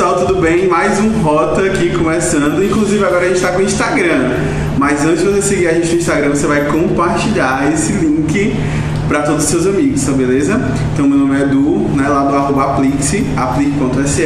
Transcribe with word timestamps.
pessoal, 0.00 0.26
tudo 0.26 0.40
bem? 0.40 0.66
Mais 0.66 0.98
um 0.98 1.20
Rota 1.20 1.60
aqui 1.60 1.90
começando. 1.90 2.64
Inclusive 2.64 3.04
agora 3.04 3.26
a 3.26 3.28
gente 3.28 3.36
está 3.36 3.52
com 3.52 3.58
o 3.58 3.62
Instagram. 3.62 4.30
Mas 4.78 5.04
antes 5.04 5.22
de 5.22 5.26
você 5.26 5.42
seguir 5.42 5.68
a 5.68 5.74
gente 5.74 5.92
no 5.92 5.98
Instagram, 5.98 6.30
você 6.30 6.46
vai 6.46 6.64
compartilhar 6.68 7.70
esse 7.70 7.92
link 7.92 8.56
para 9.10 9.22
todos 9.22 9.42
os 9.42 9.50
seus 9.50 9.66
amigos, 9.66 10.04
tá 10.04 10.12
beleza? 10.12 10.60
Então 10.92 11.04
meu 11.04 11.18
nome 11.18 11.36
é 11.36 11.42
Edu, 11.42 11.88
né, 11.96 12.08
lá 12.08 12.26
do 12.26 12.36
arroba 12.36 12.62
aplique 12.74 13.26
aplique.se 13.36 14.22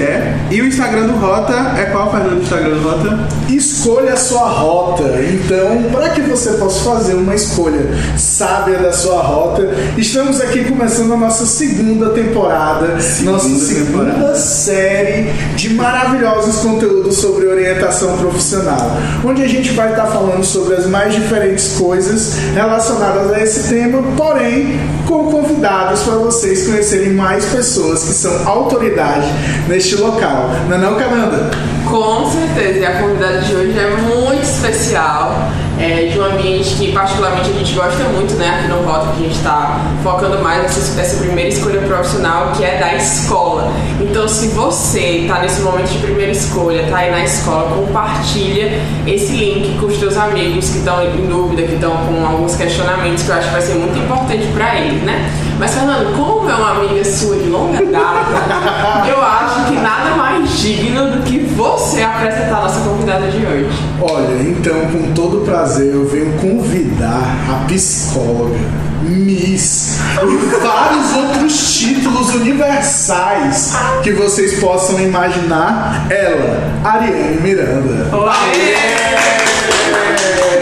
e 0.50 0.61
o 0.61 0.66
Instagram 0.66 1.07
do 1.07 1.16
Rota 1.16 1.54
é 1.79 1.86
qual, 1.86 2.11
Fernando, 2.11 2.38
o 2.38 2.43
Instagram 2.43 2.68
do 2.68 2.82
Rota? 2.82 3.29
Escolha 3.48 4.12
a 4.12 4.16
sua 4.16 4.46
rota. 4.46 5.04
Então, 5.32 5.90
para 5.90 6.11
que 6.11 6.20
você 6.20 6.52
possa 6.52 6.84
fazer 6.84 7.14
uma 7.14 7.34
escolha 7.34 7.89
sábia 8.18 8.79
da 8.79 8.93
sua 8.93 9.22
rota, 9.22 9.70
estamos 9.96 10.39
aqui 10.43 10.64
começando 10.64 11.14
a 11.14 11.16
nossa 11.16 11.46
segunda 11.46 12.11
temporada, 12.11 13.00
Segunda 13.00 13.32
nossa 13.32 13.48
segunda 13.64 14.12
temporada. 14.12 14.35
série 14.36 15.30
de 15.57 15.72
maravilhosos 15.72 16.57
conteúdos 16.57 17.16
sobre 17.16 17.46
orientação 17.46 18.18
profissional, 18.18 18.98
onde 19.25 19.43
a 19.43 19.48
gente 19.48 19.71
vai 19.71 19.93
estar 19.93 20.07
falando 20.08 20.44
sobre 20.44 20.75
as 20.75 20.86
mais 20.86 21.14
diferentes 21.14 21.79
coisas 21.79 22.35
relacionadas 22.54 23.32
a 23.32 23.40
esse 23.40 23.68
tema, 23.71 24.03
porém 24.14 24.73
com 25.06 25.30
convidados 25.30 26.02
para 26.02 26.16
vocês 26.16 26.66
conhecerem 26.66 27.12
mais 27.12 27.44
pessoas 27.46 28.02
que 28.04 28.12
são 28.12 28.48
autoridade 28.48 29.26
neste 29.68 29.96
local. 29.96 30.50
Não 30.68 30.76
é 30.76 30.78
não, 30.78 30.96
Cananda? 30.96 31.50
Com 31.88 32.30
certeza, 32.30 32.78
e 32.78 32.86
a 32.86 33.00
convidada 33.00 33.41
de 33.41 33.55
hoje 33.55 33.78
é 33.78 33.97
muito 33.97 34.42
especial, 34.42 35.50
é 35.78 36.06
de 36.06 36.19
um 36.19 36.24
ambiente 36.24 36.74
que 36.77 36.92
particularmente 36.92 37.50
a 37.50 37.52
gente 37.52 37.74
gosta 37.74 38.05
muito, 38.05 38.34
né, 38.34 38.58
aqui 38.58 38.69
no 38.69 38.83
Rota, 38.83 39.12
que 39.16 39.24
a 39.24 39.27
gente 39.27 39.36
está 39.36 39.80
focando 40.02 40.38
mais 40.42 40.62
nessa, 40.62 40.94
nessa 40.94 41.16
primeira 41.19 41.48
escolha 41.48 41.80
profissional, 41.80 42.52
que 42.56 42.64
é 42.64 42.78
da 42.78 42.94
escola. 42.94 43.72
Então, 44.00 44.28
se 44.28 44.48
você 44.48 45.00
está 45.00 45.41
nesse 45.41 45.61
momento 45.62 45.89
de 45.89 45.98
primeira 45.98 46.33
escolha, 46.33 46.83
está 46.83 46.98
aí 46.98 47.11
na 47.11 47.25
escola, 47.25 47.77
compartilha 47.77 48.81
esse 49.06 49.33
link 49.33 49.78
com 49.78 49.86
os 49.86 49.98
teus 49.98 50.16
amigos 50.16 50.70
que 50.70 50.78
estão 50.78 51.03
em 51.03 51.27
dúvida, 51.27 51.62
que 51.62 51.75
estão 51.75 51.97
com 52.06 52.25
alguns 52.27 52.55
questionamentos, 52.56 53.25
que 53.25 53.31
eu 53.31 53.34
acho 53.34 53.48
que 53.48 53.53
vai 53.53 53.62
ser 53.62 53.75
muito 53.75 53.98
importante 53.98 54.47
para 54.55 54.81
eles, 54.81 55.03
né? 55.03 55.31
Mas, 55.58 55.72
Fernando, 55.72 56.16
como 56.16 56.50
é 56.50 56.55
uma 56.55 56.70
amiga 56.72 57.05
sua 57.05 57.36
de 57.36 57.48
longa 57.48 57.84
data, 57.84 59.06
eu 59.08 59.22
acho 59.22 59.66
que 59.66 59.77
nada 59.77 60.16
mais 60.16 60.58
digno 60.58 61.10
do 61.10 61.22
que 61.22 61.38
você 61.38 62.02
apresentar 62.02 62.58
a 62.58 62.62
nossa 62.62 62.80
convidada 62.80 63.28
de 63.28 63.47
hoje. 63.47 63.69
Olha, 64.00 64.42
então, 64.42 64.80
com 64.91 65.12
todo 65.14 65.44
prazer, 65.44 65.94
eu 65.94 66.06
venho 66.08 66.32
convidar 66.38 67.36
a 67.48 67.64
psicóloga, 67.66 68.58
Miss 69.02 69.98
e 70.22 70.56
vários 70.58 71.12
outros 71.12 71.75
títulos 71.75 72.34
universais 72.34 73.75
que 74.02 74.12
vocês 74.12 74.58
possam 74.60 75.00
imaginar. 75.00 76.06
Ela, 76.10 76.72
Ariane 76.84 77.41
Miranda. 77.41 78.10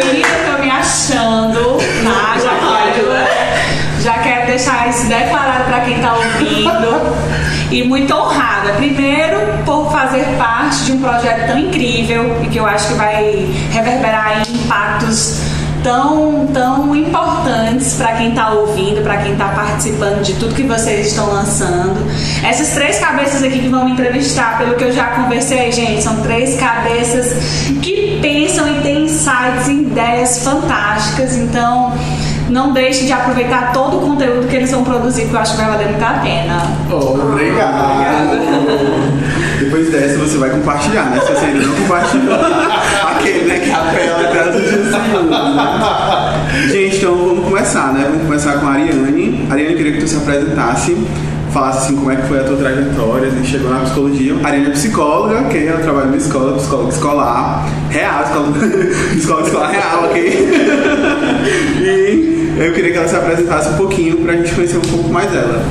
Menina, 0.05 0.29
tô 0.51 0.63
me 0.63 0.71
achando, 0.71 1.79
tá? 2.05 2.39
Já 2.39 2.62
deixar 4.53 4.89
isso 4.89 5.07
declarado 5.07 5.65
pra 5.65 5.81
quem 5.81 6.01
tá 6.01 6.15
ouvindo. 6.15 7.43
E 7.71 7.85
muito 7.85 8.15
honrada. 8.15 8.75
Primeiro, 8.75 9.39
por 9.65 9.91
fazer 9.91 10.25
parte 10.37 10.85
de 10.85 10.93
um 10.93 11.01
projeto 11.01 11.47
tão 11.47 11.59
incrível 11.59 12.37
e 12.43 12.49
que 12.49 12.59
eu 12.59 12.67
acho 12.67 12.89
que 12.89 12.95
vai 12.95 13.49
reverberar 13.71 14.43
em 14.47 14.53
impactos 14.53 15.41
tão, 15.83 16.47
tão 16.53 16.95
importantes 16.95 17.95
para 17.95 18.13
quem 18.13 18.29
está 18.29 18.51
ouvindo, 18.51 19.03
para 19.03 19.17
quem 19.19 19.33
está 19.33 19.49
participando 19.49 20.23
de 20.23 20.35
tudo 20.35 20.55
que 20.55 20.65
vocês 20.65 21.09
estão 21.09 21.33
lançando. 21.33 22.07
Essas 22.45 22.75
três 22.75 22.99
cabeças 22.99 23.43
aqui 23.43 23.59
que 23.59 23.69
vão 23.69 23.87
me 23.87 23.93
entrevistar, 23.93 24.59
pelo 24.59 24.75
que 24.75 24.85
eu 24.85 24.93
já 24.93 25.07
conversei, 25.07 25.73
gente, 25.73 26.03
são 26.03 26.21
três 26.21 26.61
cabeças 26.61 27.33
que 27.81 28.19
pensam 28.21 28.69
e 28.69 28.81
têm 28.83 29.05
insights 29.05 29.67
ideias 29.69 30.45
fantásticas. 30.45 31.37
Então, 31.37 31.93
não 32.53 32.73
deixe 32.73 33.07
de 33.07 33.13
aproveitar 33.13 33.73
todo 33.73 33.97
o 33.97 34.01
conteúdo 34.01 34.47
que 34.47 34.57
eles 34.57 34.71
vão 34.71 34.85
produzir, 34.85 35.27
que 35.27 35.33
eu 35.33 35.39
acho 35.39 35.53
que 35.53 35.63
vai 35.63 35.71
valer 35.71 35.89
muito 35.89 36.05
a 36.05 36.13
pena. 36.23 36.63
Obrigado. 36.91 38.39
Depois 39.59 39.91
dessa 39.91 40.19
você 40.19 40.37
vai 40.37 40.51
compartilhar, 40.51 41.05
né? 41.05 41.21
Se 41.21 41.33
você 41.33 41.47
ainda 41.47 41.67
não 41.67 41.75
compartilhou, 41.75 42.35
aquele, 43.17 43.45
né? 43.47 43.59
Que 43.59 43.71
apela 43.71 44.29
atrás 44.29 44.55
do 44.55 44.61
Jesus. 44.61 44.91
Né? 44.91 46.69
Gente, 46.71 46.97
então 46.97 47.17
vamos 47.17 47.45
começar, 47.47 47.93
né? 47.95 48.05
Vamos 48.11 48.27
começar 48.27 48.59
com 48.59 48.67
a 48.67 48.73
Ariane. 48.73 49.47
Ariane, 49.51 49.73
eu 49.73 49.77
queria 49.79 49.93
que 49.93 50.01
tu 50.01 50.09
se 50.09 50.17
apresentasse, 50.17 50.95
falasse 51.53 51.79
assim 51.79 51.97
como 51.97 52.11
é 52.11 52.17
que 52.17 52.27
foi 52.29 52.41
a 52.41 52.45
tua 52.45 52.57
trajetória, 52.59 53.29
assim, 53.29 53.45
chegou 53.45 53.71
na 53.71 53.81
psicologia. 53.81 54.35
A 54.45 54.49
Ariane 54.49 54.67
é 54.67 54.71
psicóloga, 54.71 55.41
ok? 55.41 55.69
Ela 55.69 55.81
trabalha 55.81 56.07
numa 56.07 56.17
escola, 56.19 56.57
psicóloga 56.59 56.91
escolar, 56.91 57.67
real, 57.89 58.25
escola, 58.25 58.53
psicóloga 59.17 59.47
escolar 59.47 59.71
real, 59.71 60.05
ok? 60.05 60.49
e 61.81 62.42
eu 62.67 62.73
queria 62.73 62.93
que 62.93 62.99
ela 62.99 63.09
se 63.09 63.17
apresentasse 63.17 63.69
um 63.71 63.77
pouquinho 63.77 64.19
pra 64.19 64.35
gente 64.35 64.55
conhecer 64.55 64.79
um 64.79 64.83
pouco 64.83 65.09
mais 65.09 65.31
dela. 65.31 65.65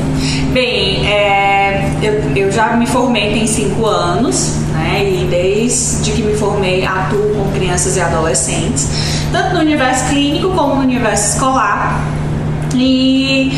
Bem, 0.51 1.07
é, 1.09 1.89
eu, 2.01 2.35
eu 2.35 2.51
já 2.51 2.75
me 2.75 2.85
formei 2.85 3.31
tem 3.31 3.47
cinco 3.47 3.85
anos, 3.85 4.57
né? 4.73 5.03
E 5.03 5.27
desde 5.29 6.11
que 6.11 6.21
me 6.21 6.35
formei 6.35 6.85
atuo 6.85 7.35
com 7.35 7.51
crianças 7.51 7.95
e 7.95 8.01
adolescentes, 8.01 8.89
tanto 9.31 9.53
no 9.53 9.61
universo 9.61 10.09
clínico 10.09 10.49
como 10.49 10.75
no 10.75 10.81
universo 10.81 11.35
escolar. 11.35 12.01
E 12.75 13.51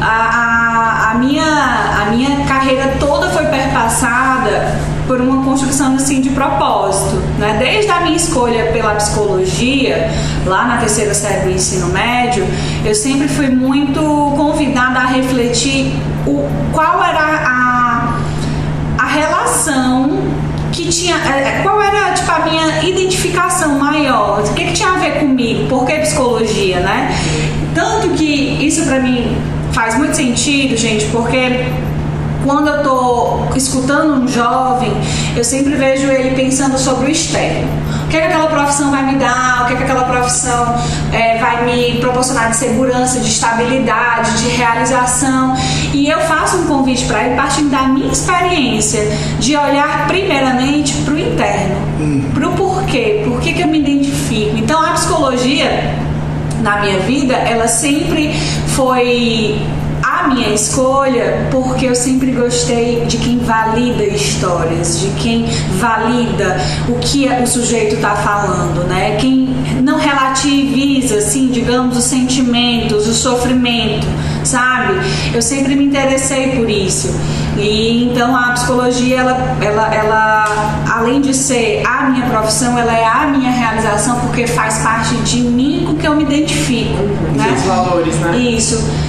a, 0.00 0.06
a, 0.06 1.10
a 1.12 1.14
minha, 1.14 1.44
a 1.44 2.10
minha 2.10 2.44
carreira 2.46 2.96
toda 2.98 3.28
foi 3.30 3.44
perpassada 3.46 4.95
por 5.06 5.20
uma 5.20 5.44
construção 5.44 5.94
assim 5.94 6.20
de 6.20 6.30
propósito, 6.30 7.16
né? 7.38 7.56
Desde 7.58 7.90
a 7.90 8.00
minha 8.00 8.16
escolha 8.16 8.72
pela 8.72 8.94
psicologia, 8.94 10.10
lá 10.44 10.66
na 10.66 10.76
terceira 10.78 11.14
série 11.14 11.44
do 11.44 11.50
ensino 11.50 11.88
médio, 11.88 12.44
eu 12.84 12.94
sempre 12.94 13.28
fui 13.28 13.48
muito 13.48 14.00
convidada 14.36 15.00
a 15.00 15.06
refletir 15.06 15.92
o, 16.26 16.48
qual 16.72 17.02
era 17.04 17.20
a, 17.20 18.18
a 18.98 19.06
relação 19.06 20.18
que 20.72 20.88
tinha, 20.88 21.16
é, 21.16 21.60
qual 21.62 21.80
era 21.80 22.12
tipo 22.12 22.30
a 22.30 22.40
minha 22.40 22.82
identificação 22.82 23.78
maior, 23.78 24.40
o 24.40 24.54
que, 24.54 24.64
que 24.64 24.72
tinha 24.72 24.90
a 24.90 24.98
ver 24.98 25.20
comigo, 25.20 25.68
por 25.68 25.86
que 25.86 25.94
psicologia, 26.00 26.80
né? 26.80 27.16
Tanto 27.74 28.08
que 28.10 28.66
isso 28.66 28.84
pra 28.84 28.98
mim 28.98 29.36
faz 29.72 29.96
muito 29.96 30.16
sentido, 30.16 30.76
gente, 30.76 31.06
porque 31.06 31.66
quando 32.46 32.68
eu 32.68 32.82
tô 32.82 33.56
escutando 33.56 34.22
um 34.22 34.28
jovem, 34.28 34.92
eu 35.36 35.42
sempre 35.42 35.74
vejo 35.74 36.06
ele 36.06 36.36
pensando 36.36 36.78
sobre 36.78 37.08
o 37.08 37.10
externo. 37.10 37.68
O 38.04 38.08
que, 38.08 38.16
é 38.16 38.20
que 38.20 38.26
aquela 38.28 38.46
profissão 38.46 38.92
vai 38.92 39.04
me 39.04 39.18
dar? 39.18 39.64
O 39.64 39.66
que, 39.66 39.74
é 39.74 39.76
que 39.76 39.82
aquela 39.82 40.04
profissão 40.04 40.76
é, 41.12 41.38
vai 41.38 41.64
me 41.64 41.98
proporcionar 41.98 42.50
de 42.50 42.56
segurança, 42.56 43.18
de 43.18 43.28
estabilidade, 43.28 44.44
de 44.44 44.48
realização? 44.50 45.56
E 45.92 46.08
eu 46.08 46.20
faço 46.20 46.58
um 46.58 46.66
convite 46.66 47.04
para 47.06 47.24
ele 47.24 47.34
partindo 47.34 47.70
da 47.70 47.82
minha 47.82 48.12
experiência 48.12 49.02
de 49.40 49.56
olhar 49.56 50.06
primeiramente 50.06 50.94
para 51.02 51.14
o 51.14 51.18
interno, 51.18 52.30
para 52.32 52.48
o 52.48 52.52
porquê, 52.52 53.22
por 53.24 53.40
que, 53.40 53.54
que 53.54 53.62
eu 53.62 53.66
me 53.66 53.80
identifico. 53.80 54.56
Então 54.56 54.80
a 54.80 54.92
psicologia 54.92 55.96
na 56.60 56.80
minha 56.80 56.98
vida, 57.00 57.34
ela 57.34 57.68
sempre 57.68 58.32
foi 58.68 59.60
a 60.26 60.34
minha 60.34 60.52
escolha 60.52 61.48
porque 61.52 61.86
eu 61.86 61.94
sempre 61.94 62.32
gostei 62.32 63.04
de 63.06 63.16
quem 63.18 63.38
valida 63.38 64.02
histórias, 64.02 65.00
de 65.00 65.08
quem 65.20 65.46
valida 65.78 66.60
o 66.88 66.98
que 66.98 67.28
o 67.42 67.46
sujeito 67.46 67.94
está 67.94 68.16
falando, 68.16 68.84
né? 68.88 69.16
Quem 69.20 69.54
não 69.82 69.98
relativiza, 69.98 71.18
assim, 71.18 71.48
digamos, 71.48 71.96
os 71.96 72.04
sentimentos, 72.04 73.06
o 73.06 73.14
sofrimento, 73.14 74.06
sabe? 74.44 74.94
Eu 75.32 75.40
sempre 75.40 75.76
me 75.76 75.84
interessei 75.84 76.56
por 76.56 76.68
isso. 76.68 77.14
E 77.56 78.04
então 78.04 78.36
a 78.36 78.52
psicologia, 78.52 79.20
ela, 79.20 79.56
ela, 79.62 79.94
ela, 79.94 80.44
além 80.92 81.20
de 81.20 81.32
ser 81.32 81.82
a 81.86 82.10
minha 82.10 82.26
profissão, 82.26 82.76
ela 82.78 82.92
é 82.92 83.04
a 83.04 83.26
minha 83.28 83.50
realização 83.50 84.20
porque 84.20 84.46
faz 84.46 84.78
parte 84.78 85.14
de 85.18 85.40
mim 85.40 85.84
com 85.86 85.94
que 85.94 86.06
eu 86.06 86.16
me 86.16 86.24
identifico, 86.24 87.02
né? 87.34 87.54
Seus 87.54 87.62
valores, 87.62 88.16
né? 88.16 88.36
Isso. 88.36 89.05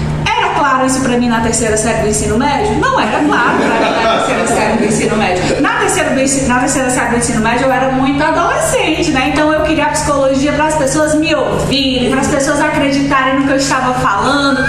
Claro 0.57 0.85
isso 0.85 1.01
pra 1.01 1.17
mim 1.17 1.29
na 1.29 1.41
terceira 1.41 1.77
série 1.77 2.01
do 2.01 2.07
ensino 2.07 2.37
médio? 2.37 2.75
Não 2.79 2.99
era 2.99 3.23
claro 3.23 3.57
pra 3.57 3.79
mim 3.79 4.03
na 4.03 4.17
terceira 4.17 4.47
série 4.47 4.77
do 4.77 4.85
ensino 4.85 5.15
médio. 5.17 5.61
Na 5.61 5.73
terceira, 5.79 6.09
na 6.47 6.59
terceira 6.59 6.89
série 6.89 7.09
do 7.09 7.17
ensino 7.17 7.41
médio 7.41 7.65
eu 7.65 7.71
era 7.71 7.91
muito 7.91 8.23
adolescente, 8.23 9.11
né? 9.11 9.31
Então 9.33 9.53
eu 9.53 9.61
queria 9.63 9.85
a 9.85 9.89
psicologia 9.89 10.53
para 10.53 10.65
as 10.65 10.75
pessoas 10.75 11.15
me 11.15 11.33
ouvirem, 11.35 12.09
para 12.09 12.21
as 12.21 12.27
pessoas 12.27 12.59
acreditarem 12.59 13.39
no 13.39 13.45
que 13.45 13.51
eu 13.51 13.57
estava 13.57 13.93
falando, 13.95 14.63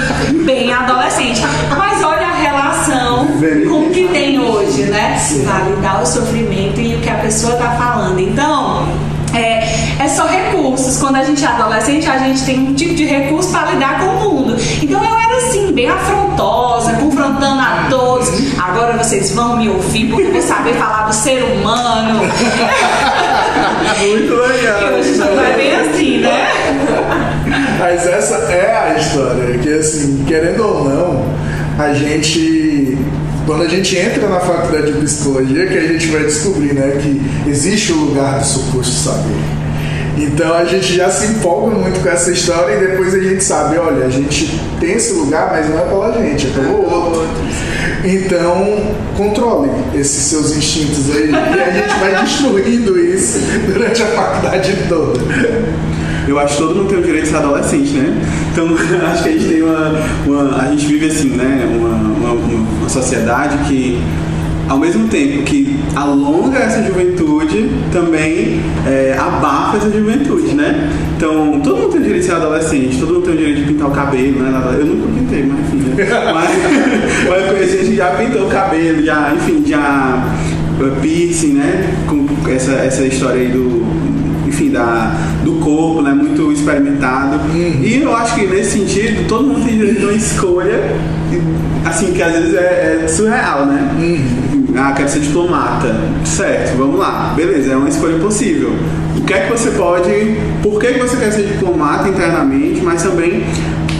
bem 0.45 0.73
adolescente. 0.73 1.41
Mas 1.77 2.03
olha 2.03 2.27
a 2.27 2.35
relação 2.35 3.27
com 3.69 3.87
o 3.87 3.91
que 3.91 4.09
tem 4.09 4.39
hoje, 4.39 4.85
né? 4.85 5.19
Validar 5.45 6.03
o 6.03 6.07
sofrimento 6.07 6.81
e 6.81 6.97
o 6.97 7.01
que 7.01 7.09
a 7.09 7.17
pessoa 7.17 7.57
tá 7.57 7.71
falando. 7.73 8.19
Então, 8.19 8.87
é, 9.35 9.61
é 10.09 10.11
só 10.11 10.27
recursos. 10.27 10.97
Quando 10.97 11.17
a 11.17 11.23
gente 11.23 11.45
é 11.45 11.49
adolescente, 11.49 12.09
a 12.09 12.19
gente 12.19 12.43
tem 12.45 12.59
um 12.61 12.75
tipo 12.75 12.95
de 12.95 13.05
recurso 13.05 13.51
para 13.51 13.73
lidar 13.73 14.01
com 14.01 14.07
o 14.07 14.21
mundo. 14.21 14.57
Então 14.83 15.05
eu 15.05 15.19
era 15.19 15.37
assim, 15.37 15.71
bem 15.73 15.89
afrontosa, 15.89 16.95
confrontando 16.95 17.61
a 17.61 17.87
todos. 17.91 18.29
Agora 18.59 18.97
vocês 18.97 19.33
vão 19.33 19.59
me 19.59 19.69
ouvir 19.69 20.09
porque 20.09 20.29
eu 20.29 20.33
vou 20.33 20.43
saber 20.43 20.75
falar 20.75 21.07
do 21.07 21.15
ser 21.15 21.43
humano. 21.43 22.21
Muito 24.01 24.35
legal. 24.35 24.81
E 24.81 24.95
hoje 24.95 25.19
não 25.19 25.45
é 25.45 25.53
bem 25.55 25.77
assim, 25.77 26.19
né? 26.19 26.49
Mas 27.79 28.07
essa 28.07 28.35
é 28.51 28.95
a 28.95 28.99
história, 28.99 29.59
que 29.59 29.73
assim, 29.73 30.25
querendo 30.27 30.65
ou 30.67 30.85
não, 30.85 31.25
a 31.79 31.93
gente. 31.93 32.97
Quando 33.47 33.63
a 33.63 33.69
gente 33.69 33.97
entra 33.97 34.29
na 34.29 34.41
faculdade 34.41 34.93
de 34.93 35.01
psicologia, 35.01 35.67
que 35.67 35.79
a 35.79 35.87
gente 35.89 36.07
vai 36.09 36.25
descobrir, 36.25 36.75
né, 36.75 36.99
que 37.01 37.49
existe 37.49 37.93
o 37.93 37.97
lugar 37.97 38.41
do 38.41 38.45
suposto 38.45 38.93
saber. 38.93 39.68
Então 40.21 40.53
a 40.55 40.65
gente 40.65 40.95
já 40.95 41.09
se 41.11 41.27
empolga 41.27 41.75
muito 41.77 42.01
com 42.01 42.09
essa 42.09 42.31
história 42.33 42.75
e 42.75 42.87
depois 42.89 43.15
a 43.15 43.21
gente 43.21 43.43
sabe, 43.45 43.79
olha, 43.79 44.05
a 44.07 44.11
gente 44.11 44.61
tem 44.81 44.93
esse 44.93 45.13
lugar, 45.15 45.51
mas 45.53 45.69
não 45.71 45.79
é 45.79 45.83
pela 45.83 46.13
gente, 46.13 46.47
é 46.49 46.51
pelo 46.51 46.83
outro. 46.93 47.29
Então, 48.05 48.95
controle 49.17 49.71
esses 49.95 50.23
seus 50.25 50.57
instintos 50.57 51.11
aí 51.15 51.31
e 51.31 51.35
a 51.61 51.71
gente 51.71 51.99
vai 52.01 52.23
destruindo 52.25 52.99
isso 52.99 53.39
durante 53.67 54.03
a 54.03 54.07
faculdade 54.07 54.77
toda. 54.89 55.21
Eu 56.27 56.39
acho 56.39 56.57
que 56.57 56.63
todo 56.63 56.75
mundo 56.75 56.89
tem 56.91 56.99
o 56.99 57.03
direito 57.03 57.25
de 57.25 57.31
ser 57.31 57.37
adolescente, 57.37 57.91
né? 57.93 58.23
Então 58.53 58.69
acho 59.13 59.23
que 59.23 59.29
a 59.29 59.33
gente 59.33 59.49
tem 59.49 59.63
uma. 59.63 59.95
uma- 60.27 60.63
a 60.63 60.71
gente 60.71 60.87
vive 60.87 61.07
assim, 61.07 61.31
né? 61.31 61.67
Uma, 61.75 61.89
uma, 61.89 62.33
uma 62.81 62.89
sociedade 62.89 63.57
que 63.67 63.99
ao 64.69 64.79
mesmo 64.79 65.09
tempo 65.09 65.43
que 65.45 65.79
alonga 66.03 66.59
essa 66.59 66.83
juventude, 66.83 67.71
também 67.93 68.61
é, 68.87 69.17
abafa 69.19 69.79
essa 69.79 69.91
juventude, 69.91 70.55
né? 70.55 70.91
Então, 71.17 71.61
todo 71.61 71.77
mundo 71.77 71.93
tem 71.93 72.01
o 72.01 72.05
direito 72.05 72.21
de 72.21 72.27
ser 72.27 72.35
adolescente, 72.35 72.99
todo 72.99 73.15
mundo 73.15 73.25
tem 73.25 73.35
o 73.35 73.37
direito 73.37 73.59
de 73.59 73.73
pintar 73.73 73.89
o 73.89 73.91
cabelo, 73.91 74.41
né? 74.41 74.77
Eu 74.79 74.87
nunca 74.87 75.09
pintei, 75.13 75.45
mas 75.45 75.61
enfim, 75.61 75.77
né? 75.77 75.95
Mas, 76.33 76.51
mas 77.29 77.43
eu 77.43 77.55
conheci 77.55 77.79
gente 77.89 77.97
já 77.97 78.11
pintou 78.11 78.47
o 78.47 78.49
cabelo, 78.49 79.03
já, 79.03 79.33
enfim, 79.35 79.65
já 79.67 80.37
eh, 80.81 81.01
piercing, 81.01 81.55
né? 81.55 81.95
Com 82.07 82.27
essa, 82.51 82.73
essa 82.73 83.05
história 83.05 83.41
aí 83.41 83.49
do, 83.49 83.85
enfim, 84.47 84.71
da, 84.71 85.13
do 85.45 85.55
corpo, 85.55 86.03
né? 86.03 86.13
Muito 86.13 86.53
experimentado. 86.53 87.41
E 87.55 88.01
eu 88.03 88.15
acho 88.15 88.37
que 88.37 88.47
nesse 88.47 88.79
sentido, 88.79 89.27
todo 89.27 89.49
mundo 89.49 89.67
tem 89.67 89.77
direito 89.77 90.03
a 90.03 90.11
uma 90.11 90.13
escolha, 90.13 90.97
assim, 91.85 92.13
que 92.13 92.23
às 92.23 92.33
vezes 92.33 92.55
é, 92.55 93.01
é 93.05 93.09
surreal, 93.09 93.67
né? 93.67 93.91
Ah, 94.79 94.93
quero 94.97 95.09
ser 95.09 95.21
diplomata. 95.21 95.95
Certo, 96.25 96.77
vamos 96.79 96.99
lá. 96.99 97.33
Beleza, 97.37 97.73
é 97.73 97.77
uma 97.77 97.89
escolha 97.89 98.19
possível. 98.19 98.71
O 99.17 99.23
que 99.23 99.35
é 99.35 99.41
que 99.47 99.53
você 99.53 99.71
pode. 99.73 100.37
Por 100.63 100.79
que, 100.81 100.87
que 100.95 100.99
você 101.01 101.17
quer 101.17 101.33
ser 101.33 101.43
diplomata 101.47 102.09
internamente, 102.09 102.81
mas 102.83 103.03
também 103.03 103.43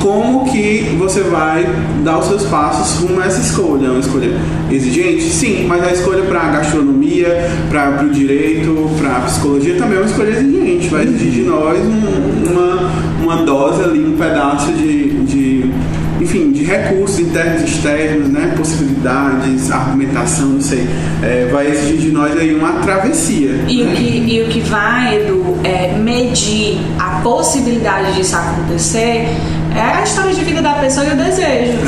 como 0.01 0.45
que 0.51 0.95
você 0.97 1.23
vai 1.23 1.67
dar 2.05 2.19
os 2.21 2.27
seus 2.27 2.45
passos 2.45 3.01
rumo 3.03 3.21
a 3.21 3.27
essa 3.27 3.41
escolha? 3.41 3.87
É 3.87 3.91
uma 3.91 3.99
escolha 4.01 4.31
exigente? 4.71 5.23
Sim, 5.23 5.67
mas 5.67 5.83
a 5.83 5.91
escolha 5.93 6.23
para 6.23 6.41
gastronomia, 6.51 7.51
para 7.69 8.03
o 8.05 8.11
direito, 8.11 8.89
para 9.01 9.21
psicologia 9.23 9.75
também 9.77 9.99
é 9.99 10.01
uma 10.01 10.07
escolha 10.09 10.31
exigente. 10.31 10.89
Vai 10.89 11.03
exigir 11.03 11.33
de 11.33 11.43
nós 11.43 11.79
um- 11.81 12.53
uma, 12.53 12.91
uma 13.23 13.37
dose 13.45 13.83
ali, 13.83 13.99
um 14.07 14.17
pedaço 14.17 14.73
de, 14.73 15.18
enfim, 16.29 16.53
de 16.53 16.63
recursos 16.63 17.19
internos 17.19 17.63
e 17.63 17.65
externos, 17.65 18.29
né? 18.29 18.53
possibilidades, 18.55 19.71
argumentação, 19.71 20.47
não 20.47 20.61
sei. 20.61 20.87
É, 21.23 21.49
vai 21.51 21.69
exigir 21.69 21.97
de 21.97 22.11
nós 22.11 22.37
aí 22.37 22.55
uma 22.55 22.75
travessia. 22.81 23.65
E 23.67 23.83
o, 23.83 23.93
que, 23.93 24.35
e 24.35 24.43
o 24.43 24.49
que 24.49 24.61
vai, 24.61 25.17
Edu, 25.17 25.59
é 25.65 25.97
medir 25.97 26.79
a 26.99 27.21
possibilidade 27.23 28.15
disso 28.15 28.37
acontecer 28.37 29.27
é 29.75 29.81
a 29.81 30.03
história 30.03 30.35
de 30.35 30.43
vida 30.45 30.61
da 30.61 30.75
pessoa 30.75 31.07
e 31.07 31.13
o 31.13 31.17
desejo. 31.17 31.79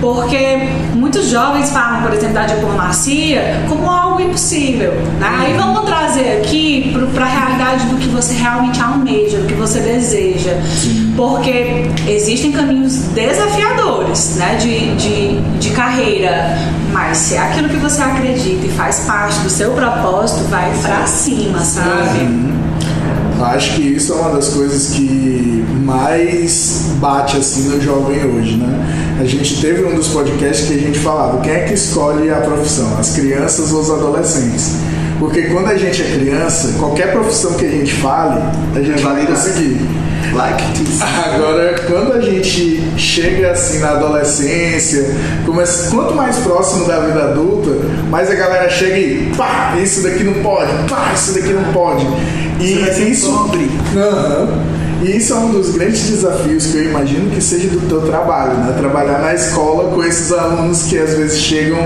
Porque 0.00 0.68
muitos 0.94 1.28
jovens 1.28 1.70
falam, 1.70 2.02
por 2.02 2.12
exemplo, 2.12 2.34
da 2.34 2.46
diplomacia 2.46 3.62
como 3.68 3.88
algo 3.90 4.20
impossível. 4.20 4.92
Né? 5.20 5.36
Aí 5.38 5.52
vamos 5.54 5.84
trazer 5.84 6.38
aqui 6.38 6.94
para 7.14 7.24
a 7.24 7.28
realidade 7.28 7.47
do 7.84 7.96
que 7.96 8.08
você 8.08 8.34
realmente 8.34 8.80
almeja, 8.80 9.38
do 9.38 9.46
que 9.46 9.54
você 9.54 9.80
deseja. 9.80 10.52
Porque 11.16 11.86
existem 12.06 12.52
caminhos 12.52 12.94
desafiadores 13.14 14.36
né? 14.36 14.56
de, 14.56 14.94
de, 14.96 15.40
de 15.58 15.70
carreira, 15.70 16.58
mas 16.92 17.18
se 17.18 17.34
é 17.34 17.38
aquilo 17.38 17.68
que 17.68 17.76
você 17.76 18.02
acredita 18.02 18.66
e 18.66 18.70
faz 18.70 19.00
parte 19.00 19.38
do 19.40 19.50
seu 19.50 19.72
propósito, 19.72 20.44
vai 20.48 20.72
pra 20.82 21.06
cima, 21.06 21.60
sabe? 21.60 22.28
Acho 23.40 23.74
que 23.74 23.82
isso 23.82 24.12
é 24.12 24.16
uma 24.16 24.30
das 24.30 24.48
coisas 24.48 24.90
que 24.94 25.64
mais 25.84 26.90
bate 26.96 27.36
assim 27.36 27.68
no 27.68 27.80
jovem 27.80 28.24
hoje, 28.24 28.56
né? 28.56 29.16
A 29.20 29.24
gente 29.24 29.60
teve 29.60 29.84
um 29.84 29.94
dos 29.94 30.08
podcasts 30.08 30.66
que 30.66 30.74
a 30.74 30.78
gente 30.78 30.98
falava 30.98 31.40
quem 31.40 31.52
é 31.52 31.60
que 31.60 31.74
escolhe 31.74 32.30
a 32.30 32.40
profissão, 32.40 32.98
as 32.98 33.14
crianças 33.14 33.72
ou 33.72 33.80
os 33.80 33.90
adolescentes. 33.90 34.74
Porque 35.18 35.42
quando 35.42 35.68
a 35.68 35.76
gente 35.76 36.00
é 36.00 36.04
criança, 36.04 36.76
qualquer 36.78 37.12
profissão 37.12 37.54
que 37.54 37.66
a 37.66 37.70
gente 37.70 37.92
fale, 37.94 38.40
a 38.74 38.80
gente 38.80 39.02
vai 39.02 39.26
conseguir. 39.26 39.80
Like 40.32 40.62
this. 40.74 41.00
Agora, 41.00 41.74
quando 41.86 42.12
a 42.12 42.20
gente 42.20 42.82
chega 42.98 43.50
assim 43.52 43.78
na 43.78 43.92
adolescência, 43.92 45.06
começa, 45.46 45.90
quanto 45.90 46.14
mais 46.14 46.36
próximo 46.38 46.84
da 46.86 47.00
vida 47.00 47.30
adulta, 47.30 47.70
mais 48.10 48.30
a 48.30 48.34
galera 48.34 48.68
chega 48.68 48.98
e 48.98 49.32
pá, 49.36 49.74
isso 49.82 50.02
daqui 50.02 50.24
não 50.24 50.34
pode, 50.42 50.70
pá, 50.88 51.12
isso 51.14 51.32
daqui 51.34 51.52
não 51.52 51.72
pode. 51.72 52.06
E 52.60 52.66
Você 52.74 52.78
vai 52.80 52.92
ser 52.94 53.08
isso. 53.08 53.30
Aham. 53.96 54.78
E 55.00 55.16
isso 55.16 55.32
é 55.32 55.36
um 55.36 55.52
dos 55.52 55.70
grandes 55.70 56.10
desafios 56.10 56.66
que 56.66 56.76
eu 56.78 56.84
imagino 56.86 57.30
que 57.30 57.40
seja 57.40 57.68
do 57.68 57.86
teu 57.88 58.00
trabalho, 58.02 58.54
né? 58.58 58.74
Trabalhar 58.76 59.20
na 59.20 59.32
escola 59.32 59.94
com 59.94 60.02
esses 60.02 60.32
alunos 60.32 60.82
que 60.82 60.98
às 60.98 61.14
vezes 61.14 61.38
chegam 61.40 61.78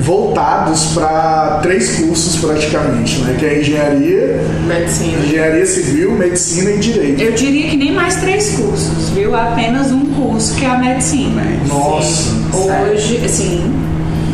voltados 0.00 0.86
para 0.86 1.60
três 1.62 1.96
cursos 2.00 2.34
praticamente, 2.36 3.18
né? 3.20 3.36
Que 3.38 3.46
é 3.46 3.60
engenharia, 3.60 4.40
Medicina. 4.66 5.18
engenharia 5.24 5.66
civil, 5.66 6.12
medicina 6.12 6.70
e 6.72 6.78
direito. 6.78 7.20
Eu 7.22 7.32
diria 7.32 7.70
que 7.70 7.76
nem 7.76 7.92
mais 7.92 8.16
três 8.16 8.50
cursos, 8.56 9.10
viu? 9.10 9.36
Apenas 9.36 9.92
um 9.92 10.06
curso 10.06 10.56
que 10.56 10.64
é 10.64 10.68
a 10.68 10.78
medicina. 10.78 11.42
Nossa. 11.68 12.32
Hoje, 12.52 13.20
assim, 13.24 13.72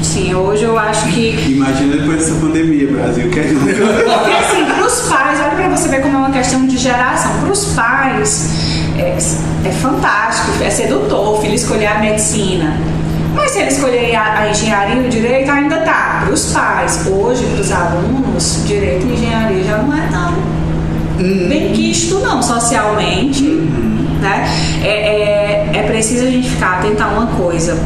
sim, 0.02 0.34
hoje 0.34 0.64
eu 0.64 0.78
acho 0.78 1.08
que 1.08 1.52
Imagina 1.52 1.96
depois 1.96 2.20
dessa 2.20 2.40
pandemia, 2.40 2.86
Brasil, 2.90 3.28
que 3.28 3.38
é 3.38 3.42
Porque 3.42 4.30
assim, 4.30 4.64
pros 4.94 5.08
pais, 5.08 5.40
olha 5.40 5.50
pra 5.50 5.68
você 5.68 5.88
ver 5.88 6.02
como 6.02 6.16
é 6.16 6.20
uma 6.20 6.30
questão 6.30 6.66
de 6.66 6.78
geração. 6.78 7.32
Pros 7.40 7.64
pais 7.74 8.50
é, 8.96 9.16
é 9.68 9.72
fantástico, 9.72 10.62
é 10.62 10.70
sedutor 10.70 11.36
o 11.36 11.40
filho 11.40 11.54
escolher 11.54 11.86
a 11.86 11.98
medicina. 11.98 12.76
Mas 13.34 13.50
se 13.50 13.58
ele 13.58 13.70
escolher 13.70 14.14
a, 14.14 14.40
a 14.40 14.50
engenharia 14.50 15.02
e 15.02 15.06
o 15.06 15.10
direito, 15.10 15.50
ainda 15.50 15.78
tá. 15.78 16.22
Pros 16.26 16.52
pais, 16.52 17.06
hoje, 17.08 17.44
pros 17.54 17.72
alunos, 17.72 18.62
direito 18.64 19.06
e 19.06 19.14
engenharia 19.14 19.64
já 19.64 19.78
não 19.78 19.96
é 19.96 20.06
tão 20.06 20.34
bem 21.48 21.72
quisto 21.72 22.20
não, 22.20 22.40
socialmente. 22.40 23.42
Né? 23.42 24.48
É, 24.82 24.88
é, 24.88 25.70
é 25.74 25.82
preciso 25.82 26.24
a 26.24 26.30
gente 26.30 26.48
ficar 26.48 26.78
atento 26.78 27.02
a 27.02 27.08
uma 27.08 27.26
coisa. 27.26 27.76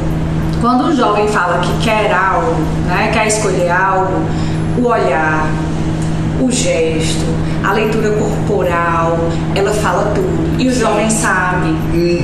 Quando 0.61 0.85
um 0.85 0.95
jovem 0.95 1.27
fala 1.29 1.61
que 1.61 1.85
quer 1.85 2.13
algo, 2.13 2.53
né, 2.87 3.11
quer 3.13 3.29
escolher 3.29 3.71
algo, 3.71 4.25
o 4.77 4.87
olhar, 4.87 5.47
o 6.41 6.51
gesto, 6.51 7.25
a 7.65 7.73
leitura 7.73 8.11
corporal, 8.13 9.19
ela 9.55 9.73
fala 9.73 10.13
tudo. 10.15 10.39
E 10.61 10.69
o 10.69 10.75
jovem 10.75 11.09
sabe. 11.11 11.69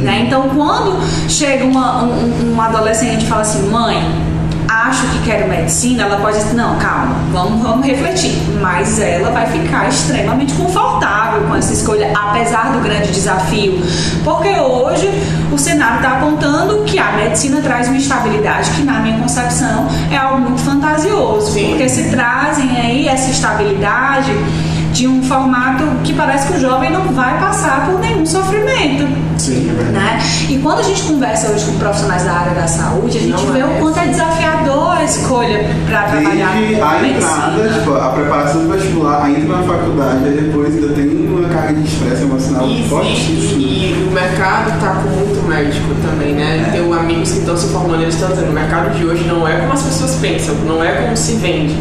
Né? 0.02 0.24
Então, 0.26 0.48
quando 0.54 0.98
chega 1.28 1.64
uma- 1.64 2.02
um, 2.04 2.12
um- 2.12 2.54
um 2.56 2.60
adolescente 2.60 3.24
e 3.24 3.26
fala 3.28 3.42
assim, 3.42 3.68
mãe, 3.70 3.96
acho 4.94 5.08
que 5.08 5.24
quero 5.24 5.48
medicina, 5.48 6.04
ela 6.04 6.18
pode 6.18 6.38
dizer, 6.38 6.54
não, 6.54 6.78
calma, 6.78 7.16
vamos, 7.32 7.62
vamos 7.62 7.84
refletir. 7.84 8.40
Mas 8.60 9.00
ela 9.00 9.30
vai 9.30 9.46
ficar 9.46 9.88
extremamente 9.88 10.54
confortável 10.54 11.42
com 11.42 11.56
essa 11.56 11.72
escolha, 11.72 12.12
apesar 12.16 12.72
do 12.72 12.80
grande 12.80 13.10
desafio. 13.10 13.82
Porque 14.22 14.48
hoje 14.60 15.10
o 15.52 15.58
cenário 15.58 15.96
está 15.96 16.12
apontando 16.12 16.84
que 16.84 16.98
a 16.98 17.12
medicina 17.12 17.60
traz 17.60 17.88
uma 17.88 17.98
estabilidade 17.98 18.70
que, 18.70 18.82
na 18.82 19.00
minha 19.00 19.18
concepção, 19.18 19.88
é 20.10 20.16
algo 20.16 20.40
muito 20.40 20.62
fantasioso. 20.62 21.52
Sim. 21.52 21.70
Porque 21.70 21.88
se 21.88 22.10
trazem 22.10 22.70
aí 22.80 23.08
essa 23.08 23.30
estabilidade 23.30 24.32
de 24.94 25.08
um 25.08 25.20
formato 25.24 25.82
que 26.04 26.12
parece 26.14 26.46
que 26.46 26.56
o 26.56 26.60
jovem 26.60 26.90
não 26.92 27.02
vai 27.12 27.36
passar 27.40 27.84
por 27.86 27.98
nenhum 27.98 28.24
sofrimento. 28.24 29.06
Sim, 29.36 29.68
é 29.70 29.74
verdade. 29.82 29.92
Né? 29.92 30.18
E 30.50 30.58
quando 30.58 30.78
a 30.78 30.82
gente 30.82 31.02
conversa 31.02 31.50
hoje 31.50 31.64
com 31.64 31.78
profissionais 31.78 32.22
da 32.22 32.32
área 32.32 32.54
da 32.54 32.66
saúde, 32.68 33.18
a 33.18 33.20
gente 33.20 33.44
Não 33.44 33.52
vê 33.52 33.58
é 33.58 33.64
o 33.64 33.68
quanto 33.80 33.98
é 33.98 34.06
desafiador 34.06 34.92
a 34.96 35.04
escolha 35.04 35.68
para 35.88 36.02
trabalhar 36.04 36.52
Desde 36.56 36.76
com 36.76 36.84
a 36.84 36.92
medicina. 37.00 37.52
entrada, 37.56 37.68
tipo, 37.80 37.94
a 37.96 38.08
preparação 38.10 38.62
do 38.66 38.72
vestibular, 38.72 39.24
a 39.24 39.30
entra 39.30 39.56
na 39.56 39.62
faculdade, 39.64 40.24
aí 40.26 40.40
depois 40.44 40.74
ainda 40.74 40.88
tem 40.94 41.08
uma 41.26 41.48
carga 41.48 41.72
de 41.74 41.88
estresse 41.88 42.22
emocional 42.22 42.68
E, 42.68 42.88
fortíssima. 42.88 43.60
e- 43.62 44.00
e 44.00 44.08
o 44.08 44.12
mercado 44.12 44.70
está 44.76 44.90
com 44.94 45.08
muito 45.08 45.48
médico 45.48 45.88
também, 46.08 46.34
né? 46.34 46.66
É. 46.68 46.70
Tenho 46.70 46.92
amigos 46.94 47.32
que 47.32 47.38
estão 47.40 47.56
se 47.56 47.66
formando, 47.72 48.00
eles 48.02 48.14
estão 48.14 48.28
dizendo, 48.30 48.50
o 48.50 48.54
mercado 48.54 48.96
de 48.96 49.04
hoje 49.04 49.24
não 49.24 49.46
é 49.46 49.56
como 49.56 49.72
as 49.72 49.82
pessoas 49.82 50.14
pensam, 50.20 50.54
não 50.66 50.82
é 50.84 50.92
como 51.02 51.16
se 51.16 51.32
vende. 51.34 51.74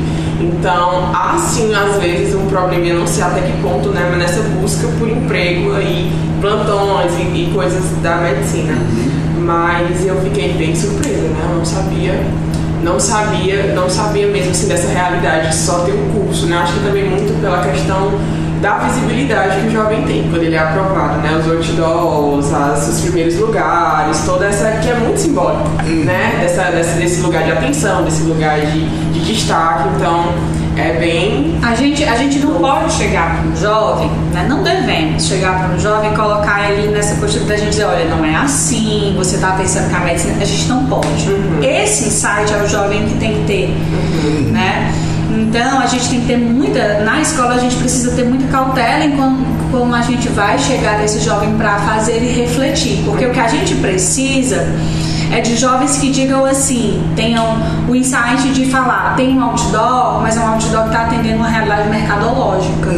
Então, 0.43 1.11
há 1.13 1.37
sim, 1.37 1.73
às 1.73 2.01
vezes, 2.01 2.35
um 2.35 2.47
problema, 2.47 2.85
eu 2.85 2.99
não 2.99 3.07
sei 3.07 3.23
até 3.23 3.41
que 3.41 3.53
ponto, 3.61 3.89
né? 3.89 4.07
Mas 4.09 4.19
nessa 4.19 4.41
busca 4.59 4.87
por 4.99 5.07
emprego 5.07 5.73
aí, 5.73 6.11
plantões 6.41 7.13
e, 7.17 7.21
e 7.21 7.51
coisas 7.53 7.83
da 8.01 8.17
medicina. 8.17 8.73
Mas 9.39 10.05
eu 10.05 10.19
fiquei 10.21 10.53
bem 10.53 10.75
surpresa, 10.75 11.21
né? 11.21 11.47
Eu 11.49 11.57
não 11.57 11.65
sabia. 11.65 12.23
não 12.83 12.99
sabia, 12.99 13.73
não 13.73 13.89
sabia 13.89 14.27
mesmo 14.27 14.51
assim 14.51 14.67
dessa 14.67 14.87
realidade 14.87 15.49
de 15.49 15.55
só 15.55 15.79
ter 15.79 15.93
um 15.93 16.09
curso, 16.09 16.45
né? 16.47 16.57
Acho 16.57 16.73
que 16.73 16.79
também 16.81 17.09
muito 17.09 17.39
pela 17.41 17.63
questão 17.63 18.11
da 18.63 18.77
visibilidade 18.77 19.59
que 19.59 19.67
o 19.67 19.71
jovem 19.71 20.03
tem 20.03 20.23
quando 20.29 20.41
ele 20.41 20.55
é 20.55 20.59
aprovado, 20.59 21.17
né? 21.17 21.35
Os 21.37 21.51
outdoors, 21.51 22.53
as, 22.53 22.87
os 22.87 23.01
primeiros 23.01 23.37
lugares, 23.37 24.21
toda 24.25 24.45
essa 24.45 24.71
que 24.77 24.89
é 24.89 24.95
muito 24.95 25.19
simbólico, 25.19 25.67
né? 26.05 26.37
Dessa, 26.39 26.71
desse, 26.71 26.97
desse 26.97 27.21
lugar 27.21 27.43
de 27.43 27.51
atenção, 27.51 28.05
desse 28.05 28.23
lugar 28.23 28.61
de, 28.61 28.85
de 29.11 29.19
destaque. 29.19 29.89
Então, 29.97 30.33
é 30.77 30.93
bem. 30.93 31.59
A 31.61 31.75
gente, 31.75 32.05
a 32.05 32.15
gente 32.15 32.39
não 32.39 32.53
pode 32.53 32.93
chegar 32.93 33.35
para 33.35 33.51
um 33.51 33.55
jovem, 33.57 34.09
né? 34.31 34.45
não 34.47 34.63
devemos 34.63 35.27
chegar 35.27 35.59
para 35.59 35.75
um 35.75 35.79
jovem 35.79 36.13
e 36.13 36.15
colocar 36.15 36.71
ele 36.71 36.87
nessa 36.87 37.15
postura 37.15 37.43
da 37.43 37.57
gente 37.57 37.71
dizer: 37.71 37.83
olha, 37.83 38.05
não 38.05 38.23
é 38.23 38.33
assim, 38.33 39.13
você 39.17 39.35
está 39.35 39.51
pensando 39.51 39.89
que 39.89 39.95
a 39.95 39.99
medicina. 39.99 40.41
A 40.41 40.45
gente 40.45 40.69
não 40.69 40.85
pode. 40.85 41.27
Esse 41.61 42.07
insight 42.07 42.53
é 42.53 42.63
o 42.63 42.67
jovem 42.69 43.05
que 43.09 43.15
tem 43.15 43.41
que 43.41 43.45
ter. 43.45 43.67
Né? 44.53 44.89
Então 45.53 45.79
a 45.79 45.85
gente 45.85 46.09
tem 46.09 46.21
que 46.21 46.25
ter 46.25 46.37
muita. 46.37 47.01
Na 47.01 47.21
escola 47.21 47.53
a 47.53 47.59
gente 47.59 47.75
precisa 47.75 48.15
ter 48.15 48.23
muita 48.25 48.47
cautela 48.47 49.05
em 49.05 49.15
como, 49.15 49.45
como 49.69 49.93
a 49.93 50.01
gente 50.01 50.27
vai 50.29 50.57
chegar 50.57 50.97
nesse 50.97 51.19
jovem 51.19 51.55
para 51.55 51.77
fazer 51.77 52.13
ele 52.13 52.41
refletir. 52.41 53.03
Porque 53.05 53.23
o 53.23 53.31
que 53.31 53.39
a 53.39 53.47
gente 53.47 53.75
precisa 53.75 54.65
é 55.31 55.41
de 55.41 55.55
jovens 55.55 55.97
que 55.97 56.09
digam 56.09 56.43
assim, 56.43 57.03
tenham 57.15 57.45
o 57.87 57.95
insight 57.95 58.51
de 58.51 58.65
falar, 58.65 59.15
tem 59.15 59.37
um 59.37 59.43
outdoor, 59.43 60.21
mas 60.23 60.37
é 60.37 60.39
um 60.39 60.53
outdoor 60.53 60.85
que 60.85 60.89
está 60.89 61.03
atendendo 61.03 61.37
uma 61.37 61.49
realidade 61.49 61.87
mercadológica. 61.87 62.89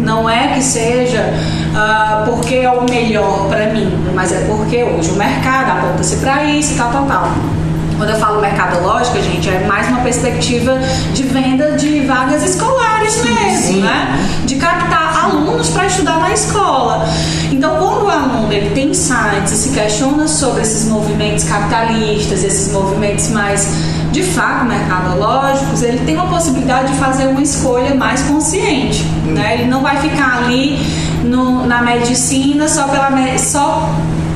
Não 0.00 0.30
é 0.30 0.54
que 0.54 0.62
seja 0.62 1.34
ah, 1.74 2.22
porque 2.26 2.54
é 2.54 2.70
o 2.70 2.88
melhor 2.88 3.48
para 3.48 3.72
mim, 3.72 3.92
mas 4.14 4.30
é 4.30 4.44
porque 4.46 4.84
hoje 4.84 5.10
o 5.10 5.16
mercado 5.16 5.72
aponta-se 5.72 6.16
para 6.18 6.44
isso 6.44 6.74
e 6.74 6.76
tal, 6.76 6.92
tal, 6.92 7.06
tal. 7.06 7.57
Quando 7.98 8.10
eu 8.10 8.16
falo 8.16 8.40
mercadológica, 8.40 9.20
gente, 9.20 9.50
é 9.50 9.66
mais 9.66 9.88
uma 9.88 10.00
perspectiva 10.02 10.78
de 11.12 11.24
venda 11.24 11.72
de 11.72 12.00
vagas 12.06 12.44
escolares 12.44 13.20
mesmo, 13.24 13.80
né? 13.80 14.16
De 14.44 14.54
captar 14.54 15.24
alunos 15.24 15.68
para 15.70 15.86
estudar 15.86 16.20
na 16.20 16.32
escola. 16.32 17.04
Então, 17.50 17.76
quando 17.76 18.04
o 18.06 18.08
aluno 18.08 18.52
ele 18.52 18.70
tem 18.70 18.90
insights 18.90 19.50
e 19.50 19.56
se 19.56 19.68
questiona 19.70 20.28
sobre 20.28 20.62
esses 20.62 20.88
movimentos 20.88 21.42
capitalistas, 21.44 22.44
esses 22.44 22.72
movimentos 22.72 23.30
mais 23.30 23.68
de 24.12 24.22
fato 24.22 24.64
mercadológicos, 24.64 25.82
ele 25.82 25.98
tem 26.06 26.14
uma 26.14 26.28
possibilidade 26.28 26.92
de 26.92 26.98
fazer 26.98 27.26
uma 27.26 27.42
escolha 27.42 27.94
mais 27.96 28.22
consciente, 28.22 29.02
né? 29.26 29.54
Ele 29.54 29.66
não 29.66 29.82
vai 29.82 29.96
ficar 29.96 30.44
ali 30.44 30.78
no- 31.24 31.66
na 31.66 31.82
medicina 31.82 32.68
só 32.68 32.84
pela 32.84 33.10
só 33.38 33.88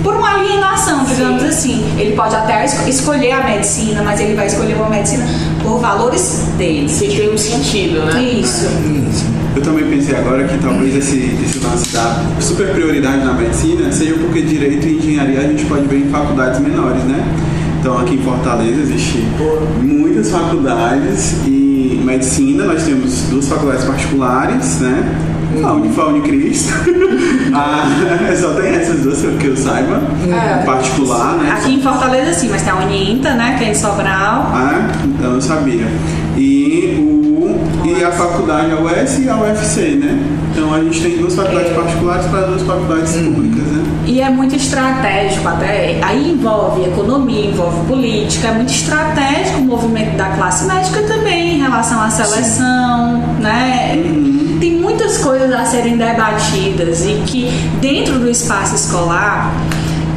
por 0.03 0.15
uma 0.17 0.35
alienação, 0.35 1.05
digamos 1.05 1.43
assim. 1.45 1.85
Ele 1.99 2.15
pode 2.17 2.35
até 2.35 2.65
es- 2.65 2.87
escolher 2.89 3.33
a 3.33 3.45
medicina, 3.45 4.03
mas 4.03 4.21
ele 4.21 4.35
vai 4.35 4.47
escolher 4.47 4.75
uma 4.77 4.89
medicina 4.89 5.25
por 5.63 5.79
valores 5.81 6.43
dele. 6.59 6.89
Se 6.89 7.07
tem 7.09 7.33
um 7.33 7.39
sentido, 7.39 8.05
né? 8.07 8.23
Isso. 8.23 8.67
Eu 9.55 9.63
também 9.63 9.85
pensei 9.85 10.17
agora 10.17 10.45
que 10.49 10.57
talvez 10.59 10.97
esse, 10.97 11.39
esse 11.45 11.59
lance 11.59 11.93
da 11.93 12.25
super 12.41 12.69
prioridade 12.73 13.23
na 13.25 13.35
medicina 13.35 13.93
seja 13.93 14.15
porque 14.15 14.41
direito 14.43 14.87
e 14.87 14.97
engenharia 14.97 15.41
a 15.41 15.43
gente 15.43 15.65
pode 15.67 15.87
ver 15.87 15.99
em 15.99 16.09
faculdades 16.11 16.59
menores, 16.61 17.03
né? 17.05 17.23
Então 17.79 17.99
aqui 17.99 18.15
em 18.15 18.23
Fortaleza 18.23 18.81
existe 18.81 19.19
muitas 19.83 20.31
faculdades 20.31 21.35
e 21.47 22.01
medicina 22.03 22.65
nós 22.65 22.83
temos 22.85 23.23
duas 23.29 23.47
faculdades 23.49 23.85
particulares, 23.85 24.79
né? 24.81 25.05
A 25.65 25.73
Unifal 25.73 26.09
Unicristo. 26.09 26.73
ah, 27.55 27.85
só 28.41 28.55
tem 28.55 28.75
essas 28.75 29.01
duas 29.01 29.21
que 29.39 29.47
eu 29.47 29.57
saiba. 29.57 30.03
É. 30.27 30.65
Particular, 30.65 31.37
né? 31.37 31.53
Aqui 31.53 31.75
em 31.75 31.83
Fortaleza 31.83 32.33
sim, 32.33 32.49
mas 32.51 32.63
tem 32.63 32.73
a 32.73 32.77
Uninta, 32.77 33.35
né, 33.35 33.57
que 33.59 33.65
é 33.65 33.71
em 33.71 33.75
Sobral. 33.75 34.51
Ah, 34.55 34.89
então 35.05 35.35
eu 35.35 35.41
sabia. 35.41 35.87
E, 36.37 36.97
o, 36.99 37.87
e 37.87 38.05
a 38.05 38.11
faculdade, 38.11 38.73
a 38.73 38.81
UES 38.81 39.19
e 39.19 39.29
a 39.29 39.37
UFC, 39.37 39.81
né? 39.97 40.19
Então 40.53 40.73
a 40.75 40.81
gente 40.83 41.01
tem 41.01 41.17
duas 41.19 41.35
faculdades 41.35 41.73
particulares 41.73 42.27
para 42.27 42.41
duas 42.43 42.63
faculdades 42.63 43.13
públicas, 43.13 43.63
né? 43.63 43.85
E 44.07 44.21
é 44.21 44.29
muito 44.29 44.55
estratégico 44.55 45.49
até. 45.49 45.99
Aí 46.03 46.33
envolve 46.33 46.85
economia, 46.85 47.47
envolve 47.47 47.87
política, 47.87 48.49
é 48.49 48.53
muito 48.53 48.73
estratégico 48.73 49.59
o 49.59 49.65
movimento 49.65 50.17
da 50.17 50.31
classe 50.31 50.67
médica 50.67 51.03
também 51.03 51.57
em 51.57 51.63
relação 51.63 52.03
à 52.03 52.11
seleção, 52.11 53.19
né? 53.41 53.97
Tem 54.63 54.75
muitas 54.75 55.19
coisas 55.19 55.53
a 55.53 55.65
serem 55.65 55.97
debatidas 55.97 57.05
e 57.05 57.15
que 57.27 57.51
dentro 57.81 58.21
do 58.21 58.31
espaço 58.31 58.77
escolar, 58.77 59.53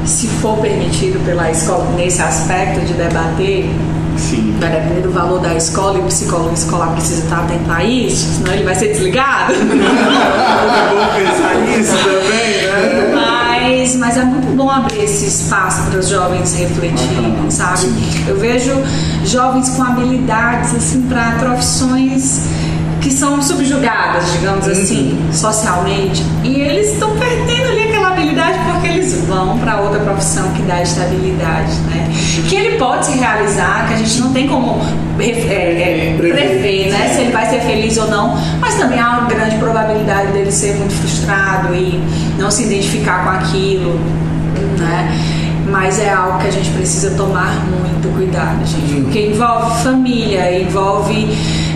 se 0.06 0.28
for 0.28 0.60
permitido 0.60 1.20
pela 1.26 1.50
escola 1.50 1.92
nesse 1.96 2.22
aspecto 2.22 2.86
de 2.86 2.94
debater, 2.94 3.68
Sim. 4.16 4.56
vai 4.60 4.70
depender 4.70 5.02
do 5.02 5.10
valor 5.10 5.40
da 5.40 5.56
escola 5.56 5.98
e 5.98 6.02
o 6.02 6.04
psicólogo 6.04 6.54
escolar 6.54 6.92
precisa 6.92 7.24
estar 7.24 7.40
atento 7.40 7.72
a 7.72 7.84
isso, 7.84 8.36
senão 8.36 8.54
ele 8.54 8.64
vai 8.64 8.76
ser 8.76 8.90
desligado. 8.90 9.56
É 9.66 10.94
bom 10.94 11.08
pensar 11.16 11.56
nisso 11.56 11.94
também, 12.04 12.68
né? 12.68 13.12
Mas, 13.16 13.96
mas 13.96 14.18
é 14.18 14.26
muito 14.26 14.56
bom 14.56 14.70
abrir 14.70 15.06
esse 15.06 15.26
espaço 15.26 15.90
para 15.90 16.00
os 16.00 16.08
jovens 16.08 16.54
refletirem, 16.54 17.50
sabe? 17.50 17.88
Eu 18.28 18.38
vejo 18.38 18.72
jovens 19.26 19.70
com 19.70 19.82
habilidades 19.82 20.76
assim 20.76 21.02
para 21.04 21.32
profissões 21.40 22.44
que 23.06 23.12
são 23.12 23.40
subjugadas, 23.40 24.32
digamos 24.32 24.68
assim, 24.68 25.16
socialmente, 25.32 26.26
e 26.44 26.60
eles 26.60 26.94
estão 26.94 27.16
perdendo 27.18 27.70
ali 27.70 27.84
aquela 27.84 28.08
habilidade 28.08 28.58
porque 28.66 28.88
eles 28.88 29.14
vão 29.28 29.60
para 29.60 29.80
outra 29.80 30.00
profissão 30.00 30.52
que 30.54 30.64
dá 30.64 30.82
estabilidade, 30.82 31.72
né? 31.92 32.10
Que 32.50 32.56
ele 32.56 32.80
pode 32.80 33.06
se 33.06 33.12
realizar, 33.20 33.86
que 33.88 33.94
a 33.94 33.98
gente 33.98 34.20
não 34.22 34.34
tem 34.34 34.48
como 34.48 34.80
ref- 35.20 35.46
é, 35.52 35.54
é, 35.54 36.16
prever, 36.18 36.90
né? 36.92 37.10
Se 37.14 37.22
ele 37.22 37.32
vai 37.32 37.48
ser 37.48 37.60
feliz 37.62 37.96
ou 37.98 38.08
não, 38.08 38.36
mas 38.60 38.74
também 38.74 39.00
há 39.00 39.20
uma 39.20 39.28
grande 39.30 39.56
probabilidade 39.58 40.32
dele 40.32 40.52
ser 40.52 40.74
muito 40.74 40.94
frustrado 40.96 41.76
e 41.76 42.02
não 42.40 42.50
se 42.50 42.64
identificar 42.64 43.24
com 43.24 43.30
aquilo, 43.30 44.00
né? 44.80 45.16
Mas 45.70 46.00
é 46.00 46.10
algo 46.12 46.40
que 46.40 46.48
a 46.48 46.52
gente 46.52 46.72
precisa 46.72 47.12
tomar 47.16 47.54
muito 47.70 48.16
cuidado, 48.16 48.66
gente, 48.66 49.02
porque 49.04 49.28
envolve 49.28 49.84
família, 49.84 50.60
envolve 50.60 51.28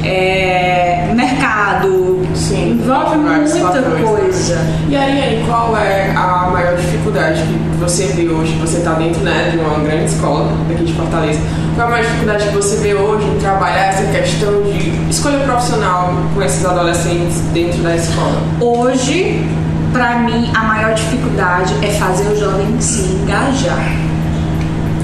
é, 0.10 1.13
mercado, 1.13 2.20
Sim, 2.34 2.72
envolve 2.72 3.18
muita 3.18 3.60
fatores, 3.60 3.86
né? 3.86 4.01
coisa. 4.01 4.58
E 4.89 4.96
Ariane, 4.96 5.46
qual 5.46 5.78
é 5.78 6.12
a 6.16 6.50
maior 6.51 6.75
dificuldade 6.75 7.44
que 7.44 7.78
você 7.78 8.08
vê 8.08 8.28
hoje? 8.28 8.54
Você 8.60 8.78
está 8.78 8.94
dentro 8.94 9.22
né, 9.22 9.50
de 9.51 9.58
uma 9.58 9.78
grande 9.80 10.06
escola 10.06 10.51
daqui 10.68 10.84
de 10.84 10.94
Fortaleza. 10.94 11.39
Qual 11.75 11.86
é 11.86 11.88
a 11.88 11.92
maior 11.92 12.04
dificuldade 12.04 12.48
que 12.48 12.56
você 12.56 12.78
vê 12.78 12.94
hoje 12.96 13.28
em 13.28 13.38
trabalhar 13.39 13.89
essa 13.89 14.12
questão 14.12 14.63
de 14.63 15.12
escolha 15.12 15.39
profissional 15.39 16.13
com 16.34 16.42
esses 16.42 16.66
adolescentes 16.66 17.39
dentro 17.54 17.84
da 17.84 17.96
escola? 17.96 18.42
Hoje, 18.60 19.48
para 19.94 20.20
mim, 20.20 20.50
a 20.56 20.63
maior 20.63 20.96
dificuldade 20.96 21.74
é 21.84 21.92
fazer 21.92 22.28
o 22.30 22.39
jovem 22.39 22.82
se 22.82 23.01
engajar. 23.01 24.10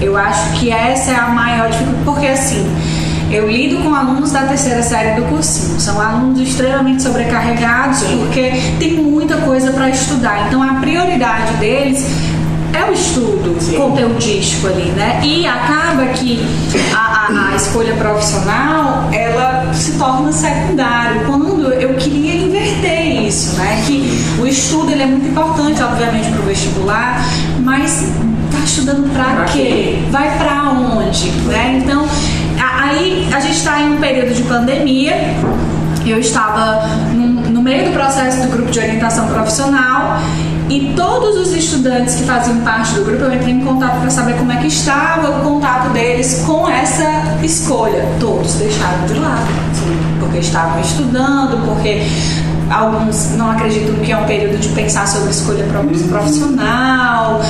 Eu 0.01 0.17
acho 0.17 0.59
que 0.59 0.71
essa 0.71 1.11
é 1.11 1.15
a 1.15 1.27
maior 1.27 1.69
dificuldade, 1.69 2.03
porque 2.05 2.27
assim, 2.27 2.65
eu 3.31 3.49
lido 3.49 3.77
com 3.83 3.93
alunos 3.93 4.31
da 4.31 4.41
terceira 4.43 4.81
série 4.83 5.19
do 5.19 5.27
cursinho. 5.27 5.79
São 5.79 5.99
alunos 5.99 6.39
extremamente 6.39 7.01
sobrecarregados 7.03 8.03
porque 8.03 8.51
tem 8.79 8.93
muita 8.95 9.37
coisa 9.37 9.71
para 9.71 9.89
estudar. 9.89 10.47
Então 10.47 10.61
a 10.61 10.75
prioridade 10.75 11.53
deles 11.53 12.05
é 12.73 12.83
o 12.89 12.93
estudo 12.93 13.55
Sim. 13.59 13.75
conteudístico 13.77 14.67
ali, 14.67 14.91
né? 14.91 15.21
E 15.23 15.47
acaba 15.47 16.07
que 16.07 16.45
a, 16.93 16.97
a- 16.97 17.51
a 17.51 17.55
escolha 17.55 17.93
profissional 17.95 19.09
ela 19.13 19.73
se 19.73 19.93
torna 19.93 20.31
secundário. 20.31 21.21
Quando 21.25 21.71
eu 21.73 21.93
queria 21.95 22.35
inverter 22.35 23.25
isso, 23.25 23.55
né? 23.55 23.81
Que 23.87 24.23
o 24.41 24.45
estudo 24.45 24.91
ele 24.91 25.03
é 25.03 25.05
muito 25.05 25.25
importante, 25.27 25.81
obviamente, 25.81 26.29
para 26.29 26.41
o 26.41 26.45
vestibular, 26.45 27.25
mas 27.61 28.09
tá 28.51 28.59
estudando 28.65 29.09
para 29.13 29.45
quê? 29.45 29.99
Vai 30.11 30.37
para 30.37 30.63
onde, 30.71 31.29
né? 31.47 31.81
Então 31.83 32.05
aí 32.95 33.27
a 33.33 33.39
gente 33.39 33.57
está 33.57 33.81
em 33.81 33.93
um 33.93 33.97
período 33.97 34.33
de 34.33 34.43
pandemia. 34.43 35.13
Eu 36.05 36.19
estava 36.19 36.87
num- 37.13 37.49
no 37.51 37.61
meio 37.61 37.85
do 37.85 37.91
processo 37.93 38.41
do 38.43 38.47
grupo 38.49 38.71
de 38.71 38.79
orientação 38.79 39.27
profissional 39.27 40.17
e 40.69 40.93
todos 40.95 41.35
os 41.37 41.51
estudantes 41.55 42.15
que 42.15 42.23
faziam 42.23 42.57
parte 42.59 42.93
do 42.93 43.03
grupo, 43.03 43.23
eu 43.23 43.33
entrei 43.33 43.53
em 43.53 43.61
contato 43.61 43.99
para 44.01 44.09
saber 44.11 44.33
como 44.33 44.51
é 44.51 44.57
que 44.57 44.67
estava 44.67 45.29
o 45.31 45.41
contato 45.41 45.89
deles 45.89 46.43
com 46.45 46.67
essa 46.69 47.05
escolha. 47.41 48.05
Todos 48.19 48.53
deixaram 48.55 49.05
de 49.07 49.13
lado, 49.15 49.47
porque 50.19 50.37
estavam 50.39 50.79
estudando, 50.79 51.65
porque 51.65 52.03
alguns 52.69 53.31
não 53.35 53.49
acreditam 53.51 53.95
que 53.95 54.11
é 54.11 54.17
um 54.17 54.25
período 54.25 54.59
de 54.59 54.69
pensar 54.69 55.07
sobre 55.07 55.31
escolha 55.31 55.63
prof- 55.65 56.03
profissional. 56.07 57.41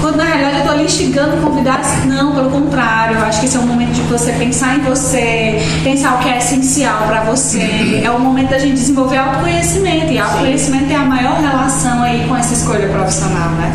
Quando 0.00 0.16
na 0.16 0.24
realidade 0.24 0.54
eu 0.54 0.60
estou 0.60 0.74
ali 0.74 0.84
instigando 0.84 1.36
convidados, 1.38 1.88
não, 2.06 2.34
pelo 2.34 2.50
contrário, 2.50 3.16
eu 3.16 3.24
acho 3.24 3.40
que 3.40 3.46
esse 3.46 3.56
é 3.56 3.60
um 3.60 3.66
momento 3.66 3.92
de 3.92 4.02
você 4.02 4.32
pensar 4.32 4.76
em 4.76 4.80
você, 4.80 5.60
pensar 5.84 6.14
o 6.14 6.18
que 6.18 6.28
é 6.28 6.38
essencial 6.38 7.06
para 7.06 7.22
você. 7.24 8.02
É 8.02 8.10
o 8.10 8.18
momento 8.18 8.50
da 8.50 8.58
gente 8.58 8.74
desenvolver 8.74 9.18
autoconhecimento, 9.18 10.12
e 10.12 10.18
autoconhecimento 10.18 10.90
é 10.90 10.96
a 10.96 11.04
maior 11.04 11.40
relação 11.40 12.02
aí 12.02 12.24
com 12.26 12.36
essa 12.36 12.54
escolha 12.54 12.88
profissional, 12.88 13.50
né? 13.50 13.72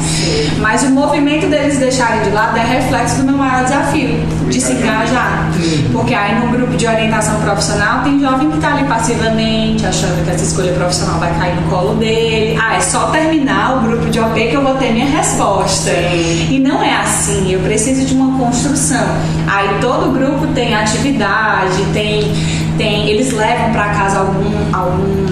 Mas 0.58 0.84
o 0.84 0.90
movimento 0.90 1.48
deles 1.48 1.78
deixarem 1.78 2.24
de 2.24 2.32
lado 2.32 2.58
é 2.58 2.64
reflexo 2.64 3.18
do 3.18 3.24
meu 3.24 3.38
maior 3.38 3.64
desafio, 3.64 4.26
de 4.50 4.60
se 4.60 4.74
engajar. 4.74 5.50
Porque 5.92 6.14
aí 6.14 6.40
no 6.40 6.52
grupo 6.52 6.76
de 6.76 6.88
orientação 6.88 7.40
profissional 7.42 8.04
tem 8.04 8.20
jovem 8.20 8.50
que 8.50 8.58
está 8.58 8.74
ali 8.74 8.84
passivamente, 8.86 9.86
achando 9.86 10.24
que 10.24 10.32
essa 10.32 10.44
escolha 10.44 10.74
profissional 10.74 11.20
vai 11.20 11.34
cair 11.38 11.56
no 11.56 11.70
colo 11.70 11.96
dele. 11.96 12.58
Ah, 12.62 12.76
é 12.76 12.82
só 12.82 13.08
terminar 13.08 13.78
o 13.78 13.82
grupo 13.82 14.10
de 14.10 14.20
OP 14.20 14.48
que 14.48 14.54
eu 14.54 14.62
vou 14.62 14.76
ter 14.76 14.92
minha 14.92 15.06
resposta. 15.06 15.92
E 16.16 16.60
não 16.60 16.84
é 16.84 16.96
assim, 16.96 17.52
eu 17.52 17.60
preciso 17.62 18.06
de 18.06 18.14
uma 18.14 18.38
construção. 18.38 19.06
Aí 19.48 19.78
todo 19.82 20.12
grupo 20.12 20.48
tem 20.54 20.76
atividade, 20.76 21.84
tem, 21.94 22.32
tem 22.78 23.10
eles 23.10 23.32
levam 23.32 23.72
para 23.72 23.90
casa 23.90 24.20
algum, 24.20 24.76
algum 24.76 25.26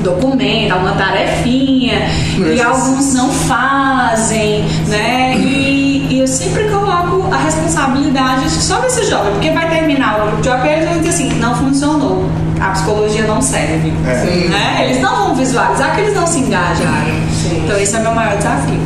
documento, 0.00 0.72
alguma 0.72 0.92
tarefinha, 0.92 2.08
Mas 2.38 2.58
e 2.58 2.62
alguns 2.62 3.14
não 3.14 3.30
fazem, 3.30 4.64
né? 4.88 5.36
E, 5.38 6.08
e 6.10 6.18
eu 6.20 6.26
sempre 6.26 6.64
coloco 6.64 7.32
a 7.32 7.36
responsabilidade 7.36 8.50
sobre 8.50 8.88
esse 8.88 9.04
jovem, 9.06 9.32
porque 9.32 9.50
vai 9.50 9.68
terminar 9.68 10.18
o 10.18 10.26
grupo 10.26 10.42
de 10.42 10.48
OP 10.48 10.66
e 10.66 10.68
eles 10.68 10.88
vão 10.88 10.98
dizer 10.98 11.08
assim, 11.10 11.38
não 11.38 11.54
funcionou, 11.54 12.24
a 12.60 12.70
psicologia 12.70 13.24
não 13.24 13.40
serve. 13.40 13.92
É. 14.06 14.48
Né? 14.48 14.84
Eles 14.84 15.00
não 15.00 15.16
vão 15.16 15.34
visualizar 15.34 15.94
que 15.94 16.00
eles 16.00 16.14
não 16.14 16.26
se 16.26 16.40
engajaram. 16.40 17.20
Então 17.52 17.76
esse 17.78 17.94
é 17.94 17.98
o 17.98 18.02
meu 18.02 18.14
maior 18.14 18.36
desafio. 18.36 18.80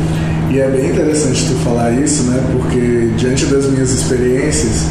E 0.49 0.59
é 0.59 0.69
bem 0.69 0.91
interessante 0.91 1.47
tu 1.47 1.55
falar 1.63 1.91
isso, 1.91 2.23
né? 2.23 2.41
Porque 2.51 3.09
diante 3.17 3.45
das 3.47 3.65
minhas 3.65 3.91
experiências, 3.91 4.85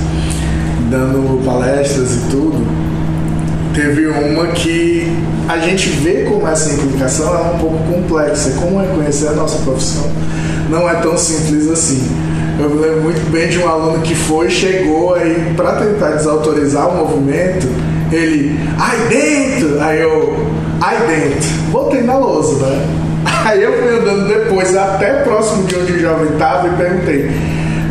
dando 0.90 1.44
palestras 1.44 2.16
e 2.16 2.30
tudo, 2.30 2.66
teve 3.74 4.06
uma 4.06 4.48
que 4.48 5.10
a 5.48 5.58
gente 5.58 5.88
vê 5.88 6.24
como 6.24 6.46
essa 6.46 6.72
implicação 6.72 7.34
é 7.34 7.54
um 7.54 7.58
pouco 7.58 7.78
complexa. 7.84 8.50
Como 8.60 8.80
é 8.80 8.86
conhecer 8.86 9.28
a 9.28 9.32
nossa 9.32 9.58
profissão 9.58 10.10
não 10.68 10.88
é 10.88 10.94
tão 10.94 11.16
simples 11.16 11.70
assim. 11.70 12.02
Eu 12.58 12.70
me 12.70 12.80
lembro 12.80 13.02
muito 13.02 13.30
bem 13.30 13.48
de 13.48 13.58
um 13.58 13.68
aluno 13.68 14.00
que 14.00 14.14
foi, 14.14 14.48
chegou 14.48 15.14
aí 15.14 15.52
para 15.56 15.72
tentar 15.76 16.10
desautorizar 16.10 16.88
o 16.88 16.98
movimento, 16.98 17.66
ele, 18.12 18.56
ai 18.78 19.08
dentro! 19.08 19.82
Aí 19.82 20.00
eu, 20.00 20.36
ai 20.80 20.98
dentro! 21.06 21.48
Botei 21.72 22.02
na 22.02 22.16
lousa, 22.16 22.64
né? 22.64 23.03
Aí 23.44 23.62
eu 23.62 23.72
fui 23.72 23.98
andando 23.98 24.28
depois 24.28 24.76
até 24.76 25.22
próximo 25.22 25.64
de 25.64 25.76
onde 25.76 25.92
o 25.92 26.00
jovem 26.00 26.32
estava 26.32 26.68
e 26.68 26.70
perguntei: 26.72 27.30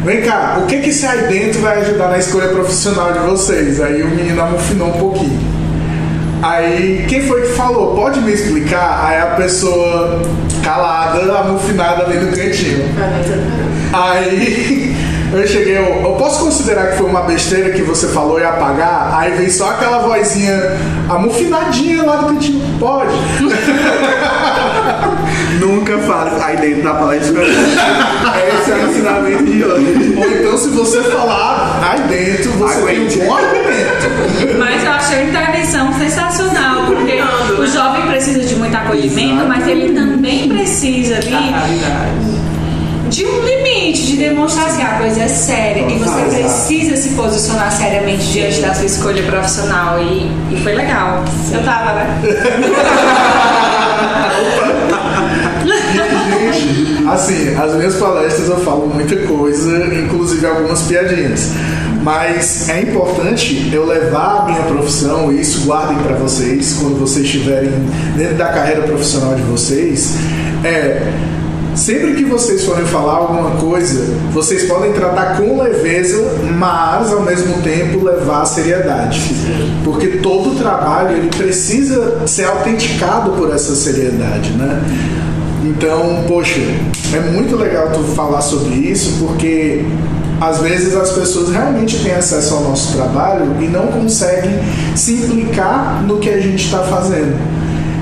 Vem 0.03 0.21
cá, 0.21 0.59
o 0.61 0.65
que 0.65 0.79
que 0.79 0.89
esse 0.89 1.05
aí 1.05 1.27
dentro 1.27 1.61
vai 1.61 1.79
ajudar 1.79 2.09
na 2.09 2.17
escolha 2.17 2.49
profissional 2.49 3.13
de 3.13 3.19
vocês? 3.19 3.79
Aí 3.79 4.01
o 4.03 4.07
menino 4.09 4.41
amofinou 4.41 4.89
um 4.89 4.99
pouquinho. 4.99 5.53
Aí, 6.43 7.05
quem 7.07 7.25
foi 7.25 7.43
que 7.43 7.53
falou? 7.53 7.95
Pode 7.95 8.19
me 8.19 8.33
explicar? 8.33 9.05
Aí 9.07 9.17
a 9.17 9.27
pessoa 9.27 10.21
calada, 10.61 11.39
amofinada 11.39 12.03
ali 12.03 12.17
no 12.17 12.35
cantinho. 12.35 12.83
Aí 13.93 14.93
eu 15.31 15.47
cheguei, 15.47 15.77
eu, 15.77 16.01
eu 16.03 16.15
posso 16.17 16.43
considerar 16.43 16.87
que 16.87 16.97
foi 16.97 17.09
uma 17.09 17.21
besteira 17.21 17.69
que 17.69 17.81
você 17.81 18.07
falou 18.07 18.41
e 18.41 18.43
apagar? 18.43 19.17
Aí 19.17 19.31
vem 19.37 19.49
só 19.49 19.69
aquela 19.69 19.99
vozinha 19.99 20.53
amofinadinha 21.07 22.03
lá 22.03 22.17
do 22.17 22.25
cantinho. 22.25 22.61
Pode. 22.77 23.13
Nunca 25.63 25.97
fale 25.99 26.29
aí 26.43 26.57
dentro 26.57 26.83
da 26.83 26.93
palestra. 26.93 27.41
Esse 27.41 28.71
é 28.71 28.75
o 28.75 28.89
ensinamento 28.89 29.43
de 29.45 29.63
hoje. 29.63 30.13
Ou 30.17 30.29
então, 30.29 30.57
se 30.57 30.67
você 30.69 31.01
falar 31.03 31.79
aí 31.81 32.01
dentro, 32.09 32.51
você 32.51 32.79
Aguente. 32.79 33.17
tem 33.17 33.23
um 33.23 33.27
bom 33.27 33.37
argumento. 33.37 34.57
Mas 34.59 34.83
eu 34.83 34.91
achei 34.91 35.17
a 35.19 35.23
intervenção 35.23 35.93
sensacional, 35.93 36.85
porque 36.87 37.17
o 37.61 37.65
jovem 37.65 38.01
precisa 38.07 38.41
de 38.41 38.55
muito 38.55 38.75
acolhimento, 38.75 39.45
mas 39.47 39.65
ele 39.65 39.93
também 39.93 40.49
precisa 40.49 41.15
realidade. 41.21 42.33
de 43.09 43.25
um 43.25 43.39
limite, 43.45 44.05
de 44.05 44.17
demonstrar 44.17 44.75
que 44.75 44.81
a 44.81 44.97
coisa 44.97 45.23
é 45.23 45.27
séria 45.29 45.87
e 45.89 45.97
você 45.97 46.23
precisa 46.23 46.97
se 46.97 47.09
posicionar 47.15 47.71
seriamente 47.71 48.25
diante 48.33 48.59
da 48.59 48.73
sua 48.73 48.85
escolha 48.85 49.23
profissional. 49.23 49.97
E, 50.01 50.29
e 50.51 50.59
foi 50.61 50.73
legal. 50.73 51.23
Eu 51.53 51.63
tava, 51.63 51.93
né? 51.93 52.21
Gente, 56.51 57.07
assim, 57.07 57.55
as 57.55 57.75
minhas 57.75 57.95
palestras 57.95 58.49
eu 58.49 58.57
falo 58.57 58.87
muita 58.87 59.15
coisa, 59.27 59.85
inclusive 59.95 60.45
algumas 60.45 60.81
piadinhas. 60.83 61.51
Mas 62.01 62.67
é 62.69 62.81
importante 62.81 63.69
eu 63.73 63.85
levar 63.85 64.41
a 64.41 64.45
minha 64.45 64.63
profissão, 64.63 65.31
e 65.31 65.39
isso 65.39 65.65
guardem 65.65 65.97
para 65.99 66.15
vocês 66.15 66.77
quando 66.81 66.99
vocês 66.99 67.25
estiverem 67.25 67.71
dentro 68.17 68.35
da 68.35 68.47
carreira 68.49 68.81
profissional 68.81 69.35
de 69.35 69.41
vocês, 69.43 70.15
é 70.63 71.13
Sempre 71.75 72.13
que 72.13 72.23
vocês 72.23 72.63
forem 72.65 72.85
falar 72.85 73.13
alguma 73.13 73.51
coisa, 73.51 74.15
vocês 74.31 74.63
podem 74.65 74.93
tratar 74.93 75.37
com 75.37 75.59
leveza, 75.59 76.23
mas 76.55 77.11
ao 77.11 77.23
mesmo 77.23 77.61
tempo 77.63 78.03
levar 78.03 78.43
a 78.43 78.45
seriedade. 78.45 79.19
Porque 79.83 80.17
todo 80.17 80.55
trabalho 80.57 81.17
ele 81.17 81.29
precisa 81.29 82.27
ser 82.27 82.45
autenticado 82.45 83.31
por 83.31 83.51
essa 83.51 83.75
seriedade, 83.75 84.51
né? 84.51 84.81
Então, 85.63 86.25
poxa, 86.27 86.59
é 87.13 87.19
muito 87.31 87.55
legal 87.55 87.89
tu 87.93 88.03
falar 88.15 88.41
sobre 88.41 88.75
isso, 88.75 89.17
porque 89.19 89.85
às 90.41 90.59
vezes 90.59 90.93
as 90.93 91.11
pessoas 91.11 91.51
realmente 91.51 92.03
têm 92.03 92.13
acesso 92.13 92.55
ao 92.55 92.63
nosso 92.63 92.97
trabalho 92.97 93.55
e 93.61 93.67
não 93.67 93.87
conseguem 93.87 94.59
se 94.93 95.13
implicar 95.13 96.03
no 96.03 96.19
que 96.19 96.29
a 96.29 96.39
gente 96.41 96.65
está 96.65 96.79
fazendo. 96.79 97.39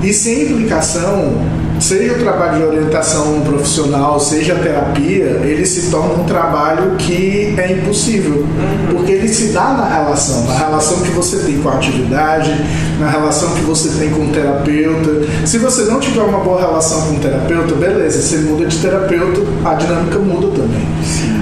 E 0.02 0.12
sem 0.12 0.42
implicação, 0.42 1.34
seja 1.82 2.14
o 2.14 2.18
trabalho 2.18 2.58
de 2.58 2.64
orientação 2.64 3.40
profissional, 3.40 4.18
seja 4.20 4.54
a 4.54 4.58
terapia, 4.58 5.40
ele 5.42 5.66
se 5.66 5.90
torna 5.90 6.14
um 6.14 6.24
trabalho 6.24 6.96
que 6.96 7.54
é 7.58 7.72
impossível. 7.72 8.46
Porque 8.90 9.12
ele 9.12 9.28
se 9.28 9.48
dá 9.48 9.72
na 9.72 9.88
relação, 9.88 10.44
na 10.46 10.54
relação 10.54 11.00
que 11.00 11.10
você 11.10 11.38
tem 11.38 11.60
com 11.60 11.68
a 11.68 11.74
atividade, 11.74 12.54
na 13.00 13.10
relação 13.10 13.50
que 13.54 13.62
você 13.62 13.88
tem 13.98 14.10
com 14.10 14.26
o 14.26 14.28
terapeuta. 14.28 15.26
Se 15.44 15.58
você 15.58 15.82
não 15.82 15.98
tiver 15.98 16.22
uma 16.22 16.38
boa 16.38 16.60
relação 16.60 17.02
com 17.02 17.16
o 17.16 17.18
terapeuta, 17.18 17.74
beleza, 17.74 18.22
você 18.22 18.36
muda 18.38 18.66
de 18.66 18.78
terapeuta, 18.78 19.40
a 19.64 19.74
dinâmica 19.74 20.18
muda 20.20 20.48
também. 20.48 20.86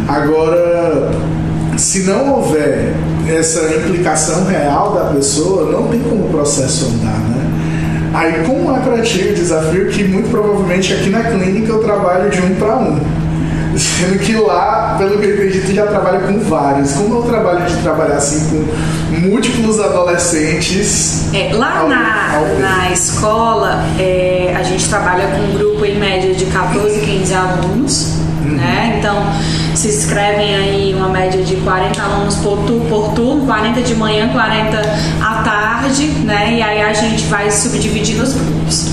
Agora, 0.08 1.12
se 1.76 2.00
não 2.00 2.34
houver 2.34 2.94
essa 3.28 3.60
implicação 3.74 4.46
real 4.46 4.94
da 4.94 5.04
pessoa, 5.14 5.70
não 5.70 5.88
tem 5.88 6.00
como 6.00 6.26
o 6.26 6.30
processo 6.30 6.86
andar, 6.86 7.18
né? 7.28 7.29
Aí, 8.12 8.42
como 8.44 8.76
é 8.76 8.80
para 8.80 9.02
ti 9.02 9.28
o 9.30 9.34
desafio 9.34 9.88
que 9.88 10.02
muito 10.04 10.30
provavelmente 10.30 10.92
aqui 10.92 11.10
na 11.10 11.22
clínica 11.22 11.70
eu 11.72 11.78
trabalho 11.82 12.28
de 12.30 12.40
um 12.40 12.54
para 12.56 12.76
um. 12.76 12.98
Sendo 13.78 14.18
que 14.18 14.34
lá, 14.34 14.96
pelo 14.98 15.16
que 15.18 15.26
eu 15.26 15.34
acredito, 15.34 15.72
já 15.72 15.86
trabalha 15.86 16.18
com 16.20 16.40
vários. 16.40 16.92
Como 16.94 17.14
é 17.14 17.18
o 17.18 17.22
trabalho 17.22 17.64
de 17.66 17.76
trabalhar 17.76 18.16
assim 18.16 18.48
com 18.50 19.20
múltiplos 19.28 19.78
adolescentes? 19.78 21.32
É, 21.32 21.52
lá 21.54 21.78
ao- 21.80 21.88
na, 21.88 22.36
ao- 22.36 22.58
na 22.58 22.90
escola, 22.90 23.84
é, 23.98 24.54
a 24.58 24.62
gente 24.64 24.88
trabalha 24.88 25.28
com 25.28 25.42
um 25.42 25.56
grupo 25.56 25.84
em 25.84 25.98
média 25.98 26.34
de 26.34 26.46
14, 26.46 27.00
15 27.00 27.32
alunos, 27.32 28.14
né? 28.44 28.96
Então, 28.98 29.16
se 29.74 29.88
inscrevem 29.88 30.54
aí 30.54 30.94
uma 30.94 31.08
média 31.08 31.42
de 31.42 31.56
40 31.56 32.02
alunos 32.02 32.36
por, 32.36 32.58
tu, 32.66 32.80
por 32.88 33.12
turno, 33.14 33.46
40 33.46 33.82
de 33.82 33.94
manhã, 33.94 34.28
40 34.28 34.78
à 35.20 35.42
tarde, 35.42 36.06
né? 36.24 36.54
E 36.54 36.62
aí 36.62 36.82
a 36.82 36.92
gente 36.92 37.24
vai 37.24 37.50
subdividir 37.50 38.16
nos 38.16 38.34
grupos. 38.34 38.86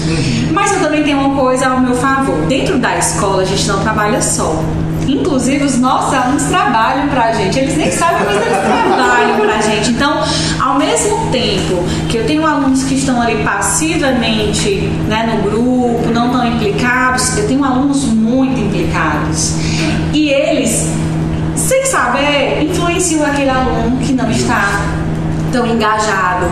Mas 0.51 0.73
eu 0.73 0.81
também 0.81 1.03
tenho 1.03 1.19
uma 1.19 1.35
coisa 1.39 1.67
ao 1.67 1.79
meu 1.79 1.95
favor. 1.95 2.35
Dentro 2.47 2.79
da 2.79 2.97
escola, 2.97 3.41
a 3.41 3.45
gente 3.45 3.67
não 3.67 3.79
trabalha 3.81 4.21
só. 4.21 4.63
Inclusive, 5.07 5.63
os 5.63 5.77
nossos 5.79 6.13
alunos 6.13 6.43
trabalham 6.43 7.07
pra 7.07 7.31
gente. 7.31 7.57
Eles 7.57 7.77
nem 7.77 7.91
sabem, 7.91 8.25
mas 8.25 8.35
eles 8.35 8.57
trabalham 8.57 9.39
pra 9.39 9.61
gente. 9.61 9.91
Então, 9.91 10.21
ao 10.59 10.77
mesmo 10.77 11.31
tempo 11.31 11.83
que 12.09 12.17
eu 12.17 12.25
tenho 12.25 12.45
alunos 12.45 12.83
que 12.83 12.95
estão 12.95 13.21
ali 13.21 13.43
passivamente 13.43 14.81
né, 15.07 15.33
no 15.33 15.49
grupo, 15.49 16.09
não 16.11 16.29
tão 16.31 16.45
implicados, 16.45 17.37
eu 17.37 17.47
tenho 17.47 17.63
alunos 17.63 18.03
muito 18.03 18.59
implicados. 18.59 19.55
E 20.13 20.29
eles, 20.29 20.89
sem 21.55 21.85
saber, 21.85 22.63
influenciam 22.63 23.25
aquele 23.25 23.49
aluno 23.49 23.97
que 23.97 24.11
não 24.11 24.29
está 24.29 24.96
tão 25.51 25.65
engajado. 25.65 26.45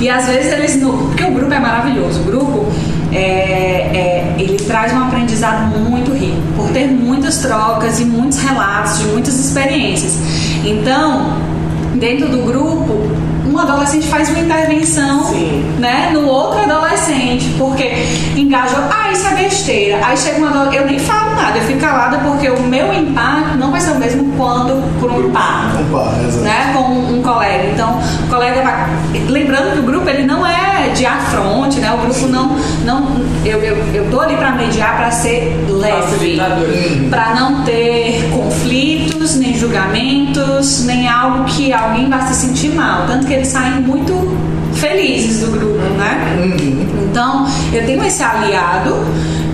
E 0.00 0.08
às 0.08 0.26
vezes 0.26 0.52
eles. 0.52 0.76
No, 0.80 0.92
porque 0.92 1.24
o 1.24 1.32
grupo 1.32 1.52
é 1.52 1.58
maravilhoso. 1.58 2.20
O 2.20 2.24
grupo 2.24 2.66
é, 3.12 3.18
é, 3.18 4.34
ele 4.38 4.56
traz 4.64 4.92
um 4.92 5.02
aprendizado 5.02 5.76
muito 5.78 6.12
rico, 6.12 6.40
por 6.56 6.70
ter 6.70 6.86
muitas 6.86 7.38
trocas 7.38 8.00
e 8.00 8.04
muitos 8.04 8.38
relatos 8.38 8.98
de 8.98 9.04
muitas 9.06 9.38
experiências. 9.38 10.16
Então, 10.64 11.36
dentro 11.94 12.28
do 12.28 12.38
grupo, 12.44 13.10
um 13.46 13.58
adolescente 13.58 14.06
faz 14.08 14.28
uma 14.28 14.40
intervenção 14.40 15.24
Sim. 15.24 15.76
né, 15.78 16.10
no 16.12 16.26
outro 16.26 16.60
adolescente, 16.60 17.54
porque 17.58 18.06
engajou, 18.36 18.80
ah, 18.90 19.10
isso 19.12 19.26
é 19.26 19.34
besteira. 19.34 20.00
Aí 20.04 20.16
chega 20.16 20.40
um 20.40 20.46
adolescente, 20.46 20.76
eu 20.76 20.86
nem 20.86 20.98
falo 20.98 21.34
nada, 21.34 21.58
eu 21.58 21.64
fico 21.64 21.80
calada 21.80 22.18
porque 22.18 22.48
o 22.48 22.62
meu 22.62 22.92
impacto 22.92 23.56
não 23.56 23.70
vai 23.70 23.80
ser 23.80 23.92
o 23.92 23.96
mesmo 23.96 24.32
quando 24.36 24.82
por 25.00 25.10
um 25.10 25.28
impacto 25.28 25.80
Opa, 25.90 26.14
exato. 26.26 26.44
né, 26.44 26.72
com 26.74 26.82
um 26.92 27.22
colega. 27.22 27.70
Então, 27.72 28.00
o 28.24 28.28
colega 28.28 28.62
vai. 28.62 28.88
Lembrando 29.28 29.72
que 29.72 29.78
o 29.80 29.82
grupo 29.82 30.08
ele 30.08 30.24
não 30.24 30.46
é 30.46 30.88
de 30.94 31.06
afronte, 31.06 31.80
né? 31.80 31.92
O 31.92 31.98
grupo 31.98 32.26
não. 32.26 32.56
não 32.84 33.20
eu, 33.44 33.58
eu, 33.58 33.76
eu 33.94 34.10
tô 34.10 34.20
ali 34.20 34.36
para 34.36 34.52
mediar, 34.52 34.96
para 34.96 35.10
ser 35.10 35.64
leve, 35.68 36.38
para 37.08 37.34
não 37.34 37.64
ter 37.64 38.28
conflito 38.32 39.09
nem 39.36 39.56
julgamentos, 39.56 40.84
nem 40.84 41.08
algo 41.08 41.44
que 41.44 41.72
alguém 41.72 42.08
vá 42.08 42.20
se 42.22 42.46
sentir 42.46 42.70
mal. 42.74 43.06
Tanto 43.06 43.26
que 43.26 43.34
eles 43.34 43.48
saem 43.48 43.82
muito 43.82 44.12
felizes 44.74 45.40
do 45.40 45.50
grupo, 45.50 45.78
né? 45.98 46.38
Então, 47.02 47.46
eu 47.72 47.84
tenho 47.84 48.02
esse 48.04 48.22
aliado, 48.22 48.96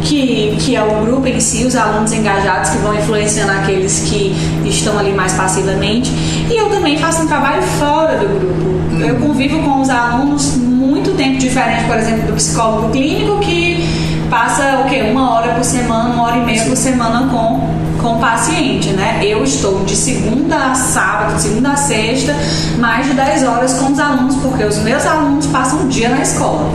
que, 0.02 0.56
que 0.60 0.76
é 0.76 0.82
o 0.82 1.04
grupo 1.04 1.26
em 1.26 1.40
si, 1.40 1.64
os 1.64 1.74
alunos 1.74 2.12
engajados 2.12 2.70
que 2.70 2.78
vão 2.78 2.94
influenciando 2.94 3.50
aqueles 3.52 4.00
que 4.08 4.34
estão 4.64 4.98
ali 4.98 5.12
mais 5.12 5.32
passivamente. 5.32 6.10
E 6.48 6.56
eu 6.56 6.68
também 6.70 6.96
faço 6.96 7.22
um 7.22 7.26
trabalho 7.26 7.62
fora 7.62 8.18
do 8.18 8.28
grupo. 8.28 9.02
Eu 9.02 9.16
convivo 9.16 9.62
com 9.62 9.80
os 9.80 9.90
alunos 9.90 10.56
muito 10.56 11.10
tempo 11.16 11.38
diferente, 11.38 11.84
por 11.84 11.96
exemplo, 11.96 12.26
do 12.28 12.34
psicólogo 12.34 12.90
clínico, 12.90 13.40
que 13.40 13.84
passa 14.30 14.82
o 14.84 14.88
quê? 14.88 15.02
Uma 15.10 15.34
hora 15.34 15.54
por 15.54 15.64
semana, 15.64 16.10
uma 16.10 16.24
hora 16.24 16.36
e 16.38 16.44
meia 16.44 16.64
por 16.64 16.76
semana 16.76 17.28
com, 17.28 17.68
com 18.06 18.14
o 18.14 18.20
paciente, 18.20 18.90
né? 18.90 19.18
Eu 19.20 19.42
estou 19.42 19.84
de 19.84 19.96
segunda 19.96 20.70
a 20.70 20.74
sábado, 20.76 21.34
de 21.34 21.42
segunda 21.42 21.70
a 21.70 21.76
sexta, 21.76 22.36
mais 22.78 23.04
de 23.04 23.14
10 23.14 23.42
horas 23.42 23.74
com 23.74 23.90
os 23.90 23.98
alunos, 23.98 24.36
porque 24.36 24.62
os 24.62 24.78
meus 24.78 25.04
alunos 25.04 25.46
passam 25.46 25.84
o 25.84 25.88
dia 25.88 26.08
na 26.08 26.22
escola. 26.22 26.70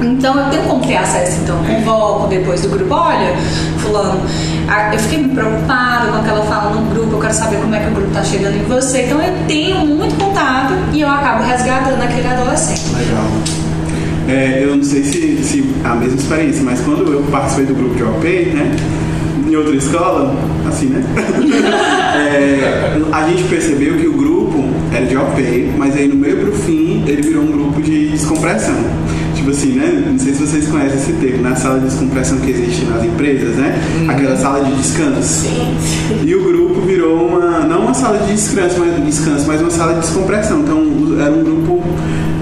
Então 0.00 0.38
eu 0.38 0.50
tenho 0.50 0.62
como 0.62 0.86
ter 0.86 0.98
acesso, 0.98 1.40
então 1.42 1.56
eu 1.56 1.74
convoco 1.74 2.28
depois 2.28 2.60
do 2.62 2.68
grupo, 2.68 2.94
olha, 2.94 3.34
fulano, 3.78 4.20
eu 4.92 4.98
fiquei 5.00 5.18
muito 5.18 5.34
preocupada 5.34 6.06
com 6.06 6.18
aquela 6.18 6.44
fala 6.44 6.70
no 6.70 6.94
grupo, 6.94 7.16
eu 7.16 7.20
quero 7.20 7.34
saber 7.34 7.56
como 7.56 7.74
é 7.74 7.80
que 7.80 7.88
o 7.88 7.94
grupo 7.94 8.08
está 8.08 8.22
chegando 8.22 8.54
em 8.54 8.62
você. 8.62 9.02
Então 9.02 9.20
eu 9.20 9.34
tenho 9.48 9.84
muito 9.84 10.14
contato 10.14 10.74
e 10.92 11.00
eu 11.00 11.08
acabo 11.08 11.42
resgatando 11.42 12.00
aquele 12.00 12.28
adolescente. 12.28 12.94
Legal. 12.94 13.24
É, 14.28 14.62
eu 14.62 14.76
não 14.76 14.84
sei 14.84 15.02
se, 15.02 15.42
se 15.42 15.74
a 15.82 15.96
mesma 15.96 16.16
experiência, 16.16 16.62
mas 16.62 16.80
quando 16.80 17.12
eu 17.12 17.22
participei 17.32 17.66
do 17.66 17.74
grupo 17.74 17.96
de 17.96 18.04
OP, 18.04 18.28
né? 18.54 18.76
Em 19.52 19.56
outra 19.56 19.76
escola, 19.76 20.34
assim, 20.66 20.86
né? 20.86 21.04
É, 22.14 23.00
a 23.10 23.28
gente 23.28 23.44
percebeu 23.44 23.96
que 23.96 24.06
o 24.06 24.12
grupo 24.12 24.64
era 24.92 25.04
de 25.04 25.16
OP, 25.16 25.72
mas 25.76 25.94
aí 25.96 26.08
no 26.08 26.14
meio 26.14 26.38
pro 26.38 26.52
fim 26.52 27.02
ele 27.06 27.22
virou 27.22 27.42
um 27.42 27.52
grupo 27.52 27.82
de 27.82 28.08
descompressão. 28.08 28.74
Tipo 29.34 29.50
assim, 29.50 29.72
né? 29.72 30.04
Não 30.10 30.18
sei 30.18 30.32
se 30.32 30.46
vocês 30.46 30.68
conhecem 30.68 30.98
esse 30.98 31.12
termo, 31.14 31.42
na 31.42 31.54
sala 31.54 31.80
de 31.80 31.86
descompressão 31.86 32.38
que 32.38 32.50
existe 32.50 32.84
nas 32.86 33.04
empresas, 33.04 33.56
né? 33.56 33.78
Aquela 34.08 34.36
sala 34.36 34.64
de 34.64 34.74
descanso. 34.74 35.46
E 36.24 36.34
o 36.34 36.44
grupo 36.44 36.80
virou 36.82 37.26
uma, 37.26 37.60
não 37.60 37.82
uma 37.82 37.94
sala 37.94 38.18
de 38.18 38.32
descanso, 38.32 38.76
mas, 38.78 39.04
descanso, 39.04 39.46
mas 39.46 39.60
uma 39.60 39.70
sala 39.70 39.94
de 39.94 40.00
descompressão. 40.00 40.60
Então 40.60 40.78
era 41.20 41.30
um 41.30 41.44
grupo. 41.44 41.82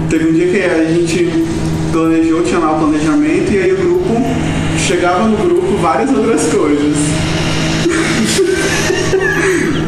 Teve 0.09 0.29
um 0.29 0.33
dia 0.33 0.47
que 0.47 0.63
a 0.63 0.85
gente 0.85 1.45
planejou, 1.91 2.41
tinha 2.43 2.59
lá 2.59 2.71
o 2.75 2.79
planejamento, 2.79 3.51
e 3.51 3.57
aí 3.57 3.73
o 3.73 3.77
grupo 3.77 3.90
chegava 4.91 5.23
no 5.25 5.37
grupo 5.37 5.77
várias 5.77 6.09
outras 6.11 6.51
coisas. 6.51 6.97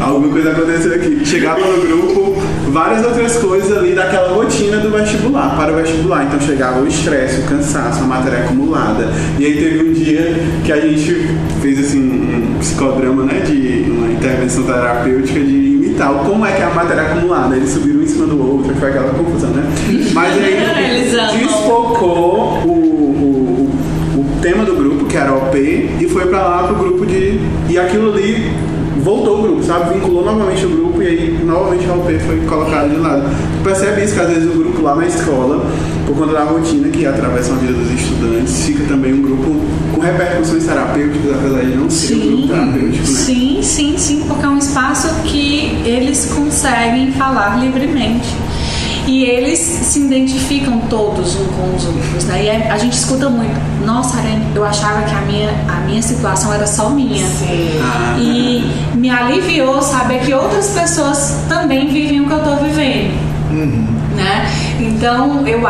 Alguma 0.00 0.32
coisa 0.32 0.52
aconteceu 0.52 0.94
aqui. 0.94 1.20
Chegava 1.26 1.60
no 1.60 1.82
grupo 1.86 2.42
várias 2.70 3.04
outras 3.04 3.36
coisas 3.36 3.76
ali 3.76 3.94
daquela 3.94 4.32
rotina 4.32 4.78
do 4.78 4.90
vestibular, 4.90 5.56
para 5.56 5.74
o 5.74 5.76
vestibular. 5.76 6.24
Então 6.24 6.40
chegava 6.40 6.80
o 6.80 6.88
estresse, 6.88 7.42
o 7.42 7.44
cansaço, 7.44 8.02
a 8.02 8.06
matéria 8.06 8.44
acumulada. 8.44 9.12
E 9.38 9.44
aí 9.44 9.54
teve 9.54 9.90
um 9.90 9.92
dia 9.92 10.36
que 10.64 10.72
a 10.72 10.80
gente 10.80 11.28
fez 11.60 11.78
assim 11.78 12.00
um 12.00 12.58
psicodrama, 12.58 13.24
né? 13.24 13.40
De 13.40 13.84
uma 13.90 14.10
intervenção 14.10 14.64
terapêutica 14.64 15.38
de 15.38 15.54
imitar 15.54 16.14
o 16.14 16.24
como 16.24 16.46
é 16.46 16.52
que 16.52 16.62
é 16.62 16.64
a 16.64 16.70
matéria 16.70 17.02
acumulada. 17.02 17.54
Eles 17.56 17.68
subiram 17.68 18.00
um 18.00 18.02
em 18.04 18.06
cima 18.06 18.26
do 18.26 18.42
outro, 18.42 18.74
foi 18.76 18.88
aquela 18.88 19.10
confusão, 19.10 19.50
né? 19.50 19.70
Mas 20.14 20.32
aí 20.42 21.10
desfocou 21.44 22.62
o, 22.64 22.70
o, 22.70 23.70
o 24.18 24.40
tema 24.40 24.64
do 24.64 24.74
grupo, 24.74 24.83
que 25.14 25.18
era 25.18 25.32
OP, 25.32 25.56
e 25.56 26.08
foi 26.08 26.26
pra 26.26 26.42
lá 26.42 26.64
pro 26.64 26.74
grupo 26.74 27.06
de. 27.06 27.38
E 27.68 27.78
aquilo 27.78 28.12
ali 28.12 28.50
voltou 28.96 29.38
o 29.38 29.42
grupo, 29.42 29.62
sabe? 29.62 29.94
Vinculou 29.94 30.24
novamente 30.24 30.66
o 30.66 30.70
grupo 30.70 31.00
e 31.00 31.06
aí 31.06 31.40
novamente 31.44 31.88
a 31.88 31.94
OP 31.94 32.18
foi 32.18 32.40
colocada 32.40 32.88
de 32.88 32.96
lado. 32.96 33.22
Tu 33.22 33.62
percebe 33.62 34.02
isso 34.02 34.14
que 34.14 34.20
às 34.20 34.28
vezes 34.28 34.52
o 34.52 34.58
grupo 34.58 34.82
lá 34.82 34.96
na 34.96 35.06
escola, 35.06 35.70
por 36.04 36.16
conta 36.16 36.32
da 36.32 36.42
rotina 36.42 36.88
que 36.88 37.06
atravessa 37.06 37.52
a 37.52 37.56
vida 37.56 37.74
dos 37.74 37.92
estudantes, 37.92 38.64
fica 38.66 38.84
também 38.88 39.14
um 39.14 39.22
grupo 39.22 39.60
com 39.94 40.00
repercussões 40.00 40.64
terapêuticas, 40.64 41.32
apesar 41.32 41.60
de 41.60 41.76
não 41.76 41.88
ser 41.88 42.14
um 42.14 42.18
grupo 42.18 42.48
terapêutico, 42.48 42.96
né? 42.96 43.04
Sim, 43.04 43.58
sim, 43.62 43.94
sim, 43.96 44.24
porque 44.26 44.44
é 44.44 44.48
um 44.48 44.58
espaço 44.58 45.08
que 45.22 45.80
eles 45.84 46.32
conseguem 46.34 47.12
falar 47.12 47.60
livremente. 47.60 48.34
E 49.06 49.22
eles 49.24 49.58
se 49.60 50.00
identificam 50.00 50.80
todos 50.90 51.36
um 51.36 51.44
com 51.44 51.76
os 51.76 51.84
outros, 51.86 52.24
né? 52.24 52.46
E 52.46 52.50
a 52.50 52.74
a 52.74 52.78
gente 52.78 52.94
escuta 52.94 53.28
muito. 53.28 53.73
Nossa, 53.84 54.18
eu 54.54 54.64
achava 54.64 55.02
que 55.02 55.14
a 55.14 55.20
minha, 55.20 55.50
a 55.68 55.80
minha 55.80 56.00
situação 56.00 56.52
era 56.52 56.66
só 56.66 56.88
minha. 56.90 57.26
Sim. 57.26 57.80
E 58.18 58.96
me 58.96 59.10
aliviou 59.10 59.82
saber 59.82 60.20
que 60.20 60.32
outras 60.32 60.68
pessoas 60.68 61.44
também 61.48 61.88
vivem 61.88 62.20
o 62.20 62.26
que 62.26 62.32
eu 62.32 62.42
tô 62.42 62.56
vivendo. 62.56 63.23
Né? 63.54 64.50
Então, 64.80 65.46
eu, 65.46 65.60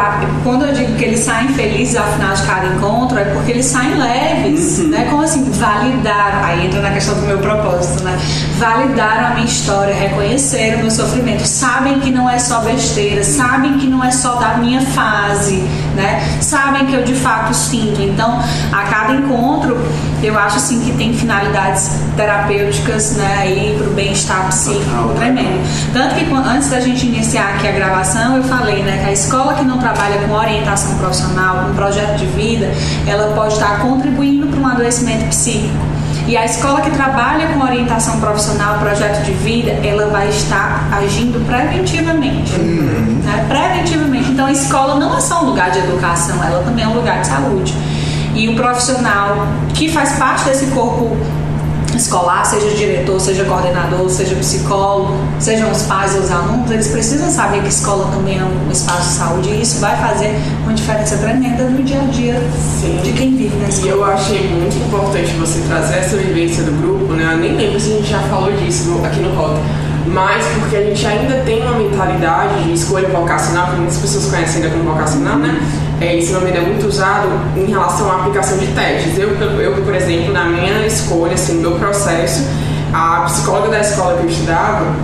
quando 0.42 0.64
eu 0.66 0.72
digo 0.72 0.94
que 0.96 1.04
eles 1.04 1.20
saem 1.20 1.48
felizes 1.48 1.96
ao 1.96 2.06
final 2.12 2.34
de 2.34 2.42
cada 2.42 2.66
encontro, 2.74 3.18
é 3.18 3.24
porque 3.24 3.52
eles 3.52 3.66
saem 3.66 3.94
leves, 3.94 4.78
né? 4.88 5.06
Como 5.10 5.22
assim, 5.22 5.50
validaram, 5.50 6.44
aí 6.44 6.66
entra 6.66 6.80
na 6.80 6.90
questão 6.90 7.14
do 7.14 7.22
meu 7.22 7.38
propósito, 7.38 8.04
né? 8.04 8.18
Validaram 8.58 9.28
a 9.28 9.30
minha 9.34 9.46
história, 9.46 9.94
reconheceram 9.94 10.78
o 10.78 10.80
meu 10.82 10.90
sofrimento, 10.90 11.44
sabem 11.46 12.00
que 12.00 12.10
não 12.10 12.28
é 12.28 12.38
só 12.38 12.60
besteira, 12.60 13.22
sabem 13.24 13.78
que 13.78 13.86
não 13.86 14.02
é 14.02 14.10
só 14.10 14.34
da 14.36 14.56
minha 14.56 14.80
fase, 14.80 15.62
né? 15.94 16.22
Sabem 16.40 16.86
que 16.86 16.94
eu 16.94 17.02
de 17.02 17.14
fato 17.14 17.54
sinto. 17.54 18.00
Então, 18.00 18.42
a 18.72 18.82
cada 18.84 19.14
encontro, 19.14 19.76
eu 20.26 20.38
acho 20.38 20.56
assim 20.56 20.80
que 20.80 20.92
tem 20.92 21.12
finalidades 21.12 21.90
terapêuticas, 22.16 23.16
né? 23.16 23.36
Aí 23.38 23.76
pro 23.78 23.90
bem-estar 23.92 24.48
psíquico 24.48 25.14
tremendo. 25.16 25.60
Tanto 25.92 26.14
que 26.14 26.24
antes 26.32 26.70
da 26.70 26.80
gente 26.80 27.06
iniciar 27.06 27.54
aqui 27.54 27.68
a 27.68 27.72
gravação, 27.72 28.36
eu 28.36 28.44
falei, 28.44 28.82
né, 28.82 29.00
que 29.02 29.10
a 29.10 29.12
escola 29.12 29.54
que 29.54 29.64
não 29.64 29.78
trabalha 29.78 30.18
com 30.26 30.34
orientação 30.34 30.96
profissional, 30.98 31.66
com 31.66 31.74
projeto 31.74 32.16
de 32.16 32.26
vida, 32.26 32.70
ela 33.06 33.34
pode 33.34 33.54
estar 33.54 33.80
contribuindo 33.80 34.46
para 34.46 34.60
um 34.60 34.66
adoecimento 34.66 35.26
psíquico. 35.28 35.94
E 36.26 36.38
a 36.38 36.44
escola 36.46 36.80
que 36.80 36.90
trabalha 36.90 37.48
com 37.48 37.60
orientação 37.62 38.18
profissional, 38.18 38.78
projeto 38.78 39.22
de 39.24 39.32
vida, 39.32 39.72
ela 39.86 40.06
vai 40.06 40.28
estar 40.28 40.88
agindo 40.90 41.44
preventivamente. 41.46 42.58
Né? 42.58 43.44
Preventivamente. 43.46 44.30
Então 44.30 44.46
a 44.46 44.52
escola 44.52 44.98
não 44.98 45.16
é 45.16 45.20
só 45.20 45.42
um 45.42 45.50
lugar 45.50 45.70
de 45.70 45.80
educação, 45.80 46.42
ela 46.42 46.62
também 46.62 46.84
é 46.84 46.88
um 46.88 46.94
lugar 46.94 47.20
de 47.20 47.26
saúde. 47.26 47.74
E 48.34 48.48
o 48.48 48.56
profissional 48.56 49.46
que 49.74 49.88
faz 49.88 50.12
parte 50.18 50.44
desse 50.44 50.66
corpo 50.66 51.16
escolar, 51.96 52.44
seja 52.44 52.68
diretor, 52.74 53.20
seja 53.20 53.44
coordenador, 53.44 54.08
seja 54.10 54.34
psicólogo, 54.34 55.14
sejam 55.38 55.70
os 55.70 55.82
pais 55.82 56.12
ou 56.16 56.22
os 56.22 56.30
alunos, 56.30 56.68
eles 56.70 56.88
precisam 56.88 57.30
saber 57.30 57.62
que 57.62 57.68
escola 57.68 58.10
também 58.12 58.38
é 58.38 58.42
um 58.42 58.70
espaço 58.72 59.10
de 59.10 59.14
saúde 59.14 59.48
e 59.50 59.62
isso 59.62 59.78
vai 59.78 59.96
fazer 59.96 60.34
uma 60.64 60.74
diferença 60.74 61.16
tremenda 61.18 61.62
no 61.64 61.82
dia 61.84 62.00
a 62.00 62.04
dia 62.06 62.42
Sim. 62.80 62.98
de 63.02 63.12
quem 63.12 63.36
vive 63.36 63.56
na 63.58 63.66
E 63.66 63.68
escola. 63.68 63.92
eu 63.92 64.04
achei 64.04 64.48
muito 64.50 64.76
importante 64.76 65.30
você 65.34 65.60
trazer 65.68 65.98
essa 65.98 66.16
vivência 66.16 66.64
do 66.64 66.72
grupo, 66.82 67.12
né? 67.12 67.32
Eu 67.32 67.38
nem 67.38 67.54
lembro 67.56 67.78
se 67.78 67.92
a 67.92 67.96
gente 67.96 68.10
já 68.10 68.18
falou 68.22 68.50
disso 68.52 69.00
aqui 69.04 69.20
no 69.20 69.32
Rota. 69.36 69.60
Mas 70.06 70.44
porque 70.58 70.76
a 70.76 70.82
gente 70.82 71.06
ainda 71.06 71.36
tem 71.44 71.62
uma 71.62 71.78
mentalidade 71.78 72.62
de 72.64 72.74
escolha 72.74 73.08
vocacional, 73.08 73.68
que 73.68 73.76
muitas 73.76 73.98
pessoas 73.98 74.26
conhecem 74.26 74.62
ainda 74.62 74.76
como 74.76 74.92
vocacional, 74.92 75.36
né? 75.38 75.58
É, 76.00 76.16
esse 76.18 76.32
nome 76.32 76.50
é 76.50 76.60
muito 76.60 76.86
usado 76.86 77.28
em 77.56 77.66
relação 77.66 78.10
à 78.10 78.16
aplicação 78.16 78.58
de 78.58 78.66
testes. 78.68 79.18
Eu, 79.18 79.30
eu, 79.30 79.72
por 79.82 79.94
exemplo, 79.94 80.32
na 80.32 80.44
minha 80.44 80.86
escolha, 80.86 81.34
assim, 81.34 81.54
no 81.54 81.70
meu 81.70 81.78
processo, 81.78 82.46
a 82.92 83.22
psicóloga 83.22 83.70
da 83.70 83.80
escola 83.80 84.18
que 84.18 84.24
eu 84.24 84.30
estudava, 84.30 84.94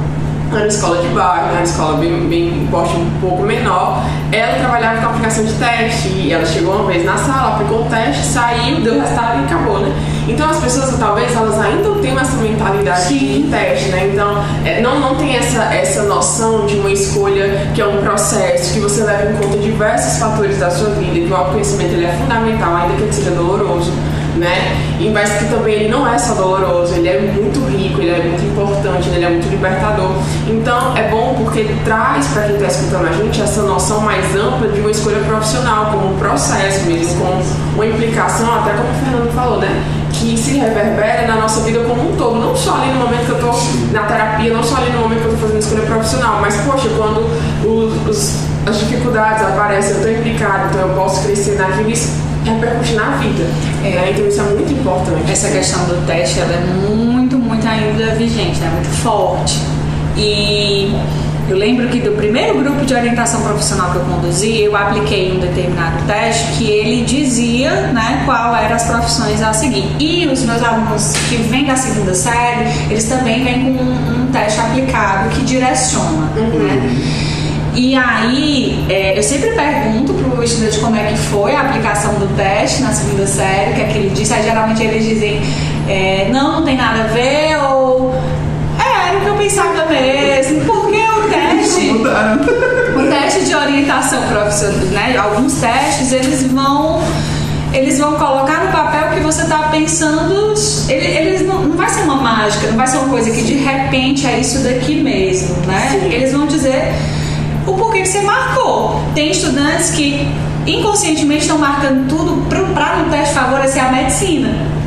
era 0.52 0.62
uma 0.62 0.66
escola 0.66 1.00
de 1.00 1.08
bairro, 1.08 1.52
uma 1.52 1.62
escola 1.62 1.96
bem, 1.98 2.28
bem 2.28 2.68
um 2.68 3.20
pouco 3.20 3.42
menor. 3.42 4.04
Ela 4.32 4.58
trabalhava 4.58 5.00
com 5.00 5.06
aplicação 5.10 5.44
de 5.44 5.52
teste 5.54 6.08
e 6.08 6.32
ela 6.32 6.44
chegou 6.44 6.74
uma 6.74 6.86
vez 6.90 7.04
na 7.04 7.16
sala, 7.16 7.54
aplicou 7.54 7.82
o 7.82 7.84
teste, 7.88 8.24
saiu, 8.24 8.80
deu 8.80 9.00
resultado 9.00 9.40
e 9.40 9.44
acabou, 9.44 9.78
né? 9.78 9.92
Então 10.28 10.48
as 10.48 10.58
pessoas 10.58 10.96
talvez 10.98 11.34
elas 11.34 11.58
ainda 11.58 11.90
tenham 12.00 12.18
essa 12.18 12.36
mentalidade 12.36 13.18
de 13.18 13.48
teste, 13.50 13.88
né? 13.88 14.10
Então 14.12 14.42
é, 14.64 14.80
não, 14.80 15.00
não 15.00 15.16
tem 15.16 15.36
essa, 15.36 15.74
essa 15.74 16.02
noção 16.04 16.66
de 16.66 16.76
uma 16.76 16.90
escolha 16.90 17.70
que 17.74 17.80
é 17.80 17.86
um 17.86 17.98
processo, 17.98 18.74
que 18.74 18.80
você 18.80 19.02
leva 19.02 19.32
em 19.32 19.36
conta 19.36 19.58
diversos 19.58 20.18
fatores 20.18 20.58
da 20.58 20.70
sua 20.70 20.90
vida, 20.90 21.26
que 21.26 21.32
o 21.32 21.36
autoconhecimento 21.36 21.94
ele 21.94 22.04
é 22.04 22.12
fundamental, 22.12 22.76
ainda 22.76 22.94
que 22.94 23.02
ele 23.02 23.12
seja 23.12 23.30
doloroso 23.30 23.92
né? 24.40 24.96
E 24.98 25.08
mas 25.10 25.30
que 25.34 25.44
também 25.44 25.74
ele 25.74 25.88
não 25.88 26.08
é 26.12 26.18
só 26.18 26.34
doloroso, 26.34 26.94
ele 26.94 27.08
é 27.08 27.20
muito 27.20 27.60
rico, 27.66 28.00
ele 28.00 28.10
é 28.10 28.22
muito 28.22 28.42
importante, 28.44 29.08
ele 29.10 29.24
é 29.24 29.28
muito 29.28 29.48
libertador. 29.48 30.10
Então 30.48 30.96
é 30.96 31.08
bom 31.08 31.34
porque 31.38 31.60
ele 31.60 31.80
traz 31.84 32.26
para 32.28 32.42
quem 32.44 32.54
está 32.56 32.66
escutando 32.66 33.06
a 33.08 33.12
gente 33.12 33.40
essa 33.40 33.62
noção 33.62 34.00
mais 34.00 34.34
ampla 34.34 34.68
de 34.68 34.80
uma 34.80 34.90
escolha 34.90 35.18
profissional, 35.20 35.86
como 35.92 36.14
um 36.14 36.18
processo 36.18 36.86
mesmo, 36.86 37.20
com 37.24 37.42
uma 37.74 37.86
implicação, 37.86 38.52
até 38.60 38.70
como 38.72 38.88
o 38.90 38.94
Fernando 39.04 39.32
falou, 39.34 39.58
né? 39.60 39.84
Que 40.12 40.36
se 40.36 40.58
reverbera 40.58 41.26
na 41.26 41.36
nossa 41.36 41.60
vida 41.60 41.80
como 41.80 42.12
um 42.12 42.16
todo, 42.16 42.40
não 42.40 42.54
só 42.56 42.74
ali 42.76 42.92
no 42.92 43.00
momento 43.00 43.24
que 43.26 43.30
eu 43.30 43.36
estou 43.36 43.54
na 43.92 44.02
terapia, 44.04 44.52
não 44.52 44.62
só 44.62 44.76
ali 44.78 44.90
no 44.90 44.98
momento 45.00 45.20
que 45.20 45.26
eu 45.28 45.32
estou 45.34 45.48
fazendo 45.48 45.62
escolha 45.62 45.82
profissional, 45.86 46.38
mas 46.40 46.56
poxa, 46.62 46.88
quando 46.96 47.20
os, 47.64 48.08
os- 48.08 48.34
as 48.66 48.78
dificuldades 48.78 49.42
aparecem, 49.42 49.92
eu 49.92 49.96
estou 49.98 50.12
implicado, 50.12 50.68
então 50.70 50.82
eu 50.88 50.94
posso 50.94 51.22
crescer 51.24 51.56
naquilo, 51.56 51.90
isso 51.90 52.12
repercute 52.44 52.94
na 52.94 53.16
vida. 53.16 53.44
né? 53.82 54.10
Então 54.10 54.26
isso 54.26 54.40
é 54.40 54.44
muito 54.44 54.72
importante. 54.72 55.30
Essa 55.30 55.50
questão 55.50 55.84
do 55.86 56.06
teste 56.06 56.40
ela 56.40 56.52
é 56.52 56.60
muito, 56.88 57.38
muito 57.38 57.66
ainda 57.66 58.14
vigente, 58.14 58.58
né? 58.60 58.70
muito 58.74 58.88
forte. 58.88 59.58
E 60.16 60.92
eu 61.50 61.56
lembro 61.56 61.88
que 61.88 61.98
do 61.98 62.12
primeiro 62.12 62.60
grupo 62.60 62.84
de 62.86 62.94
orientação 62.94 63.42
profissional 63.42 63.90
que 63.90 63.96
eu 63.96 64.02
conduzi, 64.02 64.62
eu 64.62 64.76
apliquei 64.76 65.32
um 65.32 65.40
determinado 65.40 66.04
teste 66.06 66.52
que 66.52 66.70
ele 66.70 67.04
dizia 67.04 67.88
né, 67.92 68.22
qual 68.24 68.54
eram 68.54 68.76
as 68.76 68.84
profissões 68.84 69.42
a 69.42 69.52
seguir. 69.52 69.84
E 69.98 70.28
os 70.28 70.44
meus 70.44 70.62
alunos 70.62 71.12
que 71.28 71.36
vêm 71.38 71.64
da 71.64 71.74
segunda 71.74 72.14
série, 72.14 72.70
eles 72.88 73.04
também 73.04 73.42
vêm 73.42 73.64
com 73.64 73.82
um, 73.82 74.22
um 74.22 74.26
teste 74.30 74.60
aplicado 74.60 75.28
que 75.30 75.42
direciona. 75.42 76.30
Uhum. 76.36 76.58
Né? 76.60 77.19
E 77.74 77.94
aí, 77.94 78.84
é, 78.88 79.16
eu 79.16 79.22
sempre 79.22 79.50
pergunto 79.50 80.12
pro 80.14 80.42
estudante 80.42 80.78
como 80.80 80.96
é 80.96 81.04
que 81.12 81.16
foi 81.18 81.54
a 81.54 81.60
aplicação 81.60 82.14
do 82.14 82.26
teste 82.36 82.82
na 82.82 82.92
segunda 82.92 83.26
série, 83.26 83.70
o 83.70 83.74
que 83.74 83.80
é 83.80 83.84
que 83.84 83.98
ele 83.98 84.10
disse. 84.10 84.32
Aí 84.34 84.42
geralmente 84.42 84.82
eles 84.82 85.04
dizem, 85.04 85.40
é, 85.88 86.28
não, 86.32 86.52
não 86.60 86.62
tem 86.64 86.76
nada 86.76 87.04
a 87.04 87.06
ver, 87.06 87.56
ou 87.70 88.12
é, 88.78 89.08
era 89.08 89.18
o 89.18 89.20
que 89.22 89.26
eu 89.28 89.34
pensava 89.36 89.86
mesmo, 89.86 90.60
porque 90.64 90.96
o 90.98 91.28
teste. 91.28 91.90
O 92.96 93.08
teste 93.08 93.44
de 93.44 93.54
orientação 93.54 94.20
profissional, 94.28 94.78
né? 94.86 95.16
Alguns 95.16 95.54
testes 95.60 96.12
eles 96.12 96.42
vão 96.52 97.00
eles 97.72 97.98
vão 98.00 98.14
colocar 98.16 98.64
no 98.64 98.72
papel 98.72 99.10
que 99.14 99.20
você 99.20 99.42
está 99.42 99.68
pensando. 99.70 100.52
ele- 100.88 101.06
Eles 101.06 101.46
não, 101.46 101.62
não 101.62 101.76
vai 101.76 101.88
ser 101.88 102.00
uma 102.02 102.16
mágica, 102.16 102.66
não 102.66 102.76
vai 102.76 102.86
ser 102.88 102.98
uma 102.98 103.08
coisa 103.10 103.30
que 103.30 103.42
de 103.42 103.54
repente 103.54 104.26
é 104.26 104.40
isso 104.40 104.58
daqui 104.64 104.96
mesmo, 105.00 105.54
né? 105.66 106.00
Eles 106.10 106.32
vão 106.32 106.46
dizer 106.48 106.92
o 107.66 107.74
porquê 107.74 108.02
que 108.02 108.08
você 108.08 108.22
marcou. 108.22 109.02
Tem 109.14 109.30
estudantes 109.30 109.90
que 109.90 110.28
inconscientemente 110.66 111.42
estão 111.42 111.58
marcando 111.58 112.08
tudo 112.08 112.48
para 112.74 112.96
no 112.96 113.10
teste 113.10 113.34
favorecer 113.34 113.84
a 113.84 113.92
medicina. 113.92 114.80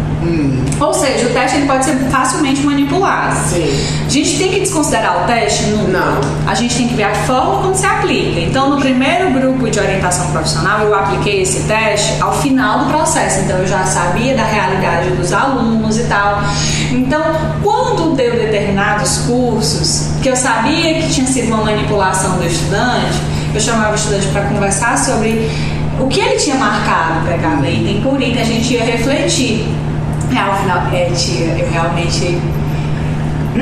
Ou 0.80 0.94
seja, 0.94 1.28
o 1.28 1.30
teste 1.30 1.58
ele 1.58 1.68
pode 1.68 1.86
ser 1.86 1.96
facilmente 2.10 2.62
manipulado. 2.62 3.36
Sim. 3.50 3.66
A 4.06 4.10
gente 4.10 4.38
tem 4.38 4.52
que 4.52 4.60
desconsiderar 4.60 5.24
o 5.24 5.28
teste? 5.28 5.64
Nunca. 5.66 6.00
Não. 6.00 6.22
A 6.46 6.54
gente 6.56 6.76
tem 6.76 6.88
que 6.88 6.94
ver 6.94 7.04
a 7.04 7.14
forma 7.14 7.62
como 7.62 7.76
se 7.76 7.86
aplica. 7.86 8.40
Então, 8.40 8.70
no 8.70 8.80
primeiro 8.80 9.32
grupo 9.32 9.70
de 9.70 9.80
orientação 9.80 10.32
profissional, 10.32 10.82
eu 10.82 10.94
apliquei 10.94 11.42
esse 11.42 11.64
teste 11.64 12.22
ao 12.22 12.34
final 12.34 12.80
do 12.80 12.86
processo. 12.92 13.42
Então, 13.42 13.58
eu 13.58 13.68
já 13.68 13.86
sabia 13.86 14.36
da 14.36 14.44
realidade 14.44 15.10
dos 15.12 15.32
alunos 15.32 15.98
e 15.98 16.04
tal. 16.04 16.42
Então, 16.92 17.24
quando 17.62 18.03
deu 18.14 18.34
determinados 18.34 19.20
cursos, 19.20 20.12
que 20.22 20.30
eu 20.30 20.36
sabia 20.36 20.96
que 20.96 21.10
tinha 21.10 21.28
sido 21.28 21.48
uma 21.48 21.64
manipulação 21.64 22.38
do 22.38 22.46
estudante, 22.46 23.18
eu 23.54 23.60
chamava 23.60 23.92
o 23.92 23.96
estudante 23.96 24.28
para 24.28 24.44
conversar 24.44 24.98
sobre 24.98 25.50
o 26.00 26.08
que 26.08 26.20
ele 26.20 26.38
tinha 26.38 26.56
marcado, 26.56 27.26
pegava 27.28 27.68
item 27.70 28.02
por 28.02 28.22
item, 28.22 28.42
a 28.42 28.46
gente 28.46 28.74
ia 28.74 28.84
refletir. 28.84 29.68
É, 30.36 30.40
ao 30.40 30.58
final, 30.58 30.88
é, 30.92 31.12
tia, 31.16 31.56
eu 31.58 31.72
realmente 31.72 32.40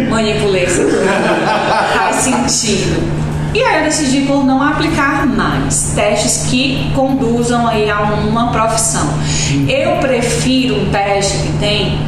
manipulei 0.09 0.63
isso. 0.63 0.81
Faz 1.93 2.15
sentido. 2.15 3.21
E 3.53 3.61
aí 3.61 3.79
eu 3.79 3.83
decidi 3.83 4.21
por 4.21 4.45
não 4.45 4.63
aplicar 4.63 5.25
mais 5.25 5.91
testes 5.93 6.45
que 6.49 6.89
conduzam 6.95 7.67
aí 7.67 7.89
a 7.89 7.99
uma 8.01 8.49
profissão. 8.49 9.09
Eu 9.67 9.97
prefiro 9.97 10.83
um 10.83 10.89
teste 10.89 11.37
que 11.39 11.57
tem 11.59 11.99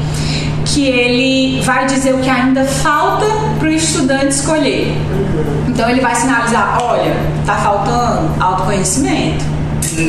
que 0.66 0.88
ele 0.88 1.62
vai 1.62 1.86
dizer 1.86 2.14
o 2.14 2.20
que 2.20 2.30
ainda 2.30 2.66
falta 2.66 3.26
para 3.60 3.68
o 3.68 3.72
estudante 3.72 4.30
escolher. 4.30 4.96
Então 5.68 5.90
ele 5.90 6.02
vai 6.02 6.16
sinalizar, 6.16 6.78
olha, 6.82 7.16
tá 7.46 7.56
faltando 7.56 8.30
autoconhecimento. 8.40 9.44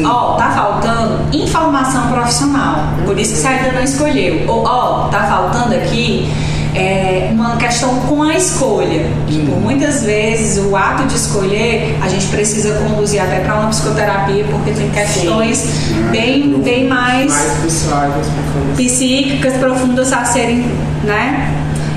Ó, 0.05 0.37
tá 0.37 0.51
faltando 0.51 1.37
informação 1.37 2.09
profissional. 2.09 2.77
Por 3.05 3.19
isso 3.19 3.35
que 3.35 3.41
você 3.41 3.49
ainda 3.49 3.73
não 3.73 3.83
escolheu. 3.83 4.45
Ou, 4.49 4.65
ó, 4.65 5.09
tá 5.09 5.25
faltando 5.25 5.75
aqui 5.75 6.31
é, 6.75 7.29
uma 7.33 7.57
questão 7.57 8.01
com 8.01 8.23
a 8.23 8.35
escolha. 8.35 9.07
Que 9.27 9.47
por 9.47 9.61
muitas 9.61 10.03
vezes 10.03 10.59
o 10.65 10.75
ato 10.77 11.05
de 11.07 11.15
escolher 11.15 11.97
a 12.03 12.09
gente 12.09 12.27
precisa 12.27 12.75
conduzir 12.81 13.23
até 13.23 13.41
para 13.41 13.55
uma 13.55 13.69
psicoterapia, 13.69 14.45
porque 14.51 14.73
tem 14.73 14.91
questões 14.91 15.65
bem, 16.11 16.61
bem 16.63 16.89
mais 16.89 17.31
Mais 17.31 17.59
pessoais, 17.63 18.11
mais 18.15 18.27
profundas. 18.27 18.77
psíquicas 18.77 19.55
profundas 19.55 20.13
a 20.13 20.25
serem 20.25 20.67
né, 21.05 21.55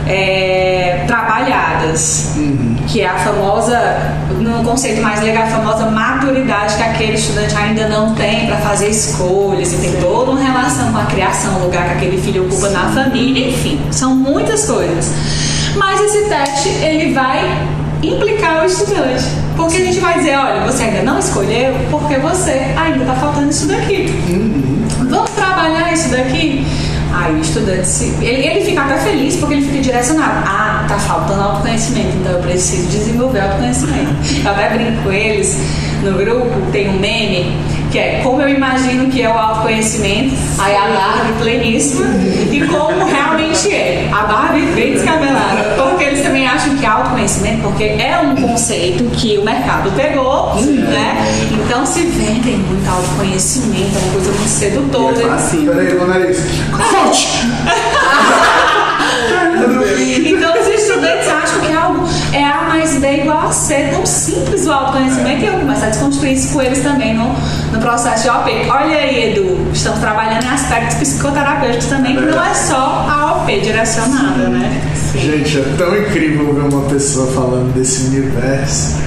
é, 0.07 1.03
trabalhadas. 1.07 2.35
Que 2.87 3.01
é 3.01 3.07
a 3.07 3.17
famosa, 3.17 3.77
no 4.39 4.63
conceito 4.63 5.01
mais 5.01 5.21
legal, 5.21 5.43
a 5.43 5.47
famosa 5.47 5.85
maturidade 5.91 6.75
que 6.77 6.83
aquele 6.83 7.13
estudante 7.15 7.55
ainda 7.55 7.87
não 7.89 8.15
tem 8.15 8.47
para 8.47 8.57
fazer 8.57 8.89
escolhas 8.89 9.73
e 9.73 9.77
tem 9.77 9.99
toda 9.99 10.31
uma 10.31 10.39
relação 10.39 10.91
com 10.91 10.97
a 10.97 11.05
criação, 11.05 11.57
o 11.59 11.65
lugar 11.65 11.85
que 11.85 11.93
aquele 11.95 12.17
filho 12.17 12.45
ocupa 12.45 12.69
na 12.69 12.89
família, 12.89 13.49
enfim, 13.49 13.79
são 13.91 14.15
muitas 14.15 14.65
coisas. 14.65 15.11
Mas 15.75 15.99
esse 16.01 16.29
teste, 16.29 16.69
ele 16.69 17.13
vai 17.13 17.67
implicar 18.01 18.63
o 18.63 18.65
estudante. 18.65 19.25
Porque 19.55 19.77
a 19.77 19.85
gente 19.85 19.99
vai 19.99 20.19
dizer, 20.19 20.37
olha, 20.37 20.61
você 20.61 20.83
ainda 20.83 21.03
não 21.03 21.19
escolheu 21.19 21.73
porque 21.89 22.17
você 22.17 22.73
ainda 22.77 22.99
está 22.99 23.13
faltando 23.15 23.49
isso 23.49 23.67
daqui. 23.67 24.05
Vamos 25.09 25.31
trabalhar 25.31 25.91
isso 25.91 26.09
daqui? 26.09 26.65
Aí 27.13 27.33
o 27.35 27.39
estudante, 27.39 27.87
se, 27.87 28.05
ele, 28.21 28.45
ele 28.45 28.65
fica 28.65 28.81
até 28.81 28.97
feliz 28.97 29.35
porque 29.37 29.55
ele 29.55 29.65
fica 29.65 29.81
direcionado. 29.81 30.43
Ah, 30.45 30.85
tá 30.87 30.97
faltando 30.99 31.41
autoconhecimento, 31.41 32.15
então 32.17 32.33
eu 32.33 32.39
preciso 32.39 32.87
desenvolver 32.89 33.39
autoconhecimento. 33.39 34.11
Eu 34.43 34.51
até 34.51 34.69
brinco 34.69 35.03
com 35.03 35.11
eles 35.11 35.57
no 36.03 36.13
grupo, 36.13 36.71
tem 36.71 36.89
um 36.89 36.99
meme 36.99 37.55
que 37.91 37.99
é 37.99 38.21
como 38.23 38.41
eu 38.41 38.49
imagino 38.49 39.09
que 39.09 39.21
é 39.21 39.29
o 39.29 39.37
autoconhecimento, 39.37 40.35
aí 40.59 40.75
a 40.75 40.87
Barbie 40.87 41.33
pleníssima, 41.41 42.05
e 42.51 42.67
como 42.67 43.05
realmente 43.05 43.71
é. 43.71 44.09
A 44.11 44.23
Barbie 44.23 44.65
bem 44.73 44.93
descabelada. 44.93 45.75
Porque 45.75 46.03
eles 46.03 46.21
também 46.21 46.47
acham 46.47 46.75
que 46.75 46.85
autoconhecimento, 46.85 47.61
porque 47.63 47.83
é 47.83 48.19
um 48.19 48.35
conceito 48.35 49.03
que 49.15 49.37
o 49.37 49.43
mercado 49.43 49.91
pegou, 49.91 50.55
né? 50.55 51.25
Então 51.51 51.85
se 51.85 52.01
vendem 52.01 52.57
muito 52.57 52.89
autoconhecimento, 52.89 53.97
é 53.97 53.99
uma 53.99 54.11
coisa 54.13 54.31
muito 54.31 54.49
sedutora. 54.49 55.21
É 55.21 55.29
facinho. 55.29 55.73
Peraí, 55.73 56.07
nariz. 56.07 56.37
Coach! 56.71 57.27
algo 61.87 62.07
é 62.33 62.43
A 62.43 62.63
mais 62.67 62.99
B 62.99 63.21
igual 63.21 63.47
a 63.47 63.51
C, 63.51 63.89
tão 63.91 64.05
simples 64.05 64.65
o 64.65 64.71
autoconhecimento 64.71 65.43
e 65.43 65.45
eu 65.45 65.53
começo 65.53 65.85
a 65.85 65.89
desconstruir 65.89 66.33
isso 66.33 66.53
com 66.53 66.61
eles 66.61 66.79
também 66.79 67.15
no, 67.15 67.33
no 67.71 67.79
processo 67.79 68.23
de 68.23 68.29
OP. 68.29 68.51
Olha 68.69 68.97
aí, 68.97 69.31
Edu, 69.31 69.67
estamos 69.73 69.99
trabalhando 69.99 70.43
em 70.43 70.49
aspectos 70.49 70.97
psicoterapêuticos 70.97 71.87
também, 71.87 72.15
que 72.15 72.25
não 72.25 72.43
é 72.43 72.53
só 72.53 72.75
a 72.75 73.41
OP 73.41 73.59
direcionada, 73.61 74.49
né? 74.49 74.81
Gente, 75.15 75.59
é 75.59 75.75
tão 75.77 75.97
incrível 75.97 76.53
ver 76.53 76.73
uma 76.73 76.87
pessoa 76.89 77.31
falando 77.31 77.73
desse 77.73 78.07
universo 78.07 78.97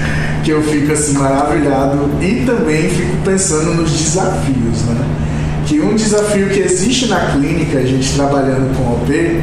que 0.43 0.51
eu 0.51 0.63
fico 0.63 0.91
assim 0.91 1.13
maravilhado 1.13 2.09
e 2.19 2.43
também 2.45 2.89
fico 2.89 3.15
pensando 3.23 3.75
nos 3.75 3.91
desafios, 3.91 4.81
né? 4.87 5.05
Que 5.67 5.79
um 5.79 5.95
desafio 5.95 6.49
que 6.49 6.59
existe 6.59 7.05
na 7.05 7.19
clínica, 7.31 7.77
a 7.77 7.85
gente 7.85 8.13
trabalhando 8.15 8.75
com 8.75 8.93
OP, 8.93 9.41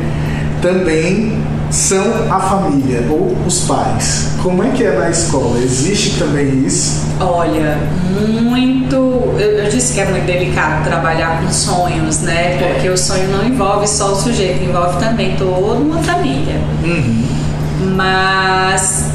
também 0.61 1.41
são 1.71 2.05
a 2.31 2.41
família 2.41 3.07
ou 3.11 3.37
os 3.47 3.61
pais. 3.61 4.33
Como 4.43 4.63
é 4.63 4.71
que 4.71 4.85
é 4.85 4.99
na 4.99 5.11
escola? 5.11 5.59
Existe 5.59 6.19
também 6.19 6.65
isso? 6.65 7.07
Olha, 7.21 7.79
muito. 8.43 8.97
Eu, 9.39 9.65
eu 9.65 9.71
disse 9.71 9.95
que 9.95 10.01
é 10.01 10.07
muito 10.07 10.25
delicado 10.25 10.85
trabalhar 10.85 11.43
com 11.43 11.51
sonhos, 11.51 12.21
né? 12.21 12.57
Porque 12.59 12.89
o 12.89 12.97
sonho 12.97 13.29
não 13.31 13.45
envolve 13.45 13.87
só 13.87 14.13
o 14.13 14.17
sujeito, 14.17 14.65
envolve 14.65 14.99
também 14.99 15.37
toda 15.37 15.81
uma 15.81 16.03
família. 16.03 16.61
Mas 17.95 19.11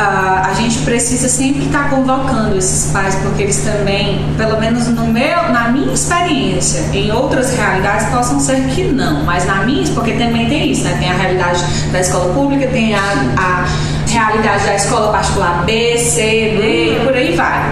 a, 0.00 0.48
a 0.48 0.54
gente 0.54 0.78
precisa 0.78 1.28
sempre 1.28 1.66
estar 1.66 1.90
convocando 1.90 2.56
esses 2.56 2.90
pais, 2.90 3.14
porque 3.16 3.42
eles 3.42 3.62
também, 3.62 4.24
pelo 4.36 4.58
menos 4.58 4.88
no 4.88 5.06
meu, 5.06 5.52
na 5.52 5.68
minha 5.68 5.92
experiência, 5.92 6.86
em 6.94 7.12
outras 7.12 7.54
realidades 7.54 8.08
possam 8.08 8.40
ser 8.40 8.62
que 8.68 8.84
não, 8.84 9.24
mas 9.24 9.46
na 9.46 9.56
minha, 9.56 9.86
porque 9.92 10.12
também 10.12 10.48
tem 10.48 10.72
isso, 10.72 10.84
né? 10.84 10.96
Tem 10.98 11.10
a 11.10 11.14
realidade 11.14 11.62
da 11.92 12.00
escola 12.00 12.32
pública, 12.32 12.66
tem 12.68 12.94
a, 12.94 13.00
a 13.36 13.66
realidade 14.08 14.64
da 14.64 14.74
escola 14.74 15.12
particular 15.12 15.64
B, 15.66 15.98
C, 15.98 16.20
D 16.20 16.96
e 16.96 17.00
por 17.04 17.14
aí 17.14 17.36
vai. 17.36 17.70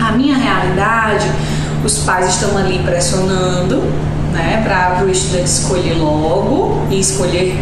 A 0.00 0.12
minha 0.12 0.36
realidade, 0.36 1.30
os 1.84 2.00
pais 2.00 2.30
estão 2.30 2.56
ali 2.58 2.80
pressionando, 2.80 3.82
né, 4.32 4.62
para 4.64 5.04
o 5.04 5.10
estudante 5.10 5.46
escolher 5.46 5.94
logo 5.94 6.86
e 6.90 7.00
escolher 7.00 7.56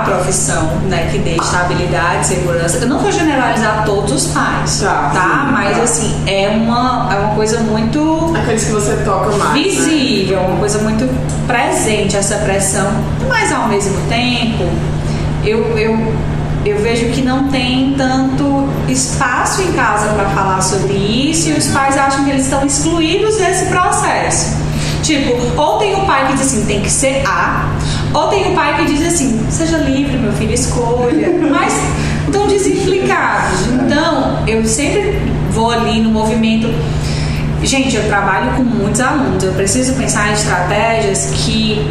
a 0.00 0.04
profissão, 0.04 0.62
né, 0.88 1.08
que 1.10 1.18
dê 1.18 1.36
estabilidade, 1.36 2.26
segurança. 2.26 2.78
Eu 2.78 2.88
não 2.88 2.98
vou 2.98 3.10
generalizar 3.12 3.84
todos 3.84 4.12
os 4.12 4.26
pais, 4.32 4.80
Tá, 4.80 5.10
tá? 5.12 5.48
Mas 5.52 5.78
assim, 5.78 6.14
é 6.26 6.48
uma, 6.48 7.08
é 7.12 7.18
uma 7.18 7.34
coisa 7.34 7.60
muito 7.60 8.32
Aqueles 8.36 8.64
que 8.64 8.72
você 8.72 8.96
toca 9.04 9.30
mais. 9.36 9.54
né? 9.54 9.62
visível, 9.62 10.40
uma 10.40 10.56
coisa 10.58 10.78
muito 10.78 11.08
presente 11.46 12.16
essa 12.16 12.36
pressão, 12.36 12.90
mas 13.28 13.52
ao 13.52 13.68
mesmo 13.68 13.96
tempo 14.08 14.64
eu, 15.44 15.76
eu, 15.78 16.14
eu 16.64 16.78
vejo 16.82 17.06
que 17.10 17.22
não 17.22 17.48
tem 17.48 17.94
tanto 17.96 18.68
espaço 18.88 19.62
em 19.62 19.72
casa 19.72 20.08
para 20.14 20.26
falar 20.30 20.60
sobre 20.62 20.92
isso 20.94 21.48
e 21.48 21.52
os 21.52 21.66
pais 21.68 21.96
acham 21.96 22.24
que 22.24 22.30
eles 22.30 22.44
estão 22.44 22.64
excluídos 22.64 23.36
desse 23.36 23.66
processo. 23.66 24.56
Tipo, 25.02 25.32
ou 25.60 25.78
tem 25.78 25.94
o 25.94 26.04
pai 26.06 26.26
que 26.26 26.34
diz 26.34 26.42
assim, 26.42 26.66
tem 26.66 26.82
que 26.82 26.90
ser 26.90 27.22
A, 27.26 27.64
Ou 28.12 28.28
tem 28.28 28.52
o 28.52 28.54
pai 28.54 28.76
que 28.76 28.92
diz 28.92 29.06
assim, 29.06 29.46
seja 29.50 29.78
livre, 29.78 30.16
meu 30.18 30.32
filho, 30.32 30.52
escolha. 30.52 31.28
Mas 31.50 31.74
tão 32.32 32.46
desimplicados. 32.46 33.66
Então, 33.68 34.44
eu 34.46 34.64
sempre 34.64 35.20
vou 35.50 35.70
ali 35.70 36.00
no 36.00 36.10
movimento. 36.10 36.68
Gente, 37.62 37.94
eu 37.96 38.06
trabalho 38.06 38.52
com 38.52 38.62
muitos 38.62 39.00
alunos, 39.00 39.42
eu 39.44 39.52
preciso 39.52 39.92
pensar 39.94 40.30
em 40.30 40.32
estratégias 40.32 41.30
que 41.34 41.86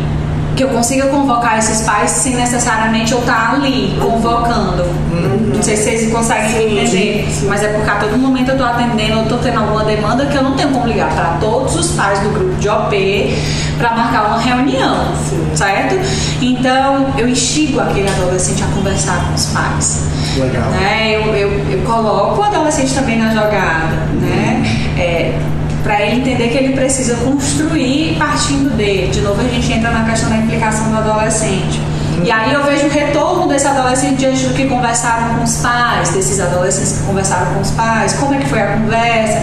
que 0.60 0.63
eu 0.65 0.67
consiga 0.67 1.08
convocar 1.08 1.58
esses 1.58 1.84
pais 1.84 2.12
sem 2.12 2.36
necessariamente 2.36 3.13
eu 3.13 3.19
estar 3.19 3.54
ali 3.54 3.98
convocando. 3.98 4.84
Uhum. 4.84 5.54
Não 5.56 5.63
sei 5.63 5.78
se 5.78 5.84
vocês 5.84 6.12
conseguem 6.12 6.50
sim, 6.50 6.80
entender, 6.80 7.28
sim. 7.32 7.48
mas 7.48 7.63
é 7.63 7.69
porque 7.69 7.89
a 7.89 7.95
todo 7.95 8.17
momento 8.17 8.50
eu 8.50 8.56
estou 8.56 8.67
atendendo, 8.67 9.19
eu 9.19 9.24
estou 9.24 9.38
tendo 9.38 9.58
alguma 9.58 9.86
demanda 9.86 10.26
que 10.26 10.36
eu 10.36 10.43
não 10.43 10.58
tenho 10.58 10.67
como 10.72 10.86
ligar 10.86 11.15
para 11.15 11.38
todos 11.39 11.78
os 11.78 11.91
pais 11.93 12.19
do 12.19 12.30
grupo 12.32 12.56
de 12.56 12.67
OP 12.67 13.38
para 13.78 13.95
marcar 13.95 14.26
uma 14.26 14.38
reunião, 14.38 15.15
sim. 15.30 15.50
certo? 15.56 15.95
Então 16.41 17.08
eu 17.17 17.30
instigo 17.30 17.80
aquele 17.80 18.10
adolescente 18.10 18.62
a 18.62 18.67
conversar 18.76 19.28
com 19.28 19.36
os 19.36 19.45
pais. 19.45 20.10
Legal. 20.38 20.72
Né? 20.72 21.15
Eu, 21.15 21.36
eu, 21.36 21.69
eu 21.72 21.80
coloco 21.86 22.41
o 22.41 22.43
adolescente 22.43 22.93
também 22.93 23.17
na 23.17 23.30
jogada, 23.34 23.95
né? 24.19 24.62
É, 24.98 25.39
para 25.84 26.02
ele 26.02 26.22
entender 26.22 26.50
que 26.50 26.58
ele 26.58 26.74
precisa 26.74 27.15
construir 27.18 28.15
partindo 28.18 28.76
dele. 28.76 29.08
De 29.08 29.22
novo, 29.22 29.42
a 29.42 29.44
gente 29.44 29.72
entra 29.72 29.92
na 29.92 30.04
questão 30.04 30.30
da 30.30 30.38
implicação 30.38 30.89
do 30.89 30.98
adolescente. 30.98 31.82
E 32.24 32.32
aí 32.32 32.54
eu 32.54 32.63
vejo 32.63 32.88
o 32.88 32.89
retorno 32.89 33.48
desse 33.48 33.65
adolescente 33.68 34.18
diante 34.18 34.46
do 34.46 34.54
que 34.54 34.65
conversaram 34.65 35.36
com 35.36 35.44
os 35.44 35.58
pais, 35.58 36.10
desses 36.10 36.39
adolescentes 36.39 36.98
que 36.98 37.04
conversaram 37.04 37.54
com 37.54 37.62
os 37.62 37.72
pais, 37.72 38.13
como 38.13 38.34
é 38.34 38.39
que 38.39 38.48
foi 38.48 38.62
a 38.62 38.74
conversa. 38.74 39.39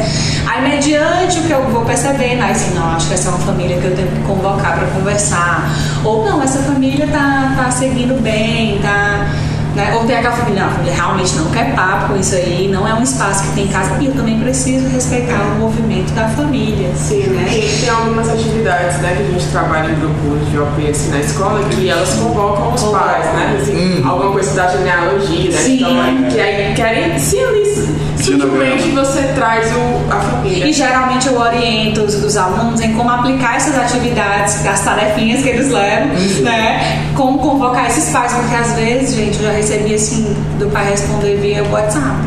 Aí, 0.46 0.62
mediante 0.62 1.40
o 1.40 1.42
que 1.42 1.50
eu 1.52 1.64
vou 1.70 1.84
percebendo, 1.84 2.42
aí 2.42 2.52
assim, 2.52 2.74
não, 2.74 2.94
acho 2.94 3.08
que 3.08 3.14
essa 3.14 3.28
é 3.28 3.30
uma 3.30 3.40
família 3.40 3.78
que 3.78 3.86
eu 3.86 3.96
tenho 3.96 4.08
que 4.08 4.20
convocar 4.22 4.78
para 4.78 4.86
conversar. 4.88 5.70
Ou 6.04 6.24
não, 6.24 6.42
essa 6.42 6.58
família 6.60 7.06
tá, 7.06 7.54
tá 7.56 7.70
seguindo 7.70 8.20
bem, 8.22 8.78
tá 8.80 9.26
né? 9.76 9.94
Ou 9.94 10.04
tem 10.04 10.16
aquela 10.16 10.34
família, 10.34 10.62
não, 10.62 10.70
a 10.70 10.72
família 10.72 10.94
realmente 10.94 11.36
não 11.36 11.50
quer 11.50 11.74
papo 11.74 12.08
com 12.08 12.16
isso 12.18 12.34
aí, 12.34 12.68
não 12.68 12.88
é 12.88 12.94
um 12.94 13.02
espaço 13.02 13.44
que 13.44 13.54
tem 13.54 13.68
casa. 13.68 13.96
E 14.00 14.06
eu 14.06 14.14
também 14.14 14.40
preciso 14.40 14.88
respeitar 14.88 15.40
o 15.54 15.60
movimento 15.60 16.12
da 16.14 16.28
família. 16.30 16.90
Sim, 16.96 17.26
né? 17.28 17.46
tem, 17.48 17.68
tem 17.80 17.88
algumas 17.90 18.28
atividades 18.28 18.98
né, 18.98 19.14
que 19.16 19.22
a 19.22 19.38
gente 19.38 19.46
trabalha 19.52 19.92
em 19.92 20.00
grupos 20.00 20.50
de 20.50 20.58
OP 20.58 20.90
assim, 20.90 21.10
na 21.10 21.20
escola 21.20 21.62
que 21.68 21.88
elas 21.88 22.14
convocam 22.14 22.74
os 22.74 22.82
pais, 22.84 23.26
né? 23.26 23.58
Assim, 23.60 24.02
hum. 24.02 24.08
Alguma 24.08 24.32
coisa 24.32 24.54
da 24.54 24.68
genealogia, 24.68 25.50
né? 25.50 25.58
Sim. 25.58 25.76
Então, 25.76 26.30
que 26.30 26.40
aí 26.40 26.74
querem 26.74 27.18
se 27.18 27.38
ali 27.38 27.66
sutilmente 28.26 28.90
você 28.90 29.22
traz 29.34 29.70
o, 29.72 30.12
a 30.12 30.20
família. 30.20 30.66
E 30.66 30.72
geralmente 30.72 31.28
eu 31.28 31.38
oriento 31.38 32.02
os, 32.02 32.14
os, 32.14 32.36
alunos 32.36 32.80
em 32.80 32.92
como 32.94 33.10
aplicar 33.10 33.56
essas 33.56 33.78
atividades, 33.78 34.66
as 34.66 34.80
tarefinhas 34.80 35.42
que 35.42 35.48
eles 35.48 35.70
levam, 35.70 36.08
uhum. 36.08 36.42
né? 36.42 37.06
Como 37.14 37.38
convocar 37.38 37.86
esses 37.86 38.10
pais, 38.10 38.32
porque 38.32 38.54
às 38.54 38.72
vezes, 38.74 39.14
gente, 39.14 39.38
eu 39.38 39.44
já 39.44 39.52
recebi 39.52 39.94
assim, 39.94 40.36
do 40.58 40.66
pai 40.70 40.90
responder 40.90 41.36
via 41.36 41.62
WhatsApp. 41.64 42.26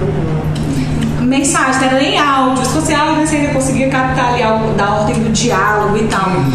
Uhum. 0.00 1.26
Mensagem, 1.26 1.80
não 1.80 1.88
era 1.88 1.98
nem 1.98 2.18
áudio. 2.18 2.64
Se 2.64 2.72
fosse 2.72 2.94
áudio, 2.94 3.26
você 3.26 3.36
ainda 3.36 3.52
conseguia 3.52 3.88
captar 3.88 4.34
ali 4.34 4.42
algo 4.42 4.72
da 4.74 4.94
ordem 4.94 5.22
do 5.22 5.30
diálogo 5.30 5.96
e 5.96 6.04
tal. 6.04 6.28
Uhum. 6.28 6.52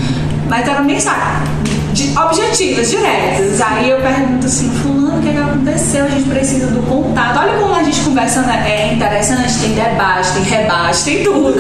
Mas 0.48 0.68
era 0.68 0.82
mensagem 0.82 1.60
de, 1.94 2.18
objetivas, 2.18 2.90
diretas. 2.90 3.62
Aí 3.62 3.90
eu 3.90 4.02
pergunto 4.02 4.46
assim, 4.46 4.70
fulano, 4.82 4.99
o 5.20 5.22
que, 5.22 5.30
é 5.30 5.32
que 5.34 5.38
aconteceu? 5.38 6.06
A 6.06 6.08
gente 6.08 6.30
precisa 6.30 6.68
do 6.68 6.82
contato. 6.84 7.40
Olha 7.40 7.60
como 7.60 7.76
a 7.76 7.84
gente 7.84 8.00
conversa, 8.02 8.42
né? 8.42 8.64
é 8.66 8.94
interessante, 8.94 9.60
tem 9.60 9.74
debate, 9.74 10.32
tem 10.34 10.44
rebate, 10.44 11.04
tem 11.04 11.24
tudo. 11.24 11.56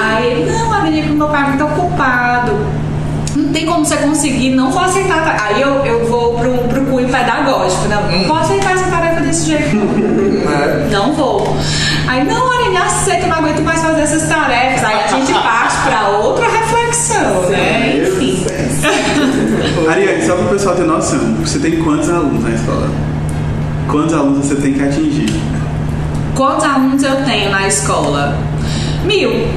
Aí 0.00 0.32
ele, 0.32 0.50
não, 0.50 0.72
a 0.72 0.82
menina, 0.82 1.12
meu 1.12 1.28
pai 1.28 1.42
é 1.42 1.46
muito 1.48 1.64
ocupado. 1.64 2.52
Não 3.36 3.52
tem 3.52 3.66
como 3.66 3.84
você 3.84 3.96
conseguir, 3.98 4.50
não 4.50 4.70
vou 4.70 4.82
aceitar. 4.82 5.36
Aí 5.40 5.62
eu, 5.62 5.84
eu 5.84 6.06
vou 6.06 6.34
pro, 6.34 6.52
pro 6.68 6.84
cunho 6.86 7.08
pedagógico, 7.08 7.86
né? 7.86 7.96
Não 8.10 8.24
vou 8.26 8.36
aceitar 8.36 8.72
essa 8.72 8.90
tarefa 8.90 9.20
desse 9.20 9.46
jeito. 9.46 9.76
só 20.28 20.36
para 20.36 20.44
o 20.44 20.48
pessoal 20.50 20.76
ter 20.76 20.84
noção, 20.84 21.18
você 21.36 21.58
tem 21.58 21.82
quantos 21.82 22.10
alunos 22.10 22.44
na 22.44 22.50
escola? 22.50 22.90
Quantos 23.90 24.12
alunos 24.12 24.44
você 24.44 24.56
tem 24.56 24.74
que 24.74 24.82
atingir? 24.82 25.32
Quantos 26.34 26.66
alunos 26.66 27.02
eu 27.02 27.24
tenho 27.24 27.50
na 27.50 27.66
escola? 27.66 28.36
Mil. 29.06 29.48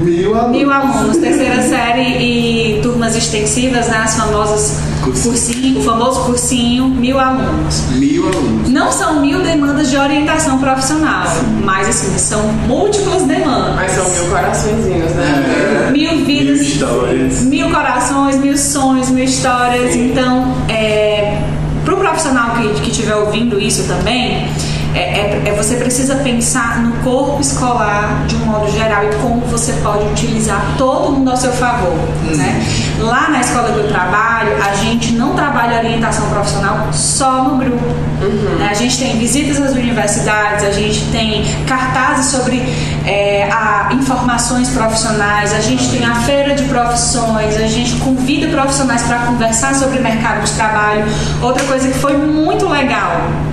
Mil 0.00 0.34
alunos. 0.34 0.56
Mil 0.56 0.72
alunos, 0.72 1.16
terceira 1.18 1.62
série 1.62 2.02
e 2.02 2.80
turmas 2.82 3.16
extensivas, 3.16 3.88
né? 3.88 3.98
As 3.98 4.14
famosas 4.14 4.78
cursinho, 5.00 5.80
o 5.80 5.82
famoso 5.82 6.20
cursinho, 6.24 6.88
mil 6.88 7.18
alunos. 7.18 7.82
Mil 7.92 8.26
alunos. 8.26 8.68
Não 8.68 8.92
são 8.92 9.20
mil 9.20 9.40
demandas 9.42 9.90
de 9.90 9.96
orientação 9.96 10.58
profissional, 10.58 11.26
Sim. 11.26 11.62
mas 11.64 11.88
assim, 11.88 12.16
são 12.18 12.42
múltiplas 12.66 13.22
demandas. 13.24 13.74
Mas 13.74 13.92
são 13.92 14.08
mil 14.10 14.24
coraçõezinhos, 14.30 15.12
né? 15.12 15.86
É. 15.88 15.90
Mil 15.90 16.24
vidas. 16.24 16.60
Mil 16.60 16.68
histórias. 16.68 17.40
Mil 17.42 17.70
corações, 17.70 18.36
mil 18.36 18.56
sonhos, 18.56 19.10
mil 19.10 19.24
histórias. 19.24 19.92
Sim. 19.92 20.10
Então, 20.10 20.54
é, 20.68 21.40
para 21.84 21.94
o 21.94 21.96
profissional 21.98 22.50
que 22.82 22.90
estiver 22.90 23.16
ouvindo 23.16 23.60
isso 23.60 23.84
também, 23.84 24.48
é, 24.94 24.98
é, 24.98 25.42
é, 25.46 25.52
você 25.52 25.76
precisa 25.76 26.16
pensar 26.16 26.80
no 26.82 26.92
corpo 27.04 27.40
escolar 27.40 28.24
de 28.26 28.34
um 28.36 28.40
modo 28.40 28.70
geral 28.72 29.04
e 29.04 29.14
como 29.16 29.40
você 29.42 29.72
pode 29.74 30.04
utilizar 30.08 30.74
todo 30.76 31.12
mundo 31.12 31.30
ao 31.30 31.36
seu 31.36 31.52
favor. 31.52 31.92
Uhum. 31.92 32.36
Né? 32.36 32.66
Lá 32.98 33.28
na 33.28 33.40
escola 33.40 33.72
que 33.72 33.78
eu 33.78 33.88
trabalho, 33.88 34.52
a 34.62 34.74
gente 34.74 35.12
não 35.12 35.34
trabalha 35.34 35.78
orientação 35.78 36.28
profissional 36.30 36.88
só 36.92 37.44
no 37.44 37.58
grupo. 37.58 37.84
Uhum. 38.20 38.58
Né? 38.58 38.68
A 38.68 38.74
gente 38.74 38.98
tem 38.98 39.16
visitas 39.16 39.60
às 39.60 39.72
universidades, 39.72 40.64
a 40.64 40.72
gente 40.72 41.04
tem 41.12 41.44
cartazes 41.66 42.26
sobre 42.26 42.60
é, 43.06 43.48
a, 43.50 43.90
informações 43.92 44.70
profissionais, 44.70 45.54
a 45.54 45.60
gente 45.60 45.88
tem 45.88 46.04
a 46.04 46.16
feira 46.16 46.54
de 46.54 46.64
profissões, 46.64 47.56
a 47.56 47.66
gente 47.66 47.94
convida 48.00 48.48
profissionais 48.48 49.02
para 49.02 49.20
conversar 49.20 49.74
sobre 49.74 50.00
mercado 50.00 50.44
de 50.44 50.52
trabalho. 50.52 51.04
Outra 51.40 51.62
coisa 51.64 51.88
que 51.88 51.98
foi 51.98 52.16
muito 52.16 52.68
legal 52.68 53.49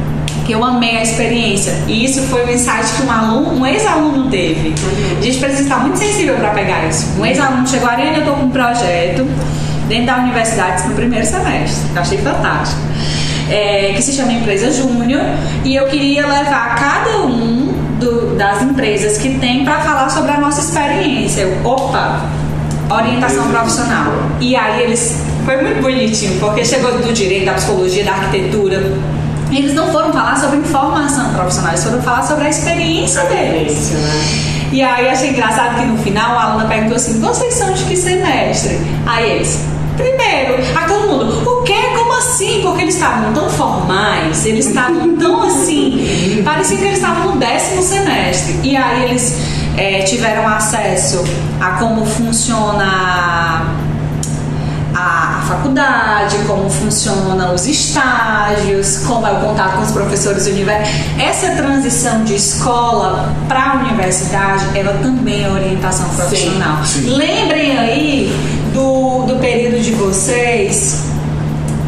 que 0.47 0.53
eu 0.53 0.63
amei 0.63 0.97
a 0.97 1.03
experiência. 1.03 1.73
E 1.87 2.05
isso 2.05 2.21
foi 2.23 2.45
um 2.45 2.49
insight 2.49 2.89
que 2.95 3.03
um 3.03 3.11
aluno, 3.11 3.59
um 3.59 3.65
ex-aluno 3.65 4.29
teve. 4.29 4.73
A 5.19 5.21
gente 5.21 5.37
precisa 5.39 5.63
estar 5.63 5.79
muito 5.79 5.99
sensível 5.99 6.35
para 6.35 6.51
pegar 6.51 6.87
isso. 6.87 7.19
Um 7.19 7.25
ex-aluno 7.25 7.67
chegou, 7.67 7.89
Ariane, 7.89 8.15
eu 8.15 8.19
estou 8.19 8.35
com 8.37 8.45
um 8.45 8.49
projeto 8.49 9.27
dentro 9.89 10.05
da 10.05 10.15
universidade 10.19 10.87
no 10.87 10.95
primeiro 10.95 11.25
semestre. 11.25 11.91
Eu 11.93 12.01
achei 12.01 12.17
fantástico. 12.19 12.79
É, 13.49 13.93
que 13.93 14.01
se 14.01 14.13
chama 14.13 14.31
Empresa 14.31 14.71
Júnior. 14.71 15.21
E 15.65 15.75
eu 15.75 15.85
queria 15.87 16.25
levar 16.25 16.75
cada 16.75 17.25
um 17.25 17.73
do, 17.99 18.37
das 18.37 18.61
empresas 18.61 19.17
que 19.17 19.37
tem 19.39 19.65
para 19.65 19.81
falar 19.81 20.09
sobre 20.09 20.31
a 20.31 20.39
nossa 20.39 20.61
experiência. 20.61 21.41
Eu, 21.41 21.69
opa, 21.69 22.21
orientação 22.89 23.49
profissional. 23.49 24.13
E 24.39 24.55
aí 24.55 24.83
eles. 24.83 25.25
Foi 25.43 25.61
muito 25.61 25.81
bonitinho, 25.81 26.39
porque 26.41 26.63
chegou 26.65 26.91
do 26.99 27.13
direito, 27.13 27.45
da 27.45 27.53
psicologia, 27.53 28.03
da 28.03 28.11
arquitetura, 28.11 28.83
eles 29.51 29.73
não 29.73 29.91
foram 29.91 30.11
falar 30.11 30.37
sobre 30.37 30.57
informação 30.57 31.33
profissional, 31.33 31.71
eles 31.71 31.83
foram 31.83 32.01
falar 32.01 32.23
sobre 32.23 32.45
a 32.45 32.49
experiência 32.49 33.23
deles. 33.25 33.91
Né? 33.91 34.57
E 34.71 34.81
aí 34.81 35.07
achei 35.07 35.29
engraçado 35.29 35.79
que 35.79 35.85
no 35.85 35.97
final 35.97 36.37
a 36.37 36.43
aluna 36.43 36.65
perguntou 36.67 36.97
assim: 36.97 37.19
vocês 37.19 37.53
são 37.53 37.73
de 37.73 37.83
que 37.85 37.95
semestre? 37.95 38.79
Aí 39.05 39.31
eles, 39.31 39.63
primeiro, 39.95 40.55
a 40.75 40.85
todo 40.85 41.07
mundo, 41.07 41.49
o 41.49 41.63
quê? 41.63 41.77
Como 41.97 42.13
assim? 42.13 42.61
Porque 42.61 42.81
eles 42.81 42.95
estavam 42.95 43.33
tão 43.33 43.49
formais, 43.49 44.45
eles 44.45 44.67
estavam 44.67 45.15
tão 45.15 45.43
assim, 45.43 46.41
parecia 46.43 46.77
que 46.77 46.83
eles 46.83 46.97
estavam 46.97 47.31
no 47.31 47.39
décimo 47.39 47.81
semestre. 47.81 48.59
E 48.63 48.75
aí 48.75 49.05
eles 49.05 49.37
é, 49.77 50.01
tiveram 50.01 50.47
acesso 50.47 51.23
a 51.61 51.71
como 51.71 52.05
funciona 52.05 53.76
faculdade, 55.47 56.37
como 56.45 56.69
funcionam 56.69 57.55
os 57.55 57.65
estágios, 57.65 58.99
como 59.07 59.25
é 59.25 59.31
o 59.31 59.39
contato 59.39 59.77
com 59.77 59.83
os 59.83 59.91
professores 59.91 60.45
universitários. 60.45 61.19
Essa 61.19 61.51
transição 61.55 62.23
de 62.23 62.35
escola 62.35 63.33
para 63.47 63.71
a 63.71 63.75
universidade, 63.75 64.77
ela 64.77 64.93
também 65.01 65.45
é 65.45 65.49
orientação 65.49 66.09
profissional. 66.09 66.83
Sim, 66.85 67.03
sim. 67.03 67.09
Lembrem 67.09 67.77
aí 67.77 68.31
do, 68.73 69.25
do 69.25 69.39
período 69.39 69.81
de 69.81 69.91
vocês 69.91 71.06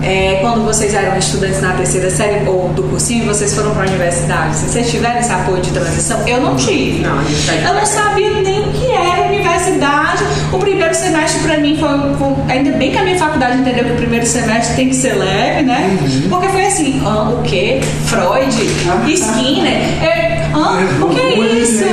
é, 0.03 0.37
quando 0.41 0.65
vocês 0.65 0.93
eram 0.93 1.17
estudantes 1.17 1.61
na 1.61 1.73
terceira 1.73 2.09
série 2.09 2.47
ou 2.47 2.69
do 2.69 2.83
cursinho, 2.83 3.25
vocês 3.25 3.53
foram 3.53 3.71
para 3.71 3.83
a 3.83 3.87
universidade, 3.87 4.55
se 4.55 4.69
vocês 4.69 4.89
tiveram 4.89 5.19
esse 5.19 5.31
apoio 5.31 5.61
de 5.61 5.71
transição, 5.71 6.27
eu 6.27 6.41
não 6.41 6.55
tive. 6.55 6.99
Não, 6.99 7.21
eu 7.21 7.73
não 7.73 7.85
sabia 7.85 8.41
nem 8.41 8.67
o 8.67 8.71
que 8.71 8.91
era 8.91 9.27
universidade. 9.27 10.23
O 10.51 10.57
primeiro 10.57 10.93
semestre 10.93 11.41
para 11.41 11.57
mim 11.57 11.77
foi, 11.77 11.89
foi, 12.17 12.29
Ainda 12.49 12.71
bem 12.71 12.91
que 12.91 12.97
a 12.97 13.03
minha 13.03 13.17
faculdade 13.17 13.59
entendeu 13.59 13.85
que 13.85 13.91
o 13.91 13.95
primeiro 13.95 14.25
semestre 14.25 14.75
tem 14.75 14.89
que 14.89 14.95
ser 14.95 15.13
leve, 15.13 15.63
né? 15.63 15.97
Uhum. 16.01 16.29
Porque 16.29 16.47
foi 16.49 16.65
assim: 16.65 17.01
ah, 17.05 17.29
o 17.29 17.43
quê? 17.43 17.79
Freud? 18.05 18.55
Skinner? 19.13 20.03
É, 20.03 20.49
ah, 20.53 20.79
o 21.01 21.09
que 21.09 21.19
é 21.19 21.39
isso? 21.39 21.83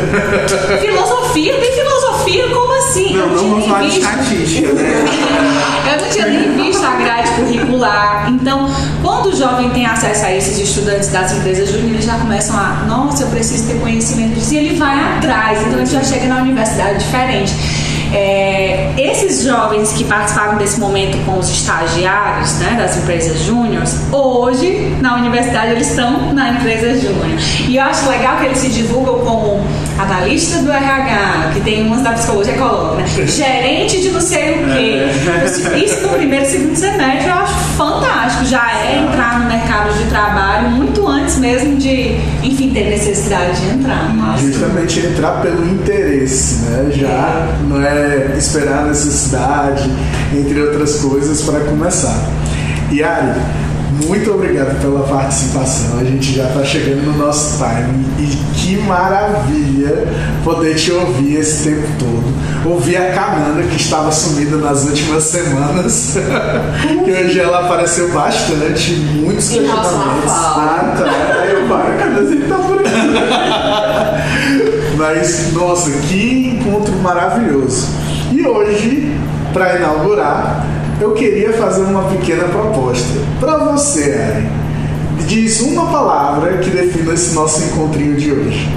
Filosofia? 0.80 1.54
Tem 1.54 1.72
filosofia? 1.72 2.48
Como 2.48 2.72
assim? 2.78 3.14
Não, 3.14 3.22
Eu 3.22 3.28
não 3.28 3.36
vamos 3.36 3.58
nem 3.58 3.68
falar 3.68 3.80
de 3.82 3.98
estatística, 3.98 4.72
né? 4.72 5.04
Eu 5.94 6.02
não 6.02 6.10
tinha 6.10 6.26
nem 6.26 6.56
visto 6.56 6.84
a 6.84 6.96
grade 6.96 7.30
curricular. 7.32 8.28
Então, 8.30 8.70
quando 9.02 9.26
o 9.26 9.36
jovem 9.36 9.70
tem 9.70 9.86
acesso 9.86 10.24
a 10.24 10.32
esses 10.32 10.58
estudantes 10.58 11.08
das 11.08 11.32
empresas 11.32 11.70
júnior, 11.70 11.90
eles 11.90 12.04
já 12.04 12.18
começam 12.18 12.56
a, 12.56 12.84
nossa, 12.88 13.24
eu 13.24 13.28
preciso 13.28 13.66
ter 13.68 13.78
conhecimento 13.80 14.34
disso. 14.34 14.54
E 14.54 14.56
ele 14.56 14.76
vai 14.76 14.98
atrás. 15.16 15.60
Então, 15.60 15.78
ele 15.78 15.86
já 15.86 16.02
chega 16.02 16.26
na 16.26 16.40
universidade 16.40 16.98
diferente. 16.98 17.52
É, 18.12 18.92
esses 18.96 19.42
jovens 19.42 19.92
que 19.92 20.04
participaram 20.04 20.56
desse 20.56 20.78
momento 20.78 21.18
com 21.26 21.36
os 21.36 21.50
estagiários 21.50 22.54
né, 22.60 22.76
das 22.78 22.96
empresas 22.96 23.40
júniores, 23.40 23.96
hoje 24.12 24.96
na 25.00 25.16
universidade 25.16 25.72
eles 25.72 25.88
estão 25.90 26.32
na 26.32 26.50
empresa 26.50 26.94
júnior. 27.00 27.40
E 27.68 27.76
eu 27.76 27.82
acho 27.82 28.08
legal 28.08 28.38
que 28.38 28.44
eles 28.46 28.58
se 28.58 28.68
divulgam 28.68 29.18
como 29.18 29.64
analista 29.98 30.58
do 30.62 30.70
RH, 30.70 31.50
que 31.54 31.60
tem 31.60 31.86
umas 31.86 32.02
da 32.02 32.12
psicologia 32.12 32.54
coloca, 32.54 32.96
né? 32.96 33.06
Gerente 33.26 34.00
de 34.00 34.10
não 34.10 34.20
sei 34.20 34.62
o 34.62 34.66
quê. 34.66 35.84
Isso 35.84 36.02
no 36.02 36.08
primeiro 36.10 36.44
e 36.44 36.48
segundo 36.48 36.76
semestre 36.76 37.28
eu 37.28 37.34
acho 37.34 37.54
fantástico. 37.76 38.44
Já 38.46 38.70
é 38.72 38.98
entrar 38.98 39.40
no 39.40 39.48
mercado 39.48 39.92
de 39.96 40.04
trabalho 40.08 40.70
muito 40.70 41.06
antes 41.06 41.38
mesmo 41.38 41.76
de, 41.76 42.16
enfim, 42.42 42.70
ter 42.72 42.90
necessidade 42.90 43.60
de 43.60 43.78
entrar. 43.78 44.14
Mas, 44.14 44.40
Justamente 44.40 45.00
entrar 45.00 45.40
pelo 45.40 45.64
interesse, 45.64 46.64
né? 46.64 46.90
Já 46.92 47.48
não 47.68 47.80
é 47.80 48.36
esperar 48.36 48.80
a 48.80 48.86
necessidade, 48.86 49.90
entre 50.36 50.60
outras 50.60 50.96
coisas, 51.00 51.42
para 51.42 51.60
começar. 51.60 52.28
Yari, 52.92 53.40
muito 54.06 54.32
obrigado 54.32 54.80
pela 54.80 55.06
participação. 55.06 55.98
A 55.98 56.04
gente 56.04 56.34
já 56.34 56.48
está 56.48 56.64
chegando 56.64 57.02
no 57.02 57.16
nosso 57.18 57.58
time 57.58 58.04
e 58.18 58.26
que 58.54 58.76
maravilha 58.82 60.06
poder 60.42 60.74
te 60.74 60.92
ouvir 60.92 61.36
esse 61.36 61.70
tempo 61.70 61.86
todo. 61.98 62.34
Ouvir 62.64 62.96
a 62.96 63.12
Cananda, 63.12 63.62
que 63.62 63.76
estava 63.76 64.10
sumida 64.10 64.56
nas 64.56 64.84
últimas 64.84 65.24
semanas, 65.24 66.16
que 67.04 67.10
hoje 67.12 67.38
ela 67.38 67.66
apareceu 67.66 68.10
bastante, 68.12 68.92
muitos 68.92 69.48
questionamentos. 69.50 70.30
Ah, 70.30 70.94
tá. 70.98 71.40
Aí 71.42 71.52
eu 71.52 71.68
paro, 71.68 71.98
cara, 71.98 72.20
ele 72.20 72.48
tá 72.48 72.56
por 72.56 72.78
aqui. 72.78 72.90
Mas, 74.96 75.52
nossa, 75.52 75.90
que 75.90 76.48
encontro 76.48 76.94
maravilhoso. 76.96 77.88
E 78.32 78.46
hoje, 78.46 79.14
para 79.52 79.76
inaugurar, 79.76 80.66
eu 81.04 81.12
queria 81.12 81.52
fazer 81.52 81.82
uma 81.82 82.04
pequena 82.04 82.44
proposta. 82.44 83.18
Para 83.38 83.58
você, 83.58 84.14
Ari, 84.14 84.48
diz 85.26 85.60
uma 85.60 85.86
palavra 85.86 86.56
que 86.58 86.70
defina 86.70 87.12
esse 87.12 87.34
nosso 87.34 87.62
encontrinho 87.62 88.16
de 88.16 88.32
hoje. 88.32 88.68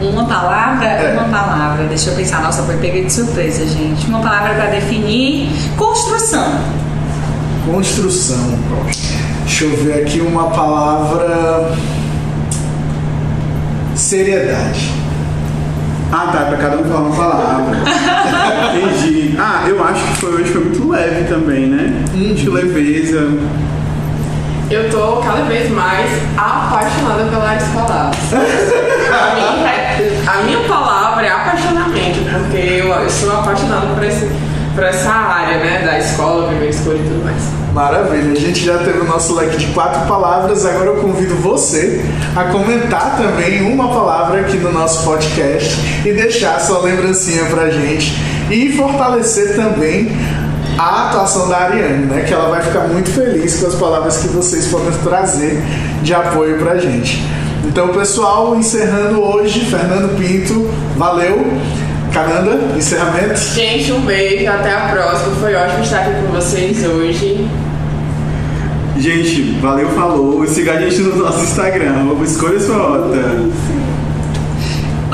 Uma 0.00 0.26
palavra, 0.26 0.86
É. 0.86 1.12
uma 1.12 1.24
palavra. 1.24 1.86
Deixa 1.88 2.10
eu 2.10 2.14
pensar. 2.16 2.40
Nossa, 2.40 2.62
foi 2.62 2.76
pega 2.76 3.02
de 3.02 3.12
surpresa, 3.12 3.66
gente. 3.66 4.06
Uma 4.06 4.20
palavra 4.20 4.54
para 4.54 4.66
definir 4.66 5.50
construção. 5.76 6.60
Construção. 7.66 8.58
Deixa 9.44 9.64
eu 9.64 9.76
ver 9.76 10.02
aqui 10.04 10.20
uma 10.20 10.50
palavra. 10.50 11.72
Seriedade. 13.96 14.92
Ah, 16.10 16.30
tá, 16.32 16.44
pra 16.46 16.56
cada 16.56 16.78
um 16.78 16.84
falar 16.84 17.00
uma 17.00 17.16
palavra. 17.16 17.76
Entendi. 18.74 19.36
Ah, 19.38 19.64
eu 19.68 19.82
acho 19.84 20.02
que 20.04 20.16
foi 20.16 20.34
hoje 20.34 20.52
foi 20.52 20.64
muito 20.64 20.88
leve 20.88 21.24
também, 21.24 21.66
né? 21.66 22.04
De 22.12 22.48
leveza. 22.48 23.28
Eu 24.70 24.90
tô 24.90 25.16
cada 25.16 25.42
vez 25.42 25.70
mais 25.70 26.10
apaixonada 26.36 27.24
pela 27.24 27.48
área 27.48 27.62
escolar. 27.62 28.10
a, 29.12 29.34
minha, 29.34 30.30
a 30.30 30.42
minha 30.42 30.68
palavra 30.68 31.26
é 31.26 31.30
apaixonamento, 31.30 32.18
porque 32.30 32.56
eu, 32.56 32.88
eu 32.88 33.10
sou 33.10 33.32
apaixonada 33.32 33.86
por, 33.94 34.04
esse, 34.04 34.30
por 34.74 34.84
essa 34.84 35.10
área, 35.10 35.58
né? 35.58 35.82
Da 35.84 35.98
escola, 35.98 36.48
primeira 36.48 36.70
escolha 36.70 36.98
e 36.98 37.02
tudo 37.02 37.24
mais. 37.24 37.57
Maravilha, 37.72 38.32
a 38.32 38.34
gente 38.34 38.64
já 38.64 38.78
teve 38.78 39.00
o 39.00 39.04
nosso 39.04 39.34
leque 39.34 39.56
de 39.56 39.66
quatro 39.68 40.06
palavras, 40.08 40.64
agora 40.64 40.86
eu 40.86 40.96
convido 40.96 41.34
você 41.36 42.04
a 42.34 42.44
comentar 42.44 43.16
também 43.16 43.62
uma 43.62 43.88
palavra 43.88 44.40
aqui 44.40 44.56
no 44.56 44.72
nosso 44.72 45.04
podcast 45.04 45.76
e 46.04 46.12
deixar 46.12 46.60
sua 46.60 46.80
lembrancinha 46.80 47.44
pra 47.44 47.70
gente 47.70 48.14
e 48.50 48.72
fortalecer 48.72 49.54
também 49.54 50.10
a 50.78 51.08
atuação 51.08 51.48
da 51.48 51.58
Ariane, 51.58 52.06
né? 52.06 52.24
Que 52.26 52.32
ela 52.32 52.48
vai 52.48 52.62
ficar 52.62 52.88
muito 52.88 53.10
feliz 53.10 53.60
com 53.60 53.66
as 53.66 53.74
palavras 53.74 54.18
que 54.18 54.28
vocês 54.28 54.66
podem 54.68 54.92
trazer 55.02 55.62
de 56.02 56.14
apoio 56.14 56.58
pra 56.58 56.78
gente. 56.78 57.22
Então, 57.64 57.88
pessoal, 57.88 58.56
encerrando 58.56 59.20
hoje, 59.20 59.64
Fernando 59.66 60.16
Pinto, 60.16 60.70
valeu. 60.96 61.46
Cananda, 62.12 62.76
encerramento. 62.76 63.38
Gente, 63.54 63.92
um 63.92 64.00
beijo, 64.00 64.50
até 64.50 64.72
a 64.72 64.88
próxima. 64.88 65.36
Foi 65.36 65.54
ótimo 65.54 65.82
estar 65.82 66.00
aqui 66.00 66.10
com 66.22 66.32
vocês 66.32 66.84
hoje. 66.84 67.48
Gente, 68.96 69.42
valeu, 69.60 69.88
falou. 69.90 70.44
E 70.44 70.48
siga 70.48 70.72
a 70.72 70.80
gente 70.80 71.00
no 71.02 71.16
nosso 71.16 71.44
Instagram, 71.44 72.08
escolha 72.24 72.58
sua 72.58 72.76
rota. 72.76 73.16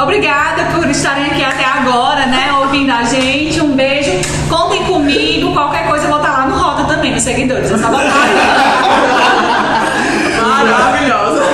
Obrigada 0.03 0.65
por 0.75 0.89
estarem 0.89 1.27
aqui 1.27 1.45
até 1.45 1.65
agora, 1.65 2.27
né? 2.27 2.53
Ouvindo 2.61 2.91
a 2.91 3.05
gente. 3.05 3.61
Um 3.61 3.77
beijo. 3.77 4.11
Contem 4.49 4.83
comigo. 4.85 5.53
Qualquer 5.53 5.87
coisa 5.87 6.07
eu 6.07 6.11
vou 6.11 6.19
estar 6.19 6.33
lá 6.33 6.47
no 6.47 6.57
Rota 6.57 6.83
também, 6.85 7.13
nos 7.13 7.23
seguidores. 7.23 7.71
É 7.71 7.79
só 7.79 7.89
botar. 7.89 8.03
Maravilhosa. 10.43 11.45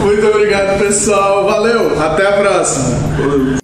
Muito 0.00 0.26
obrigado, 0.26 0.78
pessoal. 0.78 1.44
Valeu. 1.44 2.02
Até 2.02 2.26
a 2.26 2.32
próxima. 2.32 3.58